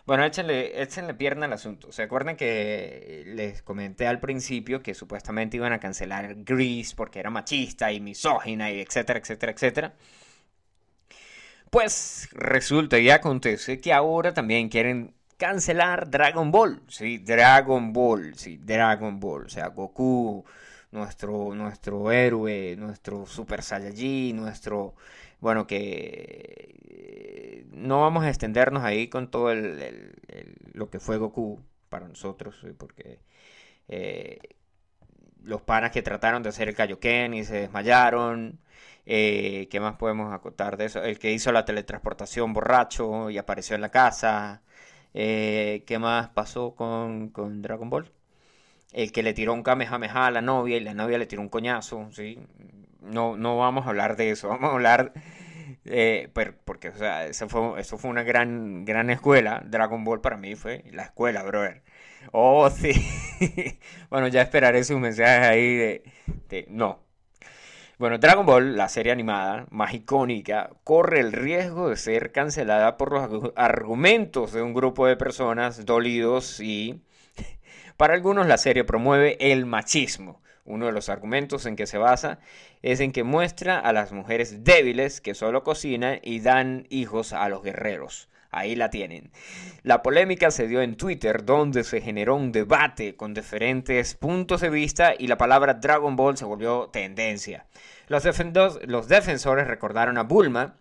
Bueno, 0.06 0.24
échenle, 0.24 0.82
échenle 0.82 1.14
pierna 1.14 1.46
al 1.46 1.52
asunto. 1.52 1.92
¿Se 1.92 2.02
acuerdan 2.02 2.36
que 2.36 3.22
les 3.26 3.62
comenté 3.62 4.06
al 4.06 4.20
principio 4.20 4.82
que 4.82 4.94
supuestamente 4.94 5.56
iban 5.56 5.72
a 5.72 5.80
cancelar 5.80 6.34
Grease 6.44 6.94
porque 6.96 7.20
era 7.20 7.30
machista 7.30 7.92
y 7.92 8.00
misógina 8.00 8.70
y 8.70 8.80
etcétera, 8.80 9.18
etcétera, 9.18 9.52
etcétera? 9.52 9.94
Pues 11.70 12.28
resulta 12.32 12.98
y 12.98 13.10
acontece 13.10 13.80
que 13.80 13.92
ahora 13.92 14.32
también 14.32 14.68
quieren 14.68 15.14
cancelar 15.36 16.10
Dragon 16.10 16.50
Ball. 16.50 16.82
Sí, 16.88 17.18
Dragon 17.18 17.92
Ball, 17.92 18.34
sí, 18.36 18.58
Dragon 18.58 19.18
Ball. 19.20 19.46
O 19.46 19.48
sea, 19.48 19.68
Goku, 19.68 20.44
nuestro, 20.92 21.54
nuestro 21.54 22.10
héroe, 22.12 22.76
nuestro 22.76 23.26
Super 23.26 23.62
Saiyajin, 23.62 24.36
nuestro... 24.36 24.94
Bueno, 25.40 25.66
que 25.66 26.76
eh, 26.88 27.66
no 27.72 28.00
vamos 28.00 28.24
a 28.24 28.30
extendernos 28.30 28.82
ahí 28.82 29.08
con 29.08 29.30
todo 29.30 29.50
el, 29.50 30.14
lo 30.72 30.88
que 30.90 31.00
fue 31.00 31.18
Goku 31.18 31.60
para 31.90 32.08
nosotros, 32.08 32.56
sí, 32.62 32.68
porque 32.76 33.20
eh, 33.88 34.38
los 35.42 35.62
panas 35.62 35.90
que 35.92 36.02
trataron 36.02 36.42
de 36.42 36.48
hacer 36.50 36.68
el 36.68 36.74
Kaioken 36.74 37.34
y 37.34 37.44
se 37.44 37.56
desmayaron. 37.60 38.60
Eh, 39.06 39.68
¿qué 39.70 39.80
más 39.80 39.96
podemos 39.96 40.32
acotar 40.32 40.76
de 40.76 40.86
eso? 40.86 41.02
El 41.02 41.18
que 41.18 41.32
hizo 41.32 41.52
la 41.52 41.64
teletransportación 41.64 42.52
borracho 42.52 43.30
y 43.30 43.38
apareció 43.38 43.74
en 43.74 43.82
la 43.82 43.90
casa. 43.90 44.62
Eh, 45.14 45.84
¿qué 45.86 45.98
más 45.98 46.28
pasó 46.30 46.74
con, 46.74 47.30
con 47.30 47.62
Dragon 47.62 47.90
Ball? 47.90 48.12
El 48.92 49.12
que 49.12 49.22
le 49.22 49.34
tiró 49.34 49.52
un 49.54 49.62
Kamehameha 49.62 50.26
a 50.26 50.30
la 50.30 50.42
novia 50.42 50.76
y 50.76 50.80
la 50.80 50.94
novia 50.94 51.18
le 51.18 51.26
tiró 51.26 51.42
un 51.42 51.48
coñazo, 51.50 52.08
¿sí? 52.12 52.38
No, 53.02 53.36
no 53.36 53.58
vamos 53.58 53.86
a 53.86 53.90
hablar 53.90 54.16
de 54.16 54.30
eso, 54.30 54.48
vamos 54.50 54.70
a 54.70 54.74
hablar... 54.74 55.12
eh, 55.86 56.30
per- 56.34 56.56
porque, 56.64 56.90
o 56.90 56.96
sea, 56.96 57.26
eso 57.26 57.48
fue, 57.48 57.80
eso 57.80 57.98
fue 57.98 58.10
una 58.10 58.22
gran, 58.24 58.84
gran 58.84 59.10
escuela. 59.10 59.62
Dragon 59.66 60.04
Ball 60.04 60.20
para 60.20 60.36
mí 60.38 60.56
fue 60.56 60.84
la 60.92 61.04
escuela, 61.04 61.42
brother. 61.44 61.82
Oh, 62.32 62.70
sí. 62.72 62.92
Bueno, 64.10 64.28
ya 64.28 64.42
esperaré 64.42 64.84
sus 64.84 64.98
mensajes 65.00 65.46
ahí 65.48 65.76
de, 65.76 66.04
de- 66.48 66.66
No. 66.70 67.03
Bueno, 67.98 68.18
Dragon 68.18 68.44
Ball, 68.44 68.76
la 68.76 68.88
serie 68.88 69.12
animada 69.12 69.66
más 69.70 69.94
icónica, 69.94 70.70
corre 70.84 71.20
el 71.20 71.32
riesgo 71.32 71.88
de 71.88 71.96
ser 71.96 72.32
cancelada 72.32 72.96
por 72.96 73.12
los 73.12 73.22
argu- 73.22 73.52
argumentos 73.56 74.52
de 74.52 74.62
un 74.62 74.74
grupo 74.74 75.06
de 75.06 75.16
personas 75.16 75.84
dolidos 75.86 76.60
y... 76.60 77.00
Para 77.96 78.14
algunos 78.14 78.46
la 78.48 78.58
serie 78.58 78.84
promueve 78.84 79.36
el 79.52 79.66
machismo. 79.66 80.42
Uno 80.64 80.86
de 80.86 80.92
los 80.92 81.08
argumentos 81.08 81.66
en 81.66 81.76
que 81.76 81.86
se 81.86 81.98
basa 81.98 82.40
es 82.82 82.98
en 83.00 83.12
que 83.12 83.22
muestra 83.22 83.78
a 83.78 83.92
las 83.92 84.12
mujeres 84.12 84.64
débiles 84.64 85.20
que 85.20 85.34
solo 85.34 85.62
cocinan 85.62 86.18
y 86.22 86.40
dan 86.40 86.86
hijos 86.90 87.32
a 87.32 87.48
los 87.48 87.62
guerreros. 87.62 88.28
Ahí 88.56 88.76
la 88.76 88.90
tienen. 88.90 89.30
La 89.82 90.02
polémica 90.02 90.50
se 90.50 90.68
dio 90.68 90.80
en 90.80 90.96
Twitter, 90.96 91.44
donde 91.44 91.84
se 91.84 92.00
generó 92.00 92.36
un 92.36 92.52
debate 92.52 93.16
con 93.16 93.34
diferentes 93.34 94.14
puntos 94.14 94.60
de 94.60 94.70
vista 94.70 95.14
y 95.18 95.26
la 95.26 95.36
palabra 95.36 95.74
Dragon 95.74 96.14
Ball 96.16 96.36
se 96.36 96.44
volvió 96.44 96.88
tendencia. 96.92 97.66
Los, 98.06 98.22
defensores 99.08 99.66
recordaron 99.66 100.18
a 100.18 100.22
Bulma, 100.22 100.76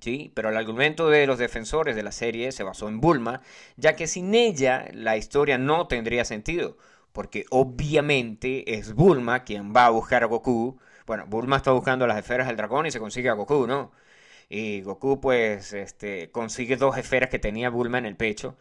¿sí? 0.00 0.30
pero 0.34 0.50
el 0.50 0.56
argumento 0.56 1.08
de 1.08 1.26
los 1.26 1.38
defensores 1.38 1.96
de 1.96 2.02
la 2.02 2.12
serie 2.12 2.52
se 2.52 2.62
basó 2.62 2.88
en 2.88 3.00
Bulma, 3.00 3.40
ya 3.76 3.96
que 3.96 4.06
sin 4.06 4.34
ella 4.34 4.86
la 4.92 5.16
historia 5.16 5.58
no 5.58 5.88
tendría 5.88 6.24
sentido, 6.24 6.76
porque 7.12 7.46
obviamente 7.50 8.74
es 8.74 8.94
Bulma 8.94 9.44
quien 9.44 9.74
va 9.74 9.86
a 9.86 9.90
buscar 9.90 10.22
a 10.22 10.26
Goku. 10.26 10.78
Bueno, 11.06 11.26
Bulma 11.26 11.56
está 11.56 11.72
buscando 11.72 12.06
las 12.06 12.18
esferas 12.18 12.46
del 12.46 12.56
dragón 12.56 12.86
y 12.86 12.90
se 12.90 13.00
consigue 13.00 13.30
a 13.30 13.34
Goku, 13.34 13.66
¿no? 13.66 13.92
Y 14.48 14.82
Goku 14.82 15.20
pues 15.20 15.72
este, 15.72 16.30
consigue 16.30 16.76
dos 16.76 16.96
esferas 16.98 17.30
que 17.30 17.38
tenía 17.38 17.70
Bulma 17.70 17.98
en 17.98 18.06
el 18.06 18.16
pecho. 18.16 18.56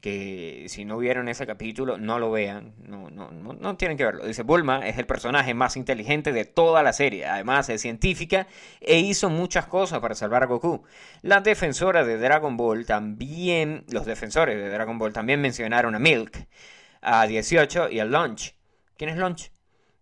Que 0.00 0.66
si 0.68 0.84
no 0.84 0.98
vieron 0.98 1.28
ese 1.28 1.46
capítulo, 1.46 1.96
no 1.96 2.18
lo 2.18 2.30
vean. 2.30 2.74
No, 2.78 3.08
no, 3.10 3.30
no, 3.30 3.54
no 3.54 3.76
tienen 3.76 3.96
que 3.96 4.04
verlo. 4.04 4.26
Dice, 4.26 4.42
Bulma 4.42 4.86
es 4.86 4.98
el 4.98 5.06
personaje 5.06 5.54
más 5.54 5.76
inteligente 5.78 6.32
de 6.32 6.44
toda 6.44 6.82
la 6.82 6.92
serie. 6.92 7.26
Además 7.26 7.68
es 7.70 7.80
científica 7.80 8.46
e 8.80 8.98
hizo 8.98 9.30
muchas 9.30 9.66
cosas 9.66 10.00
para 10.00 10.14
salvar 10.14 10.42
a 10.42 10.46
Goku. 10.46 10.84
Las 11.22 11.42
defensoras 11.42 12.06
de 12.06 12.18
Dragon 12.18 12.56
Ball 12.56 12.84
también, 12.84 13.84
los 13.90 14.04
defensores 14.04 14.56
de 14.56 14.68
Dragon 14.68 14.98
Ball 14.98 15.14
también 15.14 15.40
mencionaron 15.40 15.94
a 15.94 15.98
Milk, 15.98 16.46
a 17.00 17.26
18 17.26 17.90
y 17.90 18.00
a 18.00 18.04
Launch. 18.04 18.54
¿Quién 18.96 19.10
es 19.10 19.16
Launch? 19.16 19.50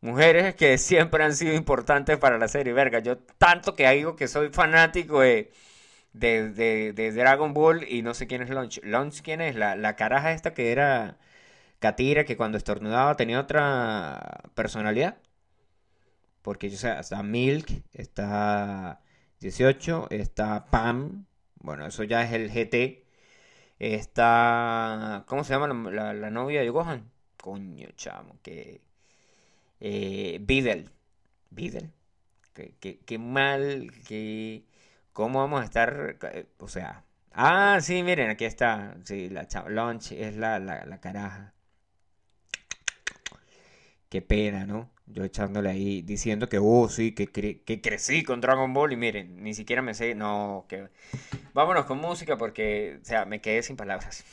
Mujeres 0.03 0.55
que 0.57 0.79
siempre 0.79 1.25
han 1.25 1.35
sido 1.37 1.55
importantes 1.55 2.19
para 2.19 2.39
la 2.39 2.49
serie, 2.49 2.73
verga. 2.75 2.99
Yo 3.01 3.19
tanto 3.39 3.75
que 3.77 3.89
digo 3.93 4.17
que 4.17 4.29
soy 4.29 4.51
fanático 4.51 5.21
de, 5.21 5.53
de, 6.15 6.93
de- 6.95 7.13
Dragon 7.13 7.55
Ball 7.55 7.85
y 7.89 8.03
no 8.03 8.15
sé 8.15 8.27
quién 8.29 8.43
es 8.43 8.51
Launch. 8.51 8.81
¿Launch 8.85 9.23
quién 9.23 9.41
es? 9.43 9.57
La, 9.57 9.77
la 9.77 9.97
caraja 9.97 10.33
esta 10.33 10.55
que 10.55 10.73
era 10.73 11.19
Katira, 11.81 12.25
que 12.25 12.37
cuando 12.39 12.59
estornudaba 12.59 13.17
tenía 13.17 13.41
otra 13.41 14.43
personalidad. 14.55 15.19
Porque, 16.43 16.67
o 16.69 16.71
sea, 16.71 17.01
está 17.01 17.23
Milk, 17.23 17.85
está 17.93 19.01
18, 19.41 20.09
está 20.11 20.67
Pam. 20.67 21.27
Bueno, 21.57 21.87
eso 21.87 22.03
ya 22.05 22.23
es 22.25 22.33
el 22.33 22.51
GT. 22.51 23.07
Está. 23.79 25.25
¿Cómo 25.29 25.45
se 25.45 25.55
llama 25.55 25.69
la, 25.69 25.91
la- 25.91 26.15
la 26.15 26.31
novia 26.31 26.61
de 26.63 26.71
Gohan? 26.71 27.11
Coño, 27.39 27.89
chamo, 27.97 28.39
que. 28.43 28.81
Eh, 29.91 30.39
Videl. 30.41 30.91
Videl. 31.51 31.93
Qué, 32.55 32.75
qué- 32.81 33.01
qué 33.07 33.19
mal, 33.19 33.93
que. 34.09 34.65
¿Cómo 35.13 35.41
vamos 35.41 35.63
a 35.63 35.65
estar? 35.67 36.19
O 36.59 36.69
sea. 36.69 37.05
Ah, 37.33 37.79
sí, 37.83 38.03
miren, 38.05 38.31
aquí 38.31 38.45
está. 38.47 38.97
Sí, 39.05 39.29
la. 39.31 39.49
Launch 39.69 40.13
es 40.13 40.37
la, 40.37 40.59
la, 40.61 40.87
la 40.87 41.01
caraja. 41.01 41.55
Qué 44.09 44.21
pena, 44.23 44.67
¿no? 44.67 44.91
Yo 45.07 45.25
echándole 45.25 45.71
ahí, 45.71 46.03
diciendo 46.03 46.49
que, 46.49 46.59
oh, 46.61 46.89
sí, 46.89 47.13
que, 47.13 47.33
cre- 47.33 47.63
que 47.65 47.81
crecí 47.81 48.23
con 48.25 48.41
Dragon 48.41 48.73
Ball 48.75 48.93
y 48.93 48.97
miren, 48.97 49.43
ni 49.43 49.55
siquiera 49.55 49.81
me 49.83 49.95
sé, 49.95 50.15
no, 50.15 50.67
que... 50.69 50.89
Vámonos 51.55 51.87
con 51.87 51.99
música 51.99 52.37
porque, 52.39 52.99
o 53.03 53.05
sea, 53.05 53.25
me 53.27 53.41
quedé 53.41 53.63
sin 53.63 53.77
palabras. 53.77 54.25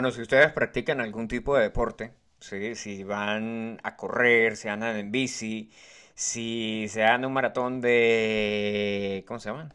Bueno, 0.00 0.12
si 0.12 0.22
ustedes 0.22 0.50
practican 0.52 0.98
algún 1.02 1.28
tipo 1.28 1.54
de 1.54 1.64
deporte, 1.64 2.14
¿sí? 2.38 2.74
Si 2.74 3.04
van 3.04 3.78
a 3.82 3.96
correr, 3.96 4.56
si 4.56 4.68
andan 4.68 4.96
en 4.96 5.12
bici, 5.12 5.70
si 6.14 6.86
se 6.88 7.00
dan 7.00 7.26
un 7.26 7.34
maratón 7.34 7.82
de... 7.82 9.22
¿Cómo 9.28 9.38
se 9.38 9.50
llama? 9.50 9.68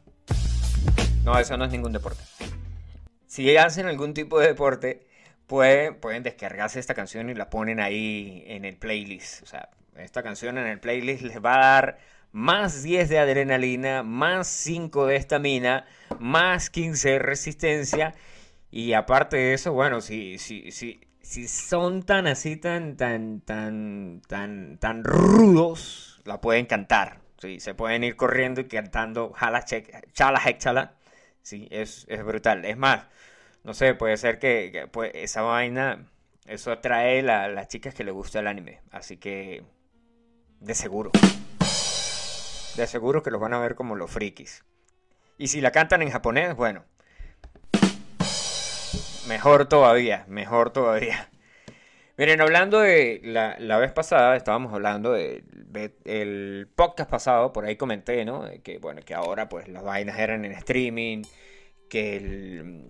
No, 1.24 1.38
eso 1.38 1.56
no 1.58 1.66
es 1.66 1.72
ningún 1.72 1.94
deporte. 1.94 2.24
Si 3.28 3.56
hacen 3.56 3.86
algún 3.86 4.16
tipo 4.16 4.40
de 4.40 4.48
deporte, 4.48 5.06
pueden, 5.46 6.00
pueden 6.00 6.24
descargarse 6.24 6.80
esta 6.80 6.96
canción 6.96 7.30
y 7.30 7.36
la 7.36 7.52
ponen 7.52 7.80
ahí 7.80 8.44
en 8.48 8.66
el 8.66 8.78
playlist. 8.78 9.44
O 9.44 9.46
sea, 9.46 9.70
esta 9.96 10.24
canción 10.24 10.58
en 10.58 10.66
el 10.66 10.80
playlist 10.80 11.22
les 11.22 11.40
va 11.40 11.54
a 11.54 11.60
dar 11.60 12.00
más 12.32 12.82
10 12.82 13.10
de 13.10 13.20
adrenalina, 13.20 14.02
más 14.02 14.48
5 14.48 15.06
de 15.06 15.18
estamina, 15.18 15.86
más 16.18 16.72
15 16.72 17.10
de 17.12 17.20
resistencia. 17.20 18.16
Y 18.76 18.92
aparte 18.92 19.38
de 19.38 19.54
eso, 19.54 19.72
bueno, 19.72 20.02
si, 20.02 20.38
si, 20.38 20.70
si, 20.70 21.00
si 21.22 21.48
son 21.48 22.04
tan 22.04 22.28
así, 22.28 22.58
tan, 22.58 22.98
tan, 22.98 23.40
tan, 23.40 24.22
tan, 24.28 24.78
tan 24.80 25.06
rudos, 25.06 26.22
la 26.26 26.42
pueden 26.42 26.66
cantar. 26.66 27.22
Sí, 27.38 27.62
se 27.62 27.74
pueden 27.74 28.04
ir 28.04 28.18
corriendo 28.18 28.60
y 28.60 28.66
cantando 28.66 29.32
jala, 29.32 29.64
che- 29.64 29.88
chala, 30.12 30.42
chala. 30.58 30.96
Sí, 31.42 31.70
es, 31.72 32.06
es 32.10 32.26
brutal. 32.26 32.66
Es 32.66 32.76
más, 32.76 33.06
no 33.64 33.74
sé, 33.74 33.94
puede 33.94 34.18
ser 34.18 34.40
que, 34.40 34.90
pues, 34.92 35.10
esa 35.16 35.42
vaina, 35.42 36.12
eso 36.46 36.74
atrae 36.74 37.20
a 37.32 37.48
las 37.48 37.70
chicas 37.70 37.94
que 37.94 38.04
les 38.04 38.14
gusta 38.14 38.42
el 38.42 38.48
anime. 38.48 38.82
Así 38.92 39.16
que, 39.16 39.64
de 40.60 40.76
seguro. 40.76 41.12
De 42.76 42.88
seguro 42.88 43.24
que 43.24 43.32
los 43.32 43.40
van 43.40 43.54
a 43.54 43.60
ver 43.60 43.76
como 43.76 43.96
los 43.96 44.12
frikis. 44.12 44.66
Y 45.38 45.48
si 45.48 45.62
la 45.62 45.72
cantan 45.72 46.02
en 46.02 46.12
japonés, 46.12 46.58
bueno. 46.58 46.84
Mejor 49.28 49.68
todavía, 49.68 50.24
mejor 50.28 50.72
todavía. 50.72 51.30
Miren, 52.18 52.42
hablando 52.42 52.80
de 52.80 53.20
la, 53.24 53.58
la 53.60 53.78
vez 53.78 53.92
pasada, 53.92 54.36
estábamos 54.36 54.72
hablando 54.74 55.12
del 55.12 55.44
el 56.06 56.68
podcast 56.76 57.10
pasado, 57.10 57.52
por 57.52 57.66
ahí 57.66 57.76
comenté, 57.76 58.24
¿no? 58.24 58.46
De 58.46 58.60
que, 58.60 58.78
bueno, 58.78 59.02
que 59.04 59.14
ahora 59.14 59.50
pues 59.50 59.68
las 59.68 59.84
vainas 59.84 60.20
eran 60.20 60.46
en 60.46 60.54
streaming, 60.54 61.24
que 61.90 62.84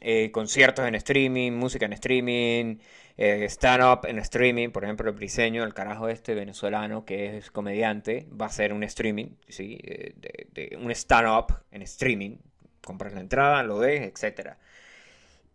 eh, 0.00 0.30
conciertos 0.30 0.86
en 0.86 0.94
streaming, 0.94 1.52
música 1.52 1.86
en 1.86 1.94
streaming, 1.94 2.78
eh, 3.16 3.44
stand-up 3.48 4.06
en 4.06 4.18
streaming, 4.18 4.68
por 4.70 4.84
ejemplo, 4.84 5.08
el 5.10 5.16
briseño, 5.16 5.64
el 5.64 5.74
carajo 5.74 6.08
este 6.08 6.34
venezolano 6.34 7.04
que 7.04 7.38
es 7.38 7.50
comediante, 7.50 8.28
va 8.30 8.46
a 8.46 8.48
hacer 8.48 8.72
un 8.72 8.84
streaming, 8.84 9.30
¿sí? 9.48 9.78
Eh, 9.82 10.12
de, 10.16 10.46
de 10.52 10.76
un 10.76 10.90
stand-up 10.92 11.62
en 11.72 11.82
streaming, 11.82 12.36
compras 12.84 13.14
la 13.14 13.20
entrada, 13.20 13.62
lo 13.64 13.78
ves, 13.78 14.02
etc. 14.02 14.50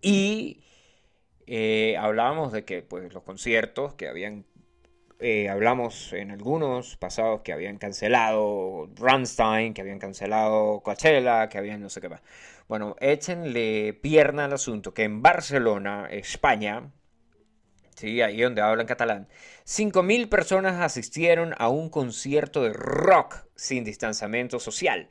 Y 0.03 0.61
eh, 1.47 1.97
hablábamos 1.97 2.51
de 2.51 2.65
que 2.65 2.83
pues 2.83 3.11
los 3.13 3.23
conciertos 3.23 3.95
que 3.95 4.07
habían 4.07 4.45
eh, 5.19 5.47
hablamos 5.47 6.11
en 6.11 6.31
algunos 6.31 6.97
pasados 6.97 7.41
que 7.43 7.53
habían 7.53 7.77
cancelado 7.77 8.89
Rammstein, 8.95 9.73
que 9.73 9.79
habían 9.79 9.97
cancelado 9.97 10.81
Coachella, 10.81 11.47
que 11.47 11.57
habían 11.57 11.81
no 11.81 11.89
sé 11.89 12.01
qué 12.01 12.09
más. 12.09 12.21
Bueno, 12.67 12.97
échenle 12.99 13.93
pierna 13.93 14.45
al 14.45 14.53
asunto 14.53 14.93
que 14.93 15.03
en 15.03 15.21
Barcelona, 15.21 16.09
España, 16.11 16.91
sí, 17.95 18.21
ahí 18.21 18.41
donde 18.41 18.61
hablan 18.61 18.85
catalán, 18.85 19.29
5.000 19.63 20.27
personas 20.27 20.81
asistieron 20.81 21.55
a 21.57 21.69
un 21.69 21.89
concierto 21.89 22.63
de 22.63 22.73
rock 22.73 23.45
sin 23.55 23.85
distanciamiento 23.85 24.59
social. 24.59 25.07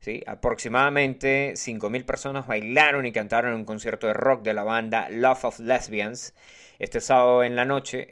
¿Sí? 0.00 0.22
Aproximadamente 0.26 1.52
5.000 1.52 2.04
personas 2.04 2.46
bailaron 2.46 3.06
y 3.06 3.12
cantaron 3.12 3.52
en 3.52 3.58
un 3.58 3.64
concierto 3.64 4.06
de 4.06 4.14
rock 4.14 4.42
de 4.42 4.54
la 4.54 4.64
banda 4.64 5.08
Love 5.10 5.44
of 5.44 5.60
Lesbians 5.60 6.34
este 6.78 7.00
sábado 7.00 7.44
en 7.44 7.56
la 7.56 7.64
noche, 7.64 8.08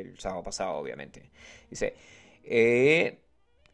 el 0.00 0.18
sábado 0.18 0.42
pasado 0.44 0.72
obviamente. 0.74 1.30
Dice, 1.68 1.94
eh, 2.44 3.18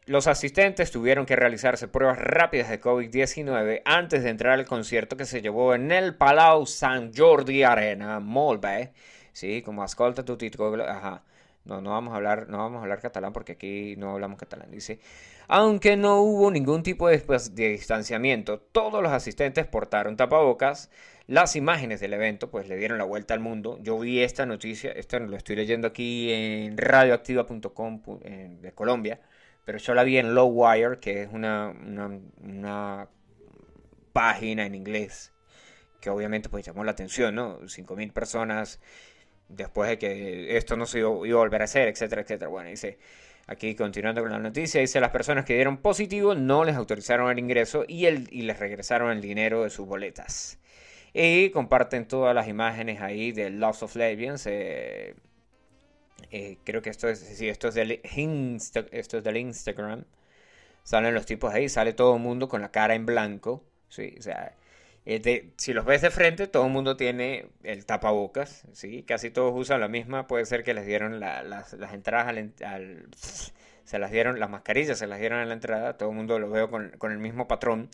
los 0.05 0.25
asistentes 0.25 0.89
tuvieron 0.89 1.27
que 1.27 1.35
realizarse 1.35 1.87
pruebas 1.87 2.17
rápidas 2.17 2.69
de 2.69 2.81
COVID-19 2.81 3.83
antes 3.85 4.23
de 4.23 4.31
entrar 4.31 4.53
al 4.53 4.65
concierto 4.65 5.15
que 5.15 5.25
se 5.25 5.41
llevó 5.41 5.75
en 5.75 5.91
el 5.91 6.15
Palau 6.15 6.65
Sant 6.65 7.15
Jordi 7.15 7.61
Arena, 7.61 8.19
molt 8.19 8.61
bé. 8.61 8.91
Sí, 9.33 9.61
como 9.61 9.83
ascolta 9.83 10.25
tu 10.25 10.35
título, 10.35 10.83
ajá. 10.83 11.23
No, 11.65 11.81
no 11.81 11.91
vamos 11.91 12.13
a 12.13 12.15
hablar, 12.15 12.49
no 12.49 12.57
vamos 12.57 12.79
a 12.79 12.81
hablar 12.81 12.99
catalán 12.99 13.33
porque 13.33 13.51
aquí 13.51 13.95
no 13.97 14.11
hablamos 14.13 14.39
catalán. 14.39 14.71
Dice, 14.71 14.99
aunque 15.49 15.97
no 15.97 16.21
hubo 16.21 16.51
ningún 16.51 16.83
tipo 16.83 17.09
de, 17.09 17.19
pues, 17.19 17.55
de 17.55 17.69
distanciamiento, 17.69 18.59
todos 18.59 19.03
los 19.03 19.11
asistentes 19.11 19.65
portaron 19.65 20.15
tapabocas. 20.15 20.89
Las 21.27 21.55
imágenes 21.55 21.99
del 21.99 22.13
evento 22.13 22.49
pues 22.49 22.67
le 22.67 22.77
dieron 22.77 22.97
la 22.97 23.03
vuelta 23.03 23.33
al 23.33 23.39
mundo. 23.39 23.77
Yo 23.81 23.99
vi 23.99 24.21
esta 24.21 24.45
noticia, 24.45 24.91
esto 24.91 25.19
lo 25.19 25.35
estoy 25.35 25.55
leyendo 25.55 25.87
aquí 25.87 26.31
en 26.31 26.77
radioactiva.com 26.77 28.01
de 28.61 28.71
Colombia, 28.73 29.19
pero 29.65 29.77
yo 29.77 29.93
la 29.93 30.03
vi 30.03 30.17
en 30.17 30.33
Low 30.33 30.47
Wire, 30.47 30.99
que 30.99 31.23
es 31.23 31.29
una 31.31 33.09
página 34.13 34.65
en 34.65 34.75
inglés 34.75 35.33
que 35.99 36.09
obviamente 36.09 36.49
pues 36.49 36.65
llamó 36.65 36.83
la 36.83 36.91
atención, 36.91 37.35
¿no? 37.35 37.59
5.000 37.61 38.13
personas 38.13 38.79
después 39.49 39.89
de 39.89 39.97
que 39.97 40.57
esto 40.57 40.77
no 40.77 40.85
se 40.85 40.99
iba, 40.99 41.09
iba 41.27 41.37
a 41.37 41.43
volver 41.43 41.61
a 41.61 41.65
hacer, 41.65 41.87
etcétera, 41.89 42.21
etcétera. 42.21 42.49
Bueno, 42.49 42.69
dice, 42.69 42.97
aquí 43.49 43.75
continuando 43.75 44.21
con 44.21 44.31
la 44.31 44.39
noticia, 44.39 44.81
dice, 44.81 44.99
las 45.01 45.11
personas 45.11 45.45
que 45.45 45.55
dieron 45.55 45.77
positivo 45.77 46.35
no 46.35 46.63
les 46.63 46.75
autorizaron 46.75 47.31
el 47.31 47.39
ingreso 47.39 47.83
y, 47.87 48.05
el, 48.05 48.27
y 48.31 48.43
les 48.43 48.59
regresaron 48.59 49.11
el 49.11 49.21
dinero 49.21 49.63
de 49.63 49.69
sus 49.71 49.87
boletas. 49.87 50.59
Y 51.13 51.49
comparten 51.51 52.07
todas 52.07 52.35
las 52.35 52.47
imágenes 52.47 53.01
ahí 53.01 53.31
de 53.31 53.49
Lost 53.49 53.83
of 53.83 53.95
Lesbians. 53.95 54.45
eh, 54.47 55.15
eh, 56.31 56.57
creo 56.63 56.81
que 56.81 56.89
esto 56.89 57.07
es, 57.09 57.19
sí, 57.19 57.49
esto 57.49 57.69
es, 57.69 57.75
del 57.75 58.01
esto 58.03 59.17
es 59.17 59.23
del 59.23 59.37
Instagram. 59.37 60.05
Salen 60.83 61.13
los 61.13 61.25
tipos 61.25 61.53
ahí, 61.53 61.69
sale 61.69 61.93
todo 61.93 62.15
el 62.15 62.21
mundo 62.21 62.47
con 62.49 62.61
la 62.61 62.71
cara 62.71 62.95
en 62.95 63.05
blanco. 63.05 63.63
Sí, 63.89 64.15
o 64.19 64.21
sea, 64.21 64.55
eh, 65.11 65.51
si 65.57 65.73
los 65.73 65.85
ves 65.85 66.01
de 66.01 66.11
frente, 66.11 66.47
todo 66.47 66.65
el 66.65 66.71
mundo 66.71 66.95
tiene 66.97 67.47
el 67.63 67.85
tapabocas. 67.85 68.63
Casi 69.07 69.31
todos 69.31 69.53
usan 69.55 69.79
la 69.79 69.87
misma, 69.87 70.27
puede 70.27 70.45
ser 70.45 70.63
que 70.63 70.73
les 70.73 70.85
dieron 70.85 71.19
la- 71.19 71.43
las, 71.43 71.73
entradas 71.93 72.27
al, 72.27 73.07
se 73.83 73.99
las 73.99 74.11
dieron, 74.11 74.39
las 74.39 74.49
mascarillas 74.49 74.99
se 74.99 75.07
las 75.07 75.19
dieron 75.19 75.39
a 75.39 75.45
la 75.45 75.53
entrada, 75.53 75.97
todo 75.97 76.09
el 76.09 76.15
mundo 76.15 76.37
lo 76.39 76.49
veo 76.49 76.69
con, 76.69 76.93
el 77.11 77.17
mismo 77.19 77.47
patrón, 77.47 77.89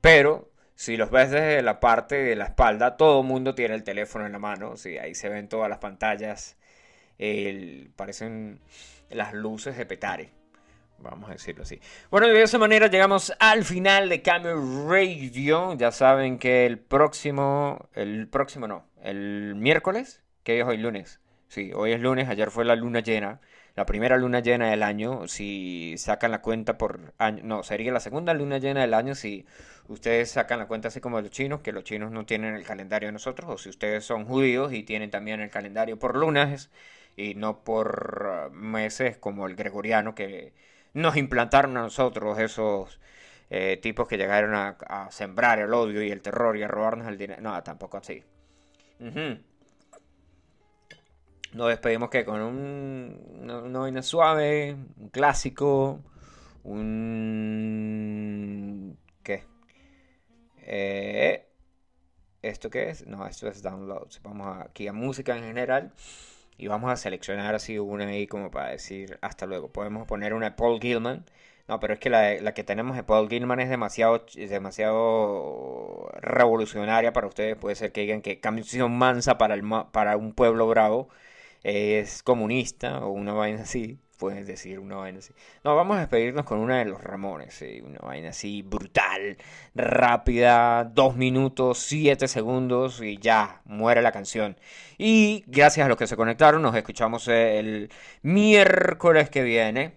pero 0.00 0.50
si 0.74 0.96
los 0.96 1.10
ves 1.10 1.30
desde 1.30 1.62
la 1.62 1.80
parte 1.80 2.16
de 2.16 2.36
la 2.36 2.44
espalda, 2.46 2.96
todo 2.96 3.20
el 3.22 3.26
mundo 3.26 3.54
tiene 3.54 3.74
el 3.74 3.84
teléfono 3.84 4.26
en 4.26 4.32
la 4.32 4.38
mano, 4.38 4.76
¿sí? 4.76 4.98
Ahí 4.98 5.14
se 5.14 5.28
ven 5.28 5.48
todas 5.48 5.70
las 5.70 5.78
pantallas, 5.78 6.56
parecen 7.96 8.60
las 9.10 9.32
luces 9.32 9.76
de 9.76 9.86
Petare. 9.86 10.41
Vamos 11.02 11.28
a 11.30 11.32
decirlo 11.32 11.62
así. 11.62 11.80
Bueno, 12.10 12.28
de 12.28 12.42
esa 12.42 12.58
manera 12.58 12.86
llegamos 12.86 13.32
al 13.38 13.64
final 13.64 14.08
de 14.08 14.22
Camel 14.22 14.56
Radio. 14.88 15.74
Ya 15.74 15.90
saben 15.90 16.38
que 16.38 16.66
el 16.66 16.78
próximo, 16.78 17.88
el 17.94 18.28
próximo 18.28 18.68
no, 18.68 18.86
el 19.02 19.54
miércoles, 19.56 20.22
que 20.44 20.60
es 20.60 20.66
hoy 20.66 20.78
lunes. 20.78 21.20
Sí, 21.48 21.72
hoy 21.74 21.92
es 21.92 22.00
lunes, 22.00 22.28
ayer 22.28 22.50
fue 22.50 22.64
la 22.64 22.76
luna 22.76 23.00
llena, 23.00 23.40
la 23.74 23.84
primera 23.84 24.16
luna 24.16 24.40
llena 24.40 24.70
del 24.70 24.82
año. 24.82 25.28
Si 25.28 25.94
sacan 25.98 26.30
la 26.30 26.40
cuenta 26.40 26.78
por 26.78 27.12
año, 27.18 27.42
no, 27.44 27.62
sería 27.62 27.92
la 27.92 28.00
segunda 28.00 28.32
luna 28.32 28.58
llena 28.58 28.80
del 28.80 28.94
año 28.94 29.14
si 29.14 29.44
ustedes 29.88 30.30
sacan 30.30 30.58
la 30.58 30.66
cuenta 30.66 30.88
así 30.88 31.00
como 31.00 31.20
los 31.20 31.30
chinos, 31.30 31.60
que 31.60 31.72
los 31.72 31.84
chinos 31.84 32.10
no 32.10 32.24
tienen 32.24 32.54
el 32.54 32.64
calendario 32.64 33.08
de 33.08 33.12
nosotros, 33.12 33.50
o 33.50 33.58
si 33.58 33.68
ustedes 33.68 34.04
son 34.04 34.24
judíos 34.24 34.72
y 34.72 34.82
tienen 34.82 35.10
también 35.10 35.40
el 35.40 35.50
calendario 35.50 35.98
por 35.98 36.16
lunas 36.16 36.70
y 37.16 37.34
no 37.34 37.62
por 37.64 38.48
uh, 38.50 38.54
meses 38.54 39.16
como 39.18 39.46
el 39.46 39.56
gregoriano 39.56 40.14
que 40.14 40.52
nos 40.94 41.16
implantaron 41.16 41.76
a 41.76 41.82
nosotros 41.82 42.38
esos 42.38 42.98
eh, 43.50 43.78
tipos 43.82 44.08
que 44.08 44.16
llegaron 44.16 44.54
a, 44.54 45.08
sembrar 45.10 45.58
el 45.58 45.74
odio 45.74 46.02
y 46.02 46.10
el 46.10 46.22
terror 46.22 46.56
y 46.56 46.62
a 46.62 46.68
robarnos 46.68 47.06
el 47.08 47.18
dinero. 47.18 47.42
No, 47.42 47.62
tampoco 47.62 47.98
así. 47.98 48.24
Ujú. 49.00 49.38
Nos 51.52 51.68
despedimos 51.68 52.08
que 52.08 52.24
con 52.24 52.40
un, 52.40 53.40
una 53.42 53.78
vaina 53.80 54.02
suave, 54.02 54.74
un 54.96 55.08
clásico, 55.10 56.00
un... 56.64 57.36
¿Qué? 59.22 59.44
Eh, 60.62 61.46
¿Esto 62.40 62.70
qué 62.70 62.88
es? 62.90 63.06
No, 63.06 63.26
esto 63.26 63.48
es 63.48 63.62
downloads. 63.62 64.22
Vamos 64.22 64.62
aquí 64.64 64.88
a 64.88 64.92
música 64.92 65.36
en 65.36 65.44
general. 65.44 65.92
Y 66.62 66.68
vamos 66.68 66.92
a 66.92 66.96
seleccionar 66.96 67.56
así 67.56 67.76
una 67.80 68.06
ahí 68.06 68.28
como 68.28 68.52
para 68.52 68.70
decir 68.70 69.18
hasta 69.20 69.46
luego. 69.46 69.72
Podemos 69.72 70.06
poner 70.06 70.32
una 70.32 70.50
de 70.50 70.56
Paul 70.56 70.80
Gilman. 70.80 71.24
No, 71.66 71.80
pero 71.80 71.94
es 71.94 71.98
que 71.98 72.08
la, 72.08 72.34
la 72.40 72.54
que 72.54 72.62
tenemos 72.62 72.94
de 72.96 73.02
Paul 73.02 73.28
Gilman 73.28 73.58
es 73.58 73.68
demasiado, 73.68 74.26
demasiado 74.36 76.08
revolucionaria 76.20 77.12
para 77.12 77.26
ustedes. 77.26 77.56
Puede 77.56 77.74
ser 77.74 77.90
que 77.90 78.02
digan 78.02 78.22
que 78.22 78.38
canción 78.38 78.92
mansa 78.96 79.38
para, 79.38 79.54
el, 79.54 79.64
para 79.90 80.16
un 80.16 80.34
pueblo 80.34 80.68
bravo 80.68 81.08
es 81.64 82.22
comunista 82.22 83.04
o 83.04 83.10
una 83.10 83.32
vaina 83.32 83.62
así. 83.62 83.98
Pueden 84.22 84.46
decir 84.46 84.78
una 84.78 84.94
vaina 84.98 85.18
así. 85.18 85.34
No, 85.64 85.74
vamos 85.74 85.96
a 85.96 86.00
despedirnos 86.00 86.44
con 86.44 86.60
una 86.60 86.78
de 86.78 86.84
los 86.84 87.02
Ramones. 87.02 87.54
sí, 87.54 87.80
Una 87.84 87.98
vaina 87.98 88.28
así 88.28 88.62
brutal, 88.62 89.36
rápida, 89.74 90.84
dos 90.84 91.16
minutos, 91.16 91.78
siete 91.78 92.28
segundos 92.28 93.02
y 93.02 93.18
ya, 93.18 93.62
muere 93.64 94.00
la 94.00 94.12
canción. 94.12 94.56
Y 94.96 95.42
gracias 95.48 95.86
a 95.86 95.88
los 95.88 95.98
que 95.98 96.06
se 96.06 96.16
conectaron, 96.16 96.62
nos 96.62 96.76
escuchamos 96.76 97.26
el 97.26 97.90
miércoles 98.22 99.28
que 99.28 99.42
viene. 99.42 99.94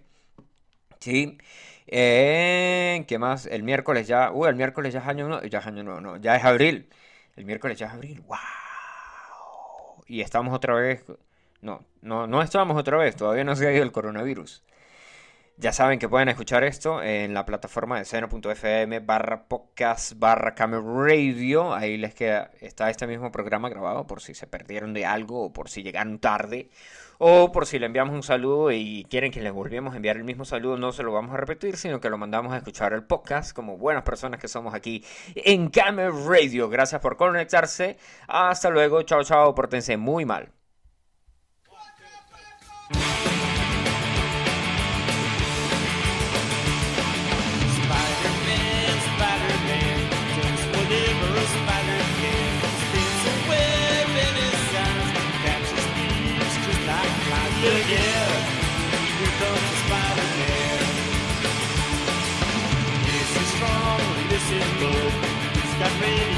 Sí. 0.98 1.38
Eh, 1.86 3.04
¿qué 3.06 3.18
más? 3.20 3.46
El 3.46 3.62
miércoles 3.62 4.08
ya. 4.08 4.32
Uh, 4.32 4.46
el 4.46 4.56
miércoles 4.56 4.92
ya 4.92 5.00
es 5.00 5.06
año 5.06 5.28
nuevo. 5.28 5.46
Ya 5.46 5.60
es 5.60 5.66
año 5.68 5.84
nuevo, 5.84 6.00
no. 6.00 6.16
Ya 6.16 6.34
es 6.34 6.44
abril. 6.44 6.88
El 7.36 7.44
miércoles 7.44 7.78
ya 7.78 7.86
es 7.86 7.92
abril. 7.92 8.22
¡Wow! 8.26 8.36
Y 10.08 10.20
estamos 10.22 10.52
otra 10.52 10.74
vez. 10.74 11.04
No, 11.66 11.84
no, 12.00 12.28
no 12.28 12.42
estamos 12.42 12.76
otra 12.76 12.96
vez. 12.96 13.16
Todavía 13.16 13.42
no 13.42 13.56
se 13.56 13.66
ha 13.66 13.72
ido 13.72 13.82
el 13.82 13.90
coronavirus. 13.90 14.62
Ya 15.56 15.72
saben 15.72 15.98
que 15.98 16.08
pueden 16.08 16.28
escuchar 16.28 16.62
esto 16.62 17.02
en 17.02 17.34
la 17.34 17.44
plataforma 17.44 17.98
de 17.98 18.04
seno.fm 18.04 19.00
barra 19.00 19.48
podcast 19.48 20.12
barra 20.16 20.54
radio. 20.54 21.74
Ahí 21.74 21.96
les 21.96 22.14
queda, 22.14 22.52
está 22.60 22.88
este 22.88 23.08
mismo 23.08 23.32
programa 23.32 23.68
grabado 23.68 24.06
por 24.06 24.20
si 24.20 24.32
se 24.32 24.46
perdieron 24.46 24.94
de 24.94 25.06
algo 25.06 25.46
o 25.46 25.52
por 25.52 25.68
si 25.68 25.82
llegaron 25.82 26.20
tarde 26.20 26.70
o 27.18 27.50
por 27.50 27.66
si 27.66 27.80
le 27.80 27.86
enviamos 27.86 28.14
un 28.14 28.22
saludo 28.22 28.70
y 28.70 29.04
quieren 29.10 29.32
que 29.32 29.40
les 29.40 29.52
volvamos 29.52 29.94
a 29.94 29.96
enviar 29.96 30.18
el 30.18 30.24
mismo 30.24 30.44
saludo. 30.44 30.76
No 30.76 30.92
se 30.92 31.02
lo 31.02 31.12
vamos 31.12 31.34
a 31.34 31.38
repetir, 31.38 31.76
sino 31.76 31.98
que 32.00 32.10
lo 32.10 32.18
mandamos 32.18 32.52
a 32.52 32.58
escuchar 32.58 32.92
el 32.92 33.02
podcast 33.02 33.52
como 33.52 33.76
buenas 33.76 34.04
personas 34.04 34.38
que 34.38 34.46
somos 34.46 34.72
aquí 34.72 35.04
en 35.34 35.68
Camera 35.70 36.12
Radio. 36.28 36.68
Gracias 36.68 37.00
por 37.00 37.16
conectarse. 37.16 37.96
Hasta 38.28 38.70
luego. 38.70 39.02
Chao, 39.02 39.24
chao. 39.24 39.52
Pórtense 39.52 39.96
muy 39.96 40.24
mal. 40.24 40.55
me. 66.00 66.35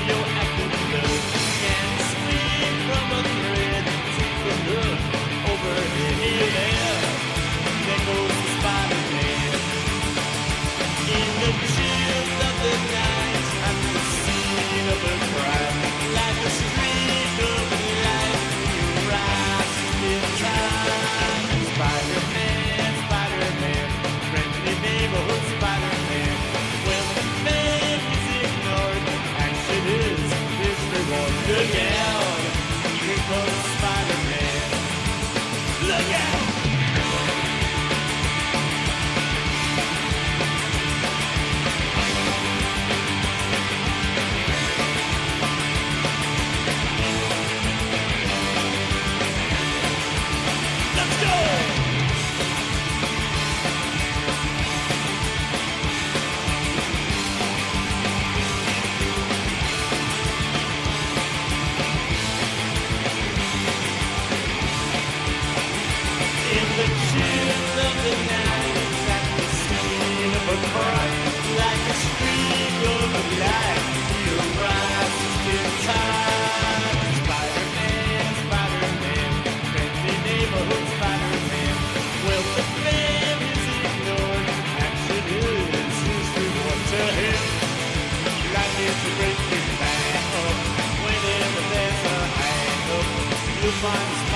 A 93.84 94.27